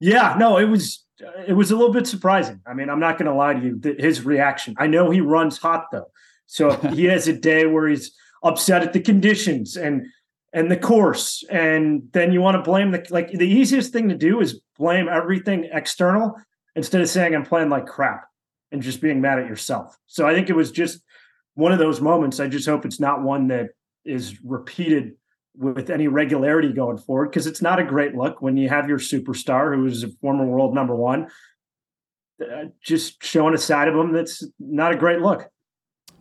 Yeah, 0.00 0.34
no, 0.38 0.58
it 0.58 0.64
was 0.64 1.03
Uh, 1.22 1.42
it 1.46 1.52
was 1.52 1.70
a 1.70 1.76
little 1.76 1.92
bit 1.92 2.06
surprising. 2.06 2.60
I 2.66 2.74
mean, 2.74 2.90
I'm 2.90 3.00
not 3.00 3.18
going 3.18 3.30
to 3.30 3.34
lie 3.34 3.54
to 3.54 3.60
you. 3.60 3.94
His 3.98 4.24
reaction. 4.24 4.74
I 4.78 4.86
know 4.86 5.10
he 5.10 5.20
runs 5.20 5.58
hot 5.58 5.86
though, 5.92 6.10
so 6.46 6.72
he 6.92 7.04
has 7.14 7.28
a 7.28 7.32
day 7.32 7.66
where 7.66 7.88
he's 7.88 8.14
upset 8.42 8.82
at 8.82 8.92
the 8.92 9.00
conditions 9.00 9.76
and 9.76 10.06
and 10.52 10.70
the 10.70 10.76
course, 10.76 11.42
and 11.50 12.08
then 12.12 12.30
you 12.30 12.40
want 12.40 12.54
to 12.56 12.62
blame 12.62 12.92
the 12.92 13.04
like 13.10 13.32
the 13.32 13.48
easiest 13.48 13.92
thing 13.92 14.08
to 14.08 14.16
do 14.16 14.40
is 14.40 14.60
blame 14.78 15.08
everything 15.08 15.68
external 15.72 16.36
instead 16.76 17.00
of 17.00 17.08
saying 17.08 17.34
I'm 17.34 17.44
playing 17.44 17.70
like 17.70 17.86
crap 17.86 18.26
and 18.70 18.82
just 18.82 19.00
being 19.00 19.20
mad 19.20 19.38
at 19.38 19.48
yourself. 19.48 19.96
So 20.06 20.26
I 20.26 20.34
think 20.34 20.50
it 20.50 20.56
was 20.56 20.70
just 20.70 21.00
one 21.54 21.72
of 21.72 21.78
those 21.78 22.00
moments. 22.00 22.40
I 22.40 22.48
just 22.48 22.68
hope 22.68 22.84
it's 22.84 23.00
not 23.00 23.22
one 23.22 23.48
that 23.48 23.70
is 24.04 24.42
repeated 24.44 25.14
with 25.56 25.90
any 25.90 26.08
regularity 26.08 26.72
going 26.72 26.98
forward 26.98 27.30
because 27.30 27.46
it's 27.46 27.62
not 27.62 27.78
a 27.78 27.84
great 27.84 28.14
look 28.14 28.42
when 28.42 28.56
you 28.56 28.68
have 28.68 28.88
your 28.88 28.98
superstar 28.98 29.74
who 29.74 29.86
is 29.86 30.02
a 30.02 30.08
former 30.20 30.44
world 30.44 30.74
number 30.74 30.96
one 30.96 31.28
uh, 32.40 32.64
just 32.82 33.22
showing 33.22 33.54
a 33.54 33.58
side 33.58 33.88
of 33.88 33.94
him 33.94 34.12
that's 34.12 34.44
not 34.58 34.92
a 34.92 34.96
great 34.96 35.20
look. 35.20 35.48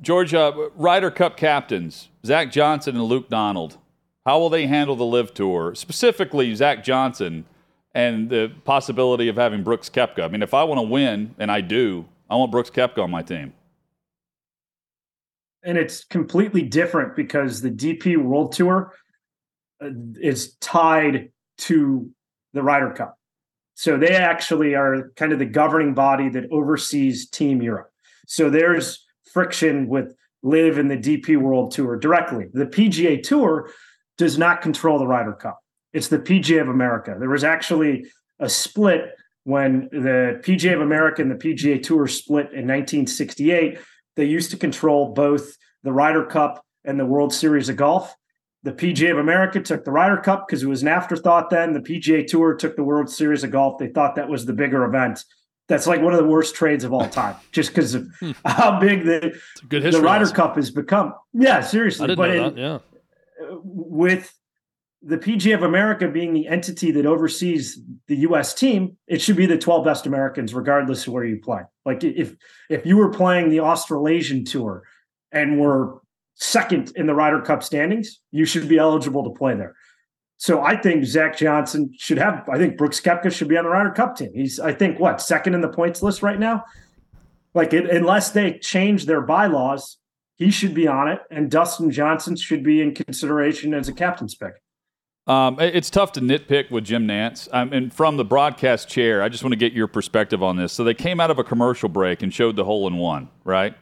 Georgia 0.01 0.69
Ryder 0.75 1.11
Cup 1.11 1.37
captains 1.37 2.09
Zach 2.25 2.51
Johnson 2.51 2.95
and 2.95 3.05
Luke 3.05 3.29
Donald. 3.29 3.77
How 4.25 4.39
will 4.39 4.49
they 4.49 4.67
handle 4.67 4.95
the 4.95 5.05
LIV 5.05 5.33
Tour? 5.33 5.75
Specifically, 5.75 6.53
Zach 6.55 6.83
Johnson 6.83 7.45
and 7.93 8.29
the 8.29 8.51
possibility 8.63 9.27
of 9.27 9.35
having 9.35 9.63
Brooks 9.63 9.89
Koepka. 9.89 10.23
I 10.23 10.27
mean, 10.27 10.41
if 10.41 10.53
I 10.53 10.63
want 10.63 10.79
to 10.79 10.83
win, 10.83 11.35
and 11.37 11.51
I 11.51 11.61
do, 11.61 12.05
I 12.29 12.35
want 12.35 12.51
Brooks 12.51 12.69
Koepka 12.69 12.99
on 13.03 13.11
my 13.11 13.21
team. 13.21 13.53
And 15.63 15.77
it's 15.77 16.03
completely 16.03 16.61
different 16.61 17.15
because 17.15 17.61
the 17.61 17.69
DP 17.69 18.17
World 18.17 18.51
Tour 18.51 18.93
Uh, 19.83 19.89
is 20.21 20.55
tied 20.55 21.31
to 21.57 22.09
the 22.53 22.63
Ryder 22.63 22.91
Cup. 22.91 23.17
So 23.75 23.97
they 23.97 24.15
actually 24.15 24.75
are 24.75 25.11
kind 25.15 25.33
of 25.33 25.39
the 25.39 25.45
governing 25.45 25.93
body 25.93 26.29
that 26.29 26.45
oversees 26.51 27.29
Team 27.29 27.61
Europe. 27.61 27.89
So 28.27 28.49
there's 28.49 29.05
friction 29.33 29.87
with 29.87 30.15
LIV 30.43 30.77
and 30.77 30.91
the 30.91 30.97
DP 30.97 31.37
World 31.37 31.71
Tour 31.71 31.97
directly. 31.97 32.45
The 32.53 32.65
PGA 32.65 33.21
Tour 33.21 33.71
does 34.17 34.37
not 34.37 34.61
control 34.61 34.99
the 34.99 35.07
Ryder 35.07 35.33
Cup. 35.33 35.59
It's 35.91 36.07
the 36.07 36.19
PGA 36.19 36.61
of 36.61 36.69
America. 36.69 37.15
There 37.19 37.29
was 37.29 37.43
actually 37.43 38.05
a 38.39 38.49
split 38.49 39.15
when 39.43 39.89
the 39.91 40.41
PGA 40.43 40.75
of 40.75 40.81
America 40.81 41.21
and 41.21 41.31
the 41.31 41.35
PGA 41.35 41.81
Tour 41.81 42.07
split 42.07 42.47
in 42.47 42.67
1968. 42.67 43.79
They 44.15 44.25
used 44.25 44.51
to 44.51 44.57
control 44.57 45.13
both 45.13 45.57
the 45.83 45.91
Ryder 45.91 46.25
Cup 46.25 46.63
and 46.85 46.99
the 46.99 47.05
World 47.05 47.33
Series 47.33 47.69
of 47.69 47.75
Golf. 47.75 48.15
The 48.63 48.71
PGA 48.71 49.11
of 49.11 49.17
America 49.17 49.59
took 49.59 49.83
the 49.83 49.91
Ryder 49.91 50.17
Cup 50.17 50.47
because 50.47 50.63
it 50.63 50.67
was 50.67 50.81
an 50.81 50.87
afterthought 50.87 51.49
then. 51.49 51.73
The 51.73 51.81
PGA 51.81 52.25
Tour 52.25 52.55
took 52.55 52.75
the 52.75 52.83
World 52.83 53.09
Series 53.09 53.43
of 53.43 53.51
Golf. 53.51 53.77
They 53.77 53.89
thought 53.89 54.15
that 54.15 54.29
was 54.29 54.45
the 54.45 54.53
bigger 54.53 54.85
event. 54.85 55.25
That's 55.67 55.85
like 55.85 56.01
one 56.01 56.13
of 56.13 56.19
the 56.19 56.27
worst 56.27 56.55
trades 56.55 56.83
of 56.83 56.93
all 56.93 57.07
time, 57.07 57.35
just 57.51 57.69
because 57.69 57.93
of 57.93 58.07
how 58.45 58.79
big 58.79 59.03
the 59.03 59.39
the 59.69 60.01
Ryder 60.01 60.29
Cup 60.29 60.55
has 60.55 60.71
become. 60.71 61.13
Yeah, 61.33 61.61
seriously. 61.61 62.15
But 62.15 62.27
that. 62.27 62.57
Yeah. 62.57 62.79
with 63.63 64.33
the 65.01 65.17
PGA 65.17 65.53
of 65.53 65.63
America 65.63 66.07
being 66.07 66.33
the 66.33 66.47
entity 66.47 66.91
that 66.91 67.05
oversees 67.05 67.81
the 68.07 68.15
U.S. 68.17 68.53
team, 68.53 68.95
it 69.07 69.21
should 69.21 69.35
be 69.35 69.45
the 69.45 69.57
12 69.57 69.83
best 69.83 70.05
Americans, 70.05 70.53
regardless 70.53 71.05
of 71.05 71.13
where 71.13 71.25
you 71.25 71.39
play. 71.41 71.61
Like 71.85 72.03
if 72.03 72.35
if 72.69 72.85
you 72.85 72.95
were 72.95 73.09
playing 73.09 73.49
the 73.49 73.59
Australasian 73.59 74.45
Tour 74.45 74.83
and 75.33 75.59
were 75.59 76.01
second 76.43 76.91
in 76.95 77.07
the 77.07 77.13
Ryder 77.13 77.41
Cup 77.41 77.63
standings, 77.63 78.19
you 78.31 78.45
should 78.45 78.67
be 78.67 78.77
eligible 78.77 79.23
to 79.23 79.29
play 79.29 79.55
there. 79.55 79.75
So 80.37 80.61
I 80.61 80.75
think 80.75 81.05
Zach 81.05 81.37
Johnson 81.37 81.91
should 81.97 82.17
have. 82.17 82.47
I 82.49 82.57
think 82.57 82.77
Brooks 82.77 82.99
Koepka 82.99 83.31
should 83.31 83.47
be 83.47 83.57
on 83.57 83.63
the 83.63 83.69
Ryder 83.69 83.91
Cup 83.91 84.17
team. 84.17 84.31
He's 84.33 84.59
I 84.59 84.73
think 84.73 84.99
what 84.99 85.21
second 85.21 85.53
in 85.53 85.61
the 85.61 85.69
points 85.69 86.03
list 86.03 86.21
right 86.21 86.39
now. 86.39 86.65
Like 87.53 87.73
it, 87.73 87.89
unless 87.89 88.31
they 88.31 88.59
change 88.59 89.05
their 89.05 89.21
bylaws, 89.21 89.97
he 90.35 90.51
should 90.51 90.73
be 90.73 90.87
on 90.87 91.07
it, 91.07 91.21
and 91.31 91.49
Dustin 91.49 91.91
Johnson 91.91 92.35
should 92.35 92.63
be 92.63 92.81
in 92.81 92.93
consideration 92.93 93.73
as 93.73 93.87
a 93.87 93.93
captain's 93.93 94.35
pick. 94.35 94.53
Um, 95.27 95.57
it's 95.59 95.89
tough 95.89 96.11
to 96.13 96.19
nitpick 96.19 96.69
with 96.69 96.83
Jim 96.83 97.07
Nantz. 97.07 97.47
Um, 97.53 97.71
and 97.71 97.93
from 97.93 98.17
the 98.17 98.25
broadcast 98.25 98.89
chair, 98.89 99.23
I 99.23 99.29
just 99.29 99.43
want 99.43 99.53
to 99.53 99.57
get 99.57 99.71
your 99.71 99.87
perspective 99.87 100.43
on 100.43 100.57
this. 100.57 100.73
So 100.73 100.83
they 100.83 100.93
came 100.93 101.21
out 101.21 101.31
of 101.31 101.39
a 101.39 101.43
commercial 101.45 101.87
break 101.87 102.21
and 102.21 102.33
showed 102.33 102.57
the 102.57 102.65
hole 102.65 102.87
in 102.87 102.97
one, 102.97 103.29
right? 103.45 103.75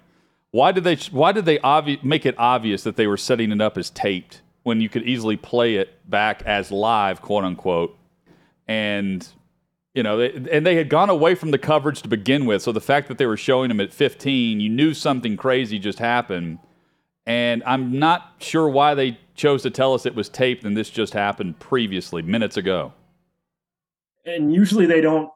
Why 0.51 0.71
did 0.71 0.83
they? 0.83 0.95
Why 1.11 1.31
did 1.31 1.45
they 1.45 1.57
obvi- 1.59 2.03
make 2.03 2.25
it 2.25 2.35
obvious 2.37 2.83
that 2.83 2.95
they 2.97 3.07
were 3.07 3.17
setting 3.17 3.51
it 3.51 3.61
up 3.61 3.77
as 3.77 3.89
taped 3.89 4.41
when 4.63 4.81
you 4.81 4.89
could 4.89 5.03
easily 5.03 5.37
play 5.37 5.75
it 5.75 6.09
back 6.09 6.43
as 6.45 6.71
live, 6.71 7.21
quote 7.21 7.43
unquote? 7.43 7.97
And 8.67 9.27
you 9.93 10.03
know, 10.03 10.17
they, 10.17 10.31
and 10.51 10.65
they 10.65 10.75
had 10.75 10.89
gone 10.89 11.09
away 11.09 11.35
from 11.35 11.51
the 11.51 11.57
coverage 11.57 12.01
to 12.01 12.07
begin 12.07 12.45
with. 12.45 12.61
So 12.61 12.71
the 12.71 12.81
fact 12.81 13.07
that 13.09 13.17
they 13.17 13.25
were 13.25 13.37
showing 13.37 13.67
them 13.69 13.81
at 13.81 13.93
15, 13.93 14.59
you 14.59 14.69
knew 14.69 14.93
something 14.93 15.35
crazy 15.35 15.79
just 15.79 15.99
happened. 15.99 16.59
And 17.25 17.61
I'm 17.65 17.99
not 17.99 18.35
sure 18.39 18.69
why 18.69 18.95
they 18.95 19.19
chose 19.35 19.63
to 19.63 19.69
tell 19.69 19.93
us 19.93 20.05
it 20.05 20.15
was 20.15 20.29
taped 20.29 20.63
and 20.63 20.75
this 20.75 20.89
just 20.89 21.13
happened 21.13 21.59
previously, 21.59 22.21
minutes 22.21 22.57
ago. 22.57 22.93
and 24.25 24.53
usually 24.53 24.85
they 24.85 25.01
don't 25.01 25.29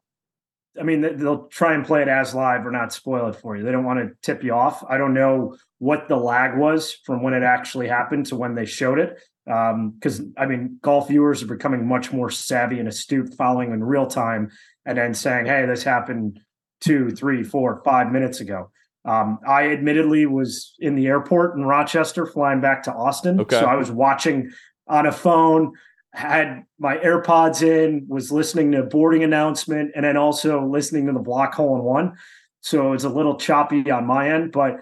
i 0.79 0.83
mean 0.83 1.01
they- 1.01 1.13
they'll 1.13 1.47
try 1.47 1.73
and 1.73 1.85
play 1.85 2.01
it 2.01 2.07
as 2.07 2.33
live 2.35 2.65
or 2.65 2.71
not 2.71 2.91
spoil 2.93 3.27
it 3.29 3.35
for 3.35 3.55
you. 3.55 3.63
They 3.63 3.71
don't 3.71 3.85
want 3.85 3.99
to 3.99 4.15
tip 4.21 4.43
you 4.43 4.53
off. 4.53 4.83
I 4.89 4.97
don't 4.97 5.13
know 5.13 5.55
what 5.79 6.07
the 6.07 6.17
lag 6.17 6.57
was 6.57 6.93
from 7.05 7.21
when 7.23 7.33
it 7.33 7.43
actually 7.43 7.87
happened 7.87 8.25
to 8.27 8.35
when 8.35 8.55
they 8.55 8.65
showed 8.65 8.99
it. 8.99 9.19
Because 9.45 10.21
i 10.37 10.45
mean 10.47 10.79
golf 10.81 11.07
viewers 11.07 11.43
are 11.43 11.47
becoming 11.47 11.87
much 11.87 12.11
more 12.11 12.29
savvy 12.31 12.79
and 12.79 12.87
astute 12.87 13.33
following 13.35 13.71
in 13.73 13.83
real 13.83 14.07
time 14.07 14.49
and 14.87 14.97
then 14.97 15.13
saying 15.13 15.45
hey 15.45 15.65
this 15.67 15.83
happened 15.83 16.39
two 16.81 17.11
three 17.11 17.43
four 17.43 17.81
five 17.85 18.11
minutes 18.11 18.39
ago. 18.39 18.71
Um, 19.05 19.37
i 19.47 19.69
admittedly 19.69 20.25
was 20.25 20.73
in 20.79 20.95
the 20.95 21.05
airport 21.05 21.55
in 21.57 21.63
rochester 21.63 22.25
flying 22.25 22.59
back 22.59 22.81
to 22.83 22.91
austin. 22.93 23.39
Okay. 23.41 23.59
so 23.59 23.65
i 23.67 23.75
was 23.75 23.91
watching 23.91 24.49
on 24.87 25.05
a 25.05 25.11
phone 25.11 25.73
had 26.15 26.63
my 26.79 26.97
AirPods 26.97 27.61
in, 27.61 28.05
was 28.07 28.31
listening 28.31 28.71
to 28.71 28.83
boarding 28.83 29.23
announcement, 29.23 29.91
and 29.95 30.05
then 30.05 30.17
also 30.17 30.65
listening 30.65 31.05
to 31.07 31.13
the 31.13 31.19
block 31.19 31.53
hole 31.53 31.75
in 31.75 31.83
one. 31.83 32.13
So 32.61 32.93
it's 32.93 33.03
a 33.03 33.09
little 33.09 33.37
choppy 33.37 33.91
on 33.91 34.05
my 34.07 34.29
end, 34.31 34.51
but 34.51 34.77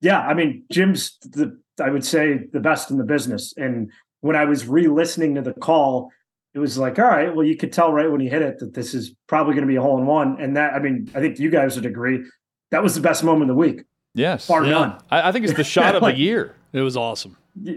yeah, 0.00 0.20
I 0.20 0.34
mean, 0.34 0.64
Jim's 0.70 1.16
the 1.22 1.58
I 1.82 1.90
would 1.90 2.04
say 2.04 2.46
the 2.52 2.60
best 2.60 2.90
in 2.90 2.98
the 2.98 3.04
business. 3.04 3.52
And 3.56 3.90
when 4.20 4.36
I 4.36 4.44
was 4.44 4.66
re-listening 4.66 5.34
to 5.34 5.42
the 5.42 5.52
call, 5.52 6.10
it 6.54 6.58
was 6.58 6.78
like, 6.78 6.98
all 6.98 7.04
right, 7.06 7.34
well, 7.34 7.44
you 7.46 7.56
could 7.56 7.72
tell 7.72 7.92
right 7.92 8.10
when 8.10 8.20
he 8.20 8.28
hit 8.28 8.40
it 8.42 8.58
that 8.60 8.72
this 8.74 8.94
is 8.94 9.14
probably 9.26 9.52
going 9.54 9.66
to 9.66 9.70
be 9.70 9.76
a 9.76 9.82
hole 9.82 9.98
in 9.98 10.06
one. 10.06 10.40
And 10.40 10.56
that, 10.56 10.72
I 10.74 10.78
mean, 10.78 11.10
I 11.14 11.20
think 11.20 11.38
you 11.38 11.50
guys 11.50 11.76
would 11.76 11.84
agree 11.84 12.24
that 12.70 12.82
was 12.82 12.94
the 12.94 13.00
best 13.00 13.22
moment 13.24 13.50
of 13.50 13.56
the 13.56 13.60
week, 13.60 13.82
Yes. 14.14 14.46
far 14.46 14.64
Yeah. 14.64 14.70
none. 14.70 14.98
I, 15.10 15.28
I 15.28 15.32
think 15.32 15.44
it's 15.44 15.54
the 15.56 15.64
shot 15.76 15.94
of 15.94 16.02
the 16.02 16.16
year. 16.16 16.54
It 16.72 16.80
was 16.80 16.96
awesome. 16.96 17.36
Yeah, 17.60 17.74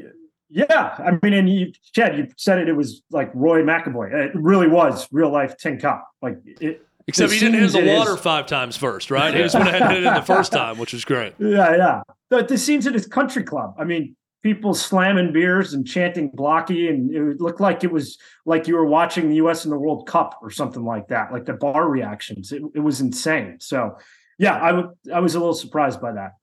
I 0.51 1.17
mean, 1.21 1.33
and 1.33 1.49
you, 1.49 1.71
Chad, 1.93 2.17
you 2.17 2.27
said 2.37 2.59
it. 2.59 2.69
It 2.69 2.73
was 2.73 3.01
like 3.11 3.31
Roy 3.33 3.61
McAvoy. 3.61 4.13
It 4.13 4.31
really 4.35 4.67
was 4.67 5.07
real 5.11 5.31
life 5.31 5.57
Tin 5.57 5.79
Cup. 5.79 6.07
Like 6.21 6.37
it. 6.45 6.85
Except 7.07 7.31
he 7.31 7.39
didn't 7.39 7.59
hit 7.59 7.71
the 7.71 7.95
water 7.95 8.13
is- 8.13 8.19
five 8.19 8.45
times 8.45 8.77
first, 8.77 9.09
right? 9.09 9.33
He 9.33 9.41
just 9.41 9.55
went 9.55 9.67
ahead 9.67 9.81
and 9.81 9.91
hit 9.91 10.03
it 10.03 10.07
in 10.07 10.13
the 10.13 10.21
first 10.25 10.51
time, 10.51 10.77
which 10.77 10.93
was 10.93 11.05
great. 11.05 11.33
Yeah, 11.39 11.75
yeah. 11.75 12.01
The, 12.29 12.43
the 12.43 12.57
scenes 12.57 12.85
at 12.85 12.93
his 12.93 13.07
country 13.07 13.43
club. 13.43 13.73
I 13.79 13.83
mean, 13.83 14.15
people 14.43 14.75
slamming 14.75 15.33
beers 15.33 15.73
and 15.73 15.87
chanting 15.87 16.29
blocky, 16.31 16.87
and 16.87 17.13
it 17.13 17.41
looked 17.41 17.59
like 17.59 17.83
it 17.83 17.91
was 17.91 18.17
like 18.45 18.67
you 18.67 18.75
were 18.75 18.85
watching 18.85 19.29
the 19.29 19.37
U.S. 19.37 19.65
in 19.65 19.71
the 19.71 19.77
World 19.79 20.07
Cup 20.07 20.37
or 20.43 20.51
something 20.51 20.85
like 20.85 21.07
that. 21.07 21.31
Like 21.31 21.45
the 21.45 21.53
bar 21.53 21.89
reactions, 21.89 22.51
it, 22.51 22.61
it 22.75 22.79
was 22.79 23.01
insane. 23.01 23.57
So, 23.59 23.97
yeah, 24.37 24.55
I 24.55 24.71
would. 24.71 24.89
I 25.11 25.19
was 25.19 25.33
a 25.33 25.39
little 25.39 25.55
surprised 25.55 25.99
by 26.01 26.11
that. 26.11 26.33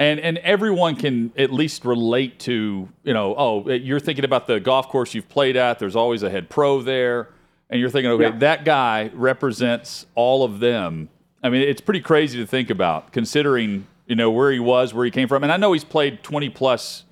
And 0.00 0.20
and 0.20 0.38
everyone 0.38 0.94
can 0.94 1.32
at 1.36 1.52
least 1.52 1.84
relate 1.84 2.38
to, 2.40 2.88
you 3.02 3.12
know, 3.14 3.34
oh, 3.36 3.68
you're 3.68 3.98
thinking 3.98 4.24
about 4.24 4.46
the 4.46 4.60
golf 4.60 4.88
course 4.88 5.12
you've 5.12 5.28
played 5.28 5.56
at. 5.56 5.78
There's 5.80 5.96
always 5.96 6.22
a 6.22 6.30
head 6.30 6.48
pro 6.48 6.80
there. 6.82 7.30
And 7.70 7.80
you're 7.80 7.90
thinking, 7.90 8.10
okay, 8.12 8.24
Yeah. 8.24 8.38
that 8.38 8.64
guy 8.64 9.10
represents 9.12 10.06
all 10.14 10.44
of 10.44 10.60
them. 10.60 11.08
I 11.42 11.50
mean, 11.50 11.62
it's 11.62 11.80
pretty 11.80 12.00
crazy 12.00 12.38
to 12.38 12.46
think 12.46 12.70
about, 12.70 13.12
considering, 13.12 13.86
you 14.06 14.14
know, 14.16 14.30
where 14.30 14.50
he 14.50 14.58
was, 14.58 14.94
where 14.94 15.04
he 15.04 15.10
came 15.10 15.28
from. 15.28 15.42
And 15.42 15.52
I 15.52 15.56
know 15.58 15.72
he's 15.72 15.84
played 15.84 16.22
20 16.22 16.48
plus 16.48 17.04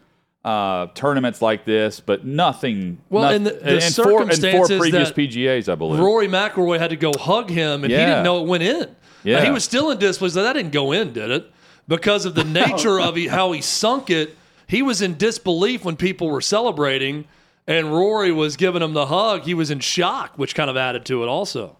uh, 0.45 0.87
tournaments 0.95 1.43
like 1.43 1.64
this, 1.64 1.99
but 2.01 2.24
nothing. 2.24 2.99
Well, 3.11 3.24
noth- 3.24 3.32
and 3.34 3.47
the- 3.47 3.51
the 3.51 3.59
and 3.84 3.95
four, 3.95 4.22
and 4.22 4.30
four 4.30 4.37
circumstances 4.37 4.78
previous 4.78 5.09
that 5.11 5.16
PGAs, 5.16 5.68
I 5.70 5.74
believe. 5.74 6.01
Rory 6.01 6.28
McIlroy 6.28 6.78
had 6.78 6.91
to 6.91 6.97
go 6.97 7.11
hug 7.18 7.51
him, 7.51 7.82
and 7.84 7.91
he 7.93 7.99
didn't 7.99 8.22
know 8.22 8.43
it 8.43 8.47
went 8.49 8.62
in. 8.62 8.95
Yeah. 9.24 9.45
He 9.45 9.51
was 9.51 9.64
still 9.64 9.91
in 9.91 9.99
disbelief. 9.99 10.34
That 10.34 10.53
didn't 10.53 10.70
go 10.72 10.93
in, 10.93 11.12
did 11.12 11.30
it? 11.32 11.51
Because 11.89 12.24
of 12.24 12.34
the 12.34 12.45
nature 12.66 13.01
of 13.01 13.16
he, 13.16 13.28
how 13.28 13.53
he 13.53 13.61
sunk 13.61 14.11
it, 14.11 14.37
he 14.66 14.82
was 14.82 15.01
in 15.03 15.16
disbelief 15.16 15.84
when 15.84 15.97
people 15.97 16.28
were 16.28 16.41
celebrating, 16.41 17.26
and 17.66 17.93
Rory 17.93 18.32
was 18.32 18.57
giving 18.57 18.82
him 18.82 18.93
the 18.95 19.07
hug. 19.07 19.43
He 19.43 19.55
was 19.55 19.70
in 19.70 19.80
shock, 19.80 20.37
which 20.37 20.55
kind 20.55 20.70
of 20.70 20.76
added 20.76 21.05
to 21.07 21.22
it 21.22 21.28
also. 21.28 21.76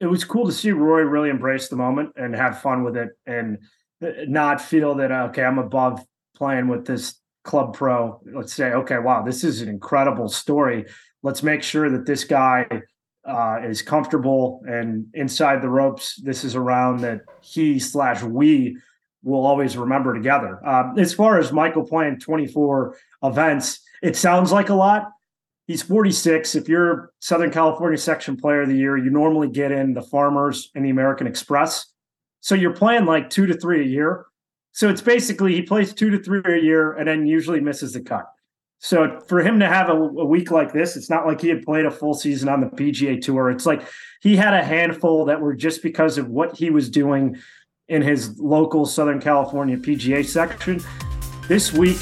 it 0.00 0.06
was 0.06 0.24
cool 0.24 0.46
to 0.46 0.52
see 0.52 0.70
Rory 0.70 1.04
really 1.06 1.30
embrace 1.30 1.68
the 1.68 1.76
moment 1.76 2.12
and 2.16 2.34
have 2.34 2.60
fun 2.62 2.84
with 2.84 2.96
it 2.96 3.10
and 3.26 3.58
not 4.00 4.60
feel 4.60 4.94
that 4.96 5.10
okay, 5.10 5.44
I'm 5.44 5.58
above 5.58 6.00
playing 6.36 6.68
with 6.68 6.86
this 6.86 7.20
club 7.42 7.74
pro. 7.74 8.20
Let's 8.32 8.52
say, 8.52 8.72
okay, 8.72 8.98
wow, 8.98 9.22
this 9.22 9.42
is 9.42 9.60
an 9.60 9.68
incredible 9.68 10.28
story. 10.28 10.86
Let's 11.22 11.42
make 11.42 11.62
sure 11.64 11.90
that 11.90 12.06
this 12.06 12.22
guy 12.22 12.66
uh, 13.26 13.58
is 13.64 13.82
comfortable 13.82 14.62
and 14.68 15.06
inside 15.14 15.62
the 15.62 15.68
ropes. 15.68 16.20
This 16.22 16.44
is 16.44 16.54
a 16.54 16.60
round 16.60 17.00
that 17.00 17.22
he 17.42 17.80
slash 17.80 18.22
we 18.22 18.78
will 19.22 19.44
always 19.44 19.76
remember 19.76 20.14
together. 20.14 20.64
Um, 20.66 20.98
as 20.98 21.12
far 21.12 21.38
as 21.38 21.52
Michael 21.52 21.84
playing 21.84 22.20
24 22.20 22.96
events, 23.22 23.80
it 24.02 24.16
sounds 24.16 24.52
like 24.52 24.68
a 24.68 24.74
lot. 24.74 25.10
He's 25.66 25.82
46. 25.82 26.54
If 26.54 26.68
you're 26.68 27.12
Southern 27.20 27.50
California 27.50 27.98
Section 27.98 28.36
Player 28.36 28.62
of 28.62 28.68
the 28.68 28.76
Year, 28.76 28.96
you 28.96 29.10
normally 29.10 29.48
get 29.48 29.70
in 29.70 29.92
the 29.92 30.02
Farmers 30.02 30.70
and 30.74 30.84
the 30.84 30.90
American 30.90 31.26
Express. 31.26 31.86
So 32.40 32.54
you're 32.54 32.72
playing 32.72 33.04
like 33.04 33.28
two 33.28 33.46
to 33.46 33.54
three 33.54 33.82
a 33.82 33.86
year. 33.86 34.26
So 34.72 34.88
it's 34.88 35.02
basically 35.02 35.54
he 35.54 35.62
plays 35.62 35.92
two 35.92 36.10
to 36.10 36.18
three 36.22 36.40
a 36.44 36.62
year 36.62 36.92
and 36.92 37.08
then 37.08 37.26
usually 37.26 37.60
misses 37.60 37.92
the 37.92 38.00
cut. 38.00 38.26
So 38.78 39.20
for 39.26 39.40
him 39.40 39.58
to 39.60 39.66
have 39.66 39.88
a, 39.88 39.94
a 39.94 40.24
week 40.24 40.50
like 40.50 40.72
this, 40.72 40.96
it's 40.96 41.10
not 41.10 41.26
like 41.26 41.40
he 41.40 41.48
had 41.48 41.64
played 41.64 41.84
a 41.84 41.90
full 41.90 42.14
season 42.14 42.48
on 42.48 42.60
the 42.60 42.68
PGA 42.68 43.20
Tour. 43.20 43.50
It's 43.50 43.66
like 43.66 43.82
he 44.20 44.36
had 44.36 44.54
a 44.54 44.62
handful 44.64 45.24
that 45.24 45.40
were 45.40 45.54
just 45.54 45.82
because 45.82 46.16
of 46.16 46.28
what 46.28 46.56
he 46.56 46.70
was 46.70 46.88
doing 46.88 47.36
in 47.88 48.02
his 48.02 48.38
local 48.38 48.86
Southern 48.86 49.20
California 49.20 49.76
PGA 49.76 50.24
section. 50.24 50.80
This 51.48 51.72
week, 51.72 51.98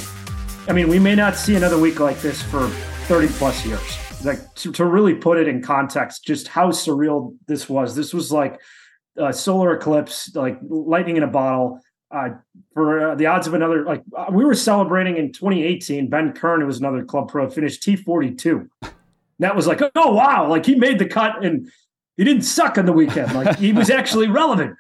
I 0.69 0.73
mean, 0.73 0.89
we 0.89 0.99
may 0.99 1.15
not 1.15 1.37
see 1.37 1.55
another 1.55 1.79
week 1.79 2.01
like 2.01 2.21
this 2.21 2.43
for 2.43 2.69
30 3.07 3.29
plus 3.35 3.65
years. 3.65 3.99
Like 4.25 4.55
to, 4.57 4.73
to 4.73 4.85
really 4.85 5.15
put 5.15 5.39
it 5.39 5.47
in 5.47 5.63
context, 5.63 6.25
just 6.25 6.49
how 6.49 6.71
surreal 6.71 7.37
this 7.47 7.69
was. 7.69 7.95
This 7.95 8.13
was 8.13 8.33
like 8.33 8.61
a 9.17 9.33
solar 9.33 9.77
eclipse, 9.77 10.35
like 10.35 10.59
lightning 10.63 11.17
in 11.17 11.23
a 11.23 11.29
bottle. 11.29 11.81
Uh, 12.11 12.31
for 12.73 13.11
uh, 13.11 13.15
the 13.17 13.27
odds 13.27 13.49
of 13.49 13.55
another, 13.55 13.85
like 13.85 14.03
uh, 14.17 14.27
we 14.31 14.45
were 14.45 14.55
celebrating 14.55 15.17
in 15.17 15.33
2018, 15.33 16.09
Ben 16.09 16.33
Kern, 16.33 16.61
who 16.61 16.67
was 16.67 16.79
another 16.79 17.05
club 17.05 17.29
pro, 17.29 17.51
finished 17.51 17.83
T42. 17.83 18.69
That 19.41 19.57
was 19.57 19.67
like, 19.67 19.83
oh 19.95 20.13
wow, 20.13 20.49
like 20.49 20.65
he 20.65 20.77
made 20.77 20.99
the 20.99 21.07
cut 21.07 21.45
and 21.45 21.71
he 22.17 22.25
didn't 22.25 22.43
suck 22.43 22.79
on 22.79 22.87
the 22.87 22.93
weekend. 22.93 23.35
Like 23.35 23.59
he 23.59 23.73
was 23.73 23.91
actually 24.01 24.29
relevant. 24.29 24.77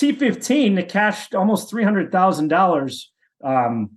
T15 0.00 0.76
that 0.76 0.88
cashed 0.88 1.34
almost 1.34 1.68
three 1.68 1.84
hundred 1.84 2.10
thousand 2.10 2.48
dollars. 2.48 3.10
Um, 3.44 3.90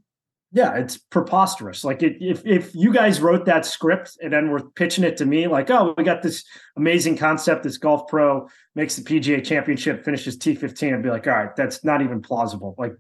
yeah, 0.51 0.76
it's 0.76 0.97
preposterous. 0.97 1.84
Like 1.84 2.04
it, 2.04 2.18
if 2.20 2.45
if 2.45 2.76
you 2.76 2.93
guys 2.93 3.20
wrote 3.20 3.45
that 3.45 3.66
script 3.66 4.18
and 4.22 4.32
then 4.32 4.51
were 4.51 4.70
pitching 4.72 5.04
it 5.04 5.18
to 5.18 5.26
me, 5.26 5.47
like, 5.47 5.72
oh, 5.72 5.95
we 5.97 6.04
got 6.04 6.22
this 6.22 6.43
amazing 6.78 7.18
concept. 7.18 7.64
This 7.64 7.78
golf 7.78 8.08
pro 8.08 8.47
makes 8.76 8.95
the 8.95 9.01
PGA 9.01 9.43
Championship, 9.43 10.06
finishes 10.06 10.38
T15. 10.38 10.93
I'd 10.93 11.01
be 11.04 11.10
like, 11.10 11.28
all 11.28 11.34
right, 11.34 11.56
that's 11.56 11.84
not 11.84 12.01
even 12.04 12.22
plausible. 12.22 12.76
Like 12.78 12.93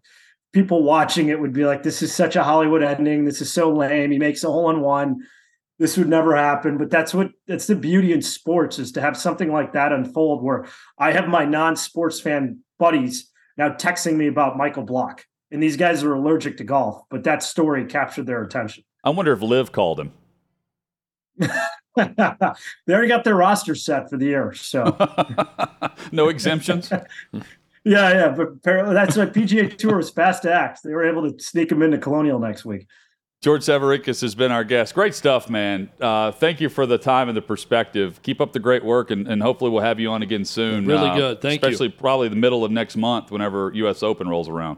people 0.51 0.83
watching 0.83 1.29
it 1.29 1.39
would 1.39 1.53
be 1.53 1.65
like, 1.65 1.83
this 1.83 2.01
is 2.01 2.13
such 2.13 2.35
a 2.35 2.43
Hollywood 2.43 2.81
ending. 2.83 3.25
This 3.25 3.41
is 3.41 3.51
so 3.51 3.71
lame. 3.71 4.09
He 4.11 4.17
makes 4.19 4.43
a 4.43 4.47
hole 4.47 4.69
in 4.71 4.81
one. 4.81 5.21
this 5.79 5.97
would 5.97 6.09
never 6.09 6.35
happen. 6.35 6.77
But 6.77 6.89
that's 6.89 7.13
what 7.13 7.31
that's 7.47 7.67
the 7.67 7.75
beauty 7.75 8.13
in 8.13 8.21
sports 8.23 8.79
is 8.79 8.93
to 8.93 9.01
have 9.01 9.15
something 9.17 9.51
like 9.51 9.73
that 9.73 9.91
unfold 9.91 10.43
where 10.43 10.65
I 10.97 11.11
have 11.11 11.27
my 11.27 11.45
non-sports 11.45 12.19
fan 12.19 12.59
buddies 12.83 13.31
now 13.55 13.69
texting 13.69 14.17
me 14.17 14.27
about 14.27 14.57
Michael 14.57 14.83
Block. 14.83 15.25
And 15.51 15.63
these 15.63 15.77
guys 15.77 16.03
are 16.03 16.13
allergic 16.13 16.57
to 16.57 16.65
golf, 16.65 17.03
but 17.09 17.23
that 17.23 17.41
story 17.41 17.85
captured 17.85 18.25
their 18.25 18.43
attention. 18.43 18.83
I 19.05 19.11
wonder 19.11 19.31
if 19.31 19.41
LIV 19.41 19.71
called 19.71 20.01
him. 20.01 20.11
they 21.37 22.93
already 22.93 23.07
got 23.07 23.23
their 23.23 23.35
roster 23.35 23.73
set 23.73 24.09
for 24.09 24.17
the 24.17 24.25
year, 24.25 24.51
so 24.53 24.97
no 26.11 26.27
exemptions. 26.27 26.91
yeah, 27.31 27.41
yeah, 27.85 28.29
but 28.35 28.47
apparently 28.47 28.93
that's 28.93 29.15
what 29.15 29.33
PGA 29.33 29.77
Tour 29.77 29.97
was 29.97 30.09
fast 30.09 30.41
to 30.43 30.53
act. 30.53 30.81
They 30.83 30.91
were 30.91 31.07
able 31.07 31.31
to 31.31 31.41
sneak 31.41 31.71
him 31.71 31.81
into 31.81 31.99
Colonial 31.99 32.39
next 32.39 32.65
week. 32.65 32.87
George 33.43 33.63
Savaricas 33.63 34.21
has 34.21 34.35
been 34.35 34.53
our 34.53 34.63
guest. 34.63 34.95
Great 34.95 35.13
stuff, 35.13 35.49
man. 35.49 35.89
Uh, 35.99 36.31
thank 36.31 36.61
you 36.61 36.69
for 36.69 36.85
the 36.85 36.97
time 36.97 37.27
and 37.27 37.35
the 37.35 37.41
perspective. 37.41 38.21
Keep 38.23 38.39
up 38.39 38.53
the 38.53 38.59
great 38.59 38.85
work, 38.85 39.11
and, 39.11 39.27
and 39.27 39.41
hopefully 39.41 39.69
we'll 39.69 39.83
have 39.83 39.99
you 39.99 40.09
on 40.11 40.21
again 40.21 40.45
soon. 40.45 40.85
Really 40.85 41.09
uh, 41.09 41.15
good. 41.15 41.41
Thank 41.41 41.61
especially 41.61 41.87
you. 41.87 41.89
Especially 41.89 41.89
probably 41.89 42.29
the 42.29 42.37
middle 42.37 42.63
of 42.63 42.71
next 42.71 42.95
month 42.95 43.31
whenever 43.31 43.69
U.S. 43.73 44.01
Open 44.01 44.29
rolls 44.29 44.47
around. 44.47 44.77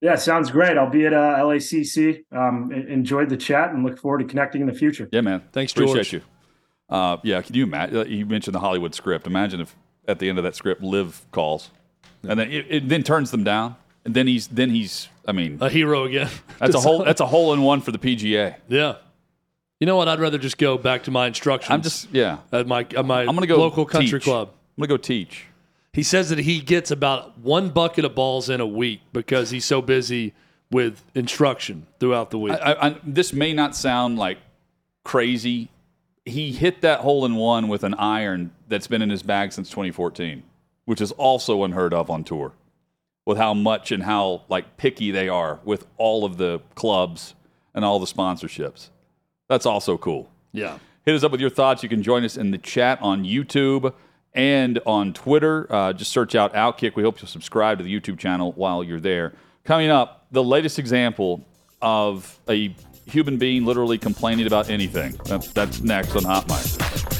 Yeah, 0.00 0.14
sounds 0.14 0.52
great. 0.52 0.78
I'll 0.78 0.88
be 0.88 1.04
at 1.04 1.12
uh, 1.12 1.38
LACC. 1.40 2.22
Um, 2.30 2.70
enjoyed 2.70 3.28
the 3.28 3.36
chat 3.36 3.70
and 3.70 3.84
look 3.84 3.98
forward 3.98 4.18
to 4.18 4.24
connecting 4.24 4.60
in 4.60 4.68
the 4.68 4.72
future. 4.72 5.08
Yeah, 5.10 5.22
man. 5.22 5.42
Thanks, 5.50 5.72
George. 5.72 5.90
Appreciate 5.90 6.22
you. 6.22 6.94
Uh, 6.94 7.16
yeah, 7.24 7.42
can 7.42 7.56
you 7.56 7.64
imagine? 7.64 7.96
Uh, 7.96 8.04
you 8.04 8.24
mentioned 8.24 8.54
the 8.54 8.60
Hollywood 8.60 8.94
script. 8.94 9.26
Imagine 9.26 9.62
if 9.62 9.74
at 10.06 10.20
the 10.20 10.28
end 10.28 10.38
of 10.38 10.44
that 10.44 10.54
script, 10.54 10.80
LIV 10.80 11.26
calls, 11.32 11.72
and 12.22 12.38
then 12.38 12.52
it, 12.52 12.66
it 12.68 12.88
then 12.88 13.02
turns 13.02 13.32
them 13.32 13.42
down, 13.42 13.74
and 14.04 14.14
then 14.14 14.28
he's 14.28 14.46
then 14.46 14.70
he's. 14.70 15.08
I 15.30 15.32
mean, 15.32 15.58
a 15.60 15.70
hero 15.70 16.04
again. 16.04 16.28
That's 16.58 16.74
a 16.74 16.80
whole. 16.80 17.04
That's 17.04 17.20
a 17.20 17.26
hole 17.26 17.52
in 17.52 17.62
one 17.62 17.80
for 17.80 17.92
the 17.92 17.98
PGA. 17.98 18.56
Yeah. 18.68 18.96
You 19.78 19.86
know 19.86 19.94
what? 19.94 20.08
I'd 20.08 20.18
rather 20.18 20.38
just 20.38 20.58
go 20.58 20.76
back 20.76 21.04
to 21.04 21.12
my 21.12 21.28
instructions. 21.28 21.70
I'm 21.70 21.82
just 21.82 22.08
yeah. 22.12 22.38
At 22.52 22.66
my 22.66 22.80
at 22.96 23.04
my 23.06 23.20
I'm 23.20 23.34
gonna 23.36 23.46
go 23.46 23.58
local 23.58 23.86
country 23.86 24.18
teach. 24.18 24.24
club. 24.24 24.48
I'm 24.48 24.82
gonna 24.82 24.88
go 24.88 24.96
teach. 24.96 25.46
He 25.92 26.02
says 26.02 26.30
that 26.30 26.40
he 26.40 26.60
gets 26.60 26.90
about 26.90 27.38
one 27.38 27.70
bucket 27.70 28.04
of 28.04 28.14
balls 28.16 28.50
in 28.50 28.60
a 28.60 28.66
week 28.66 29.02
because 29.12 29.50
he's 29.50 29.64
so 29.64 29.80
busy 29.80 30.34
with 30.70 31.04
instruction 31.14 31.86
throughout 32.00 32.30
the 32.30 32.38
week. 32.38 32.52
I, 32.52 32.72
I, 32.74 32.96
this 33.04 33.32
may 33.32 33.52
not 33.52 33.76
sound 33.76 34.18
like 34.18 34.38
crazy. 35.04 35.68
He 36.24 36.52
hit 36.52 36.80
that 36.80 37.00
hole 37.00 37.24
in 37.24 37.36
one 37.36 37.68
with 37.68 37.84
an 37.84 37.94
iron 37.94 38.52
that's 38.68 38.86
been 38.88 39.02
in 39.02 39.10
his 39.10 39.22
bag 39.22 39.52
since 39.52 39.68
2014, 39.70 40.42
which 40.86 41.00
is 41.00 41.12
also 41.12 41.62
unheard 41.64 41.94
of 41.94 42.10
on 42.10 42.24
tour. 42.24 42.52
With 43.30 43.38
how 43.38 43.54
much 43.54 43.92
and 43.92 44.02
how 44.02 44.42
like 44.48 44.76
picky 44.76 45.12
they 45.12 45.28
are 45.28 45.60
with 45.64 45.86
all 45.98 46.24
of 46.24 46.36
the 46.36 46.60
clubs 46.74 47.36
and 47.74 47.84
all 47.84 48.00
the 48.00 48.06
sponsorships. 48.06 48.88
That's 49.48 49.66
also 49.66 49.96
cool. 49.96 50.28
Yeah. 50.50 50.80
Hit 51.04 51.14
us 51.14 51.22
up 51.22 51.30
with 51.30 51.40
your 51.40 51.48
thoughts. 51.48 51.84
You 51.84 51.88
can 51.88 52.02
join 52.02 52.24
us 52.24 52.36
in 52.36 52.50
the 52.50 52.58
chat 52.58 53.00
on 53.00 53.22
YouTube 53.22 53.94
and 54.34 54.80
on 54.84 55.12
Twitter. 55.12 55.72
Uh, 55.72 55.92
just 55.92 56.10
search 56.10 56.34
out 56.34 56.52
Outkick. 56.54 56.96
We 56.96 57.04
hope 57.04 57.20
you'll 57.20 57.28
subscribe 57.28 57.78
to 57.78 57.84
the 57.84 58.00
YouTube 58.00 58.18
channel 58.18 58.50
while 58.56 58.82
you're 58.82 58.98
there. 58.98 59.32
Coming 59.62 59.90
up, 59.90 60.26
the 60.32 60.42
latest 60.42 60.80
example 60.80 61.44
of 61.80 62.36
a 62.48 62.74
human 63.06 63.38
being 63.38 63.64
literally 63.64 63.96
complaining 63.96 64.48
about 64.48 64.68
anything. 64.68 65.12
That's, 65.26 65.52
that's 65.52 65.80
next 65.82 66.16
on 66.16 66.24
Hot 66.24 66.48
Mic. 66.48 67.19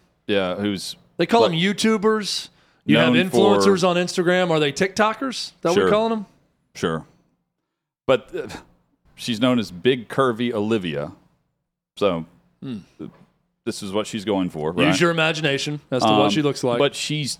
Yeah, 0.31 0.55
who's 0.55 0.95
they 1.17 1.25
call 1.25 1.43
them 1.43 1.53
YouTubers. 1.53 2.49
You 2.85 2.97
have 2.97 3.13
influencers 3.13 3.81
for, 3.81 3.87
on 3.87 3.95
Instagram. 3.95 4.49
Are 4.49 4.59
they 4.59 4.71
TikTokers? 4.71 5.51
That 5.61 5.73
sure, 5.73 5.85
we're 5.85 5.91
calling 5.91 6.09
them. 6.09 6.25
Sure, 6.73 7.05
but 8.07 8.33
uh, 8.35 8.47
she's 9.15 9.39
known 9.39 9.59
as 9.59 9.71
Big 9.71 10.07
Curvy 10.07 10.53
Olivia. 10.53 11.11
So 11.97 12.25
hmm. 12.63 12.77
this 13.65 13.83
is 13.83 13.91
what 13.91 14.07
she's 14.07 14.25
going 14.25 14.49
for. 14.49 14.71
Right? 14.71 14.87
Use 14.87 15.01
your 15.01 15.11
imagination 15.11 15.81
as 15.91 16.01
to 16.01 16.09
um, 16.09 16.19
what 16.19 16.31
she 16.31 16.41
looks 16.41 16.63
like. 16.63 16.79
But 16.79 16.95
she's 16.95 17.37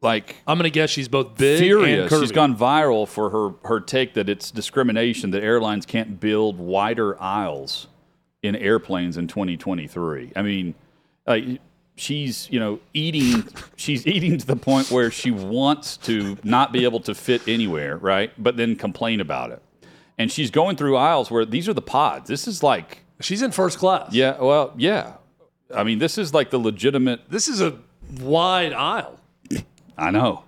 like 0.00 0.36
I'm 0.46 0.56
going 0.58 0.64
to 0.64 0.74
guess 0.74 0.90
she's 0.90 1.08
both 1.08 1.36
big 1.36 1.60
furious. 1.60 2.00
and 2.00 2.10
curvy. 2.10 2.22
She's 2.22 2.32
gone 2.32 2.56
viral 2.56 3.06
for 3.06 3.30
her 3.30 3.68
her 3.68 3.80
take 3.80 4.14
that 4.14 4.28
it's 4.28 4.50
discrimination 4.50 5.30
that 5.30 5.42
airlines 5.42 5.86
can't 5.86 6.18
build 6.18 6.58
wider 6.58 7.20
aisles 7.22 7.86
in 8.42 8.56
airplanes 8.56 9.16
in 9.16 9.28
2023. 9.28 10.32
I 10.34 10.42
mean, 10.42 10.74
uh, 11.26 11.38
she's 12.00 12.48
you 12.50 12.58
know 12.58 12.80
eating 12.94 13.46
she's 13.76 14.06
eating 14.06 14.38
to 14.38 14.46
the 14.46 14.56
point 14.56 14.90
where 14.90 15.10
she 15.10 15.30
wants 15.30 15.96
to 15.98 16.38
not 16.42 16.72
be 16.72 16.84
able 16.84 17.00
to 17.00 17.14
fit 17.14 17.46
anywhere, 17.46 17.96
right? 17.96 18.32
But 18.42 18.56
then 18.56 18.76
complain 18.76 19.20
about 19.20 19.50
it. 19.50 19.62
And 20.18 20.30
she's 20.30 20.50
going 20.50 20.76
through 20.76 20.96
aisles 20.96 21.30
where 21.30 21.44
these 21.44 21.68
are 21.68 21.74
the 21.74 21.82
pods. 21.82 22.28
This 22.28 22.46
is 22.48 22.62
like 22.62 23.04
she's 23.20 23.42
in 23.42 23.52
first 23.52 23.78
class. 23.78 24.12
Yeah, 24.12 24.40
well, 24.40 24.74
yeah. 24.76 25.14
I 25.74 25.84
mean, 25.84 25.98
this 25.98 26.18
is 26.18 26.34
like 26.34 26.50
the 26.50 26.58
legitimate. 26.58 27.20
This 27.30 27.48
is 27.48 27.60
a 27.60 27.78
wide 28.20 28.72
aisle. 28.72 29.18
I 29.96 30.10
know. 30.10 30.44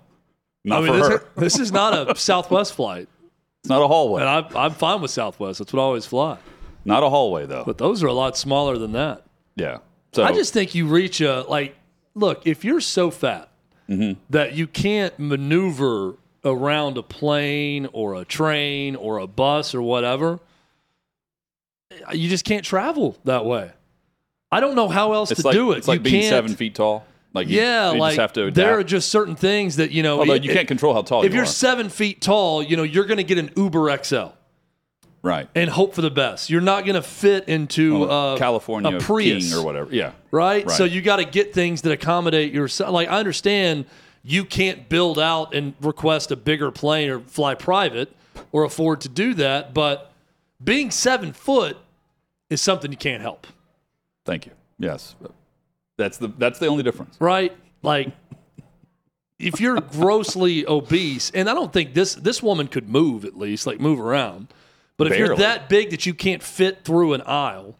Not 0.64 0.82
I 0.82 0.86
mean, 0.86 0.98
this, 0.98 1.08
her. 1.08 1.24
this 1.36 1.58
is 1.58 1.72
not 1.72 2.10
a 2.10 2.14
Southwest 2.18 2.74
flight. 2.74 3.08
It's 3.60 3.68
not 3.68 3.82
a 3.82 3.86
hallway. 3.86 4.22
And 4.22 4.30
I'm, 4.30 4.56
I'm 4.56 4.72
fine 4.72 5.00
with 5.00 5.10
Southwest. 5.10 5.58
That's 5.58 5.72
what 5.72 5.80
I 5.80 5.84
always 5.84 6.06
fly. 6.06 6.38
Not 6.84 7.02
a 7.02 7.08
hallway 7.08 7.46
though. 7.46 7.64
But 7.64 7.78
those 7.78 8.02
are 8.02 8.08
a 8.08 8.12
lot 8.12 8.36
smaller 8.36 8.78
than 8.78 8.92
that. 8.92 9.24
Yeah. 9.54 9.78
So 10.12 10.24
I 10.24 10.32
just 10.32 10.52
think 10.52 10.74
you 10.74 10.86
reach 10.86 11.20
a 11.20 11.42
like. 11.48 11.76
Look, 12.14 12.46
if 12.46 12.62
you're 12.62 12.80
so 12.80 13.10
fat 13.10 13.48
mm-hmm. 13.88 14.20
that 14.28 14.52
you 14.52 14.66
can't 14.66 15.18
maneuver 15.18 16.16
around 16.44 16.98
a 16.98 17.02
plane 17.02 17.88
or 17.92 18.14
a 18.16 18.24
train 18.24 18.96
or 18.96 19.16
a 19.18 19.26
bus 19.26 19.74
or 19.74 19.80
whatever, 19.80 20.40
you 22.12 22.28
just 22.28 22.44
can't 22.44 22.64
travel 22.64 23.16
that 23.24 23.46
way. 23.46 23.72
I 24.50 24.60
don't 24.60 24.74
know 24.74 24.88
how 24.88 25.14
else 25.14 25.30
it's 25.30 25.40
to 25.40 25.46
like, 25.46 25.54
do 25.54 25.72
it. 25.72 25.78
It's 25.78 25.88
like 25.88 26.00
you 26.00 26.04
being 26.04 26.28
seven 26.28 26.54
feet 26.54 26.74
tall. 26.74 27.06
Like 27.32 27.48
you, 27.48 27.58
yeah, 27.58 27.92
you 27.92 27.98
like 27.98 28.10
just 28.10 28.20
have 28.20 28.32
to. 28.34 28.42
Adapt. 28.42 28.54
there 28.54 28.78
are 28.78 28.84
just 28.84 29.08
certain 29.08 29.36
things 29.36 29.76
that 29.76 29.90
you 29.90 30.02
know. 30.02 30.18
Although 30.18 30.34
you 30.34 30.52
can't 30.52 30.68
control 30.68 30.92
how 30.92 31.00
tall. 31.00 31.24
If 31.24 31.32
you 31.32 31.40
are 31.40 31.44
are. 31.44 31.46
seven 31.46 31.88
feet 31.88 32.20
tall, 32.20 32.62
you 32.62 32.76
know 32.76 32.82
you're 32.82 33.06
going 33.06 33.16
to 33.16 33.24
get 33.24 33.38
an 33.38 33.50
Uber 33.56 34.04
XL. 34.04 34.26
Right. 35.22 35.48
And 35.54 35.70
hope 35.70 35.94
for 35.94 36.02
the 36.02 36.10
best. 36.10 36.50
You're 36.50 36.60
not 36.60 36.84
going 36.84 36.96
to 36.96 37.02
fit 37.02 37.48
into 37.48 38.00
well, 38.00 38.34
uh, 38.34 38.38
California 38.38 38.96
a 38.96 39.00
Prius 39.00 39.50
King 39.50 39.58
or 39.58 39.64
whatever. 39.64 39.94
Yeah. 39.94 40.12
Right? 40.32 40.66
right. 40.66 40.76
So 40.76 40.84
you 40.84 41.00
got 41.00 41.16
to 41.16 41.24
get 41.24 41.54
things 41.54 41.82
that 41.82 41.92
accommodate 41.92 42.52
yourself. 42.52 42.90
Like 42.90 43.08
I 43.08 43.18
understand 43.18 43.86
you 44.24 44.44
can't 44.44 44.88
build 44.88 45.18
out 45.18 45.54
and 45.54 45.74
request 45.80 46.32
a 46.32 46.36
bigger 46.36 46.70
plane 46.72 47.08
or 47.08 47.20
fly 47.20 47.54
private 47.54 48.14
or 48.50 48.64
afford 48.64 49.00
to 49.02 49.08
do 49.08 49.34
that, 49.34 49.72
but 49.72 50.12
being 50.62 50.90
seven 50.90 51.32
foot 51.32 51.76
is 52.50 52.60
something 52.60 52.90
you 52.90 52.98
can't 52.98 53.22
help. 53.22 53.46
Thank 54.24 54.46
you. 54.46 54.52
Yes. 54.78 55.14
That's 55.96 56.18
the 56.18 56.28
that's 56.38 56.58
the 56.58 56.66
only 56.66 56.82
difference. 56.82 57.16
Right? 57.20 57.56
Like 57.82 58.12
if 59.38 59.60
you're 59.60 59.80
grossly 59.80 60.66
obese, 60.66 61.30
and 61.32 61.48
I 61.48 61.54
don't 61.54 61.72
think 61.72 61.94
this 61.94 62.14
this 62.14 62.42
woman 62.42 62.68
could 62.68 62.88
move 62.88 63.24
at 63.24 63.36
least, 63.36 63.66
like 63.66 63.80
move 63.80 64.00
around. 64.00 64.48
But 65.02 65.12
if 65.12 65.18
Barely. 65.18 65.28
you're 65.28 65.36
that 65.36 65.68
big 65.68 65.90
that 65.90 66.06
you 66.06 66.14
can't 66.14 66.42
fit 66.42 66.84
through 66.84 67.12
an 67.14 67.22
aisle, 67.22 67.76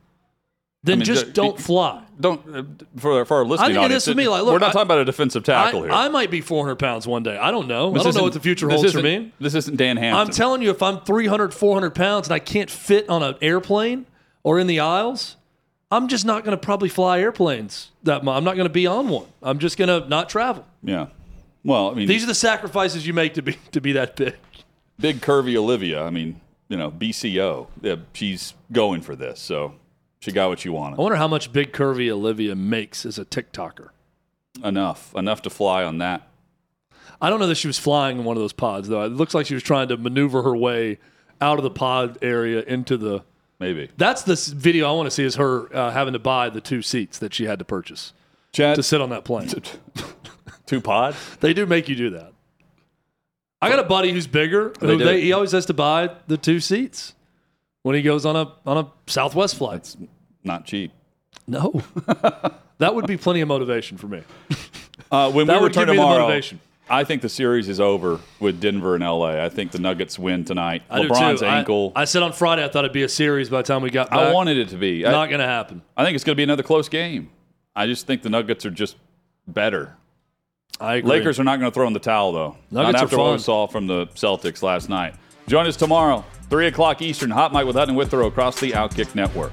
then 0.84 0.94
I 0.94 0.96
mean, 0.96 1.04
just 1.04 1.32
don't 1.32 1.58
fly. 1.60 2.02
Don't 2.20 2.40
uh, 2.54 2.62
for 2.96 3.24
for 3.24 3.36
our 3.38 3.44
listening 3.44 3.64
I 3.64 3.68
think 3.74 3.78
audience. 3.84 4.04
this 4.04 4.12
to 4.12 4.16
me 4.16 4.28
like, 4.28 4.42
look, 4.42 4.52
we're 4.52 4.58
not 4.58 4.70
I- 4.70 4.72
talking 4.72 4.82
about 4.82 4.98
a 4.98 5.04
defensive 5.04 5.44
tackle 5.44 5.80
I, 5.80 5.82
here. 5.84 5.92
I 5.92 6.08
might 6.08 6.30
be 6.30 6.40
400 6.40 6.76
pounds 6.76 7.06
one 7.06 7.22
day. 7.22 7.36
I 7.36 7.50
don't 7.50 7.68
know. 7.68 7.92
This 7.92 8.00
I 8.02 8.04
don't 8.04 8.16
know 8.16 8.22
what 8.24 8.32
the 8.32 8.40
future 8.40 8.68
holds 8.68 8.92
for 8.92 9.02
me. 9.02 9.32
This 9.38 9.54
isn't 9.54 9.76
Dan 9.76 9.96
Hampton. 9.96 10.20
I'm 10.20 10.32
telling 10.32 10.60
you, 10.62 10.70
if 10.70 10.82
I'm 10.82 11.00
300, 11.00 11.54
400 11.54 11.94
pounds 11.94 12.26
and 12.26 12.34
I 12.34 12.38
can't 12.40 12.70
fit 12.70 13.08
on 13.08 13.22
an 13.22 13.36
airplane 13.40 14.06
or 14.42 14.58
in 14.58 14.66
the 14.66 14.80
aisles, 14.80 15.36
I'm 15.92 16.08
just 16.08 16.24
not 16.24 16.42
going 16.44 16.56
to 16.56 16.60
probably 16.60 16.88
fly 16.88 17.20
airplanes 17.20 17.90
that 18.02 18.24
much. 18.24 18.36
I'm 18.36 18.44
not 18.44 18.56
going 18.56 18.66
to 18.66 18.72
be 18.72 18.86
on 18.86 19.08
one. 19.08 19.26
I'm 19.42 19.58
just 19.58 19.76
going 19.78 19.88
to 19.88 20.08
not 20.08 20.28
travel. 20.28 20.66
Yeah. 20.82 21.08
Well, 21.64 21.90
I 21.90 21.94
mean, 21.94 22.08
These 22.08 22.24
are 22.24 22.26
the 22.26 22.34
sacrifices 22.34 23.06
you 23.06 23.12
make 23.12 23.34
to 23.34 23.42
be 23.42 23.56
to 23.70 23.80
be 23.80 23.92
that 23.92 24.16
big. 24.16 24.34
big 24.98 25.20
curvy 25.20 25.54
Olivia. 25.54 26.02
I 26.02 26.10
mean, 26.10 26.40
you 26.72 26.78
know, 26.78 26.90
BCO. 26.90 27.66
Yeah, 27.82 27.96
she's 28.14 28.54
going 28.72 29.02
for 29.02 29.14
this, 29.14 29.38
so 29.38 29.74
she 30.20 30.32
got 30.32 30.48
what 30.48 30.60
she 30.60 30.70
wanted. 30.70 30.98
I 30.98 31.02
wonder 31.02 31.16
how 31.16 31.28
much 31.28 31.52
big 31.52 31.70
curvy 31.70 32.10
Olivia 32.10 32.56
makes 32.56 33.04
as 33.04 33.18
a 33.18 33.26
TikToker. 33.26 33.90
Enough, 34.64 35.14
enough 35.14 35.42
to 35.42 35.50
fly 35.50 35.84
on 35.84 35.98
that. 35.98 36.26
I 37.20 37.28
don't 37.28 37.40
know 37.40 37.46
that 37.46 37.56
she 37.56 37.66
was 37.66 37.78
flying 37.78 38.20
in 38.20 38.24
one 38.24 38.38
of 38.38 38.42
those 38.42 38.54
pods 38.54 38.88
though. 38.88 39.02
It 39.02 39.12
looks 39.12 39.34
like 39.34 39.44
she 39.44 39.52
was 39.52 39.62
trying 39.62 39.88
to 39.88 39.98
maneuver 39.98 40.42
her 40.42 40.56
way 40.56 40.98
out 41.42 41.58
of 41.58 41.62
the 41.62 41.70
pod 41.70 42.16
area 42.22 42.62
into 42.62 42.96
the. 42.96 43.22
Maybe. 43.60 43.90
That's 43.98 44.22
the 44.22 44.34
video 44.56 44.88
I 44.88 44.92
want 44.92 45.06
to 45.08 45.10
see 45.10 45.24
is 45.24 45.34
her 45.34 45.74
uh, 45.76 45.90
having 45.90 46.14
to 46.14 46.18
buy 46.18 46.48
the 46.48 46.62
two 46.62 46.80
seats 46.80 47.18
that 47.18 47.34
she 47.34 47.44
had 47.44 47.58
to 47.58 47.66
purchase 47.66 48.14
Chad, 48.52 48.76
to 48.76 48.82
sit 48.82 49.02
on 49.02 49.10
that 49.10 49.24
plane. 49.24 49.50
two 50.66 50.80
pods. 50.80 51.18
They 51.40 51.52
do 51.52 51.66
make 51.66 51.90
you 51.90 51.94
do 51.94 52.10
that. 52.10 52.32
I 53.62 53.70
got 53.70 53.78
a 53.78 53.84
buddy 53.84 54.12
who's 54.12 54.26
bigger. 54.26 54.72
They 54.80 54.86
Who 54.86 54.98
they, 54.98 55.20
he 55.20 55.32
always 55.32 55.52
has 55.52 55.66
to 55.66 55.74
buy 55.74 56.10
the 56.26 56.36
two 56.36 56.58
seats 56.58 57.14
when 57.82 57.94
he 57.94 58.02
goes 58.02 58.26
on 58.26 58.36
a 58.36 58.52
on 58.66 58.78
a 58.78 58.90
Southwest 59.06 59.54
flight. 59.56 59.78
It's 59.78 59.96
not 60.42 60.64
cheap. 60.64 60.92
No, 61.46 61.82
that 62.78 62.94
would 62.94 63.06
be 63.06 63.16
plenty 63.16 63.40
of 63.40 63.48
motivation 63.48 63.96
for 63.98 64.08
me. 64.08 64.22
Uh, 65.10 65.30
when 65.30 65.46
That 65.46 65.58
we 65.58 65.62
would 65.62 65.76
return 65.76 65.88
tomorrow, 65.88 66.22
motivation. 66.22 66.60
I 66.88 67.04
think 67.04 67.22
the 67.22 67.28
series 67.28 67.68
is 67.68 67.80
over 67.80 68.20
with 68.40 68.60
Denver 68.60 68.94
and 68.94 69.04
LA. 69.04 69.42
I 69.44 69.48
think 69.48 69.70
the 69.72 69.78
Nuggets 69.78 70.18
win 70.18 70.44
tonight. 70.44 70.82
I 70.90 71.00
LeBron's 71.00 71.40
too. 71.40 71.46
I- 71.46 71.58
ankle. 71.58 71.92
I, 71.96 72.04
said 72.04 72.22
on 72.22 72.32
Friday 72.32 72.64
I 72.64 72.68
thought 72.68 72.84
it'd 72.84 72.92
be 72.92 73.02
a 73.02 73.08
series 73.08 73.48
by 73.48 73.58
the 73.58 73.62
time 73.62 73.82
we 73.82 73.90
got 73.90 74.10
back. 74.10 74.18
I, 74.18 74.32
wanted 74.32 74.58
it 74.58 74.68
to 74.70 74.76
be. 74.76 75.02
Not 75.02 75.28
going 75.28 75.40
to 75.40 75.46
happen. 75.46 75.82
I 75.96 76.04
think 76.04 76.16
it's 76.16 76.24
going 76.24 76.34
to 76.34 76.36
be 76.36 76.42
another 76.42 76.62
close 76.62 76.88
game. 76.88 77.30
I 77.74 77.86
just 77.86 78.06
think 78.06 78.22
the 78.22 78.30
Nuggets 78.30 78.66
are 78.66 78.70
just 78.70 78.96
better. 79.46 79.96
I 80.80 80.96
agree. 80.96 81.10
Lakers 81.10 81.38
are 81.38 81.44
not 81.44 81.58
going 81.58 81.70
to 81.70 81.74
throw 81.74 81.86
in 81.86 81.92
the 81.92 82.00
towel, 82.00 82.32
though. 82.32 82.56
Nuggets 82.70 82.94
not 82.94 83.02
after 83.04 83.18
what 83.18 83.32
we 83.32 83.38
saw 83.38 83.66
from 83.66 83.86
the 83.86 84.06
Celtics 84.08 84.62
last 84.62 84.88
night. 84.88 85.14
Join 85.46 85.66
us 85.66 85.76
tomorrow, 85.76 86.24
3 86.50 86.68
o'clock 86.68 87.02
Eastern, 87.02 87.30
Hot 87.30 87.52
Mic 87.52 87.66
with 87.66 87.76
Hutton 87.76 87.94
Withrow 87.94 88.26
across 88.26 88.60
the 88.60 88.72
Outkick 88.72 89.14
Network. 89.14 89.52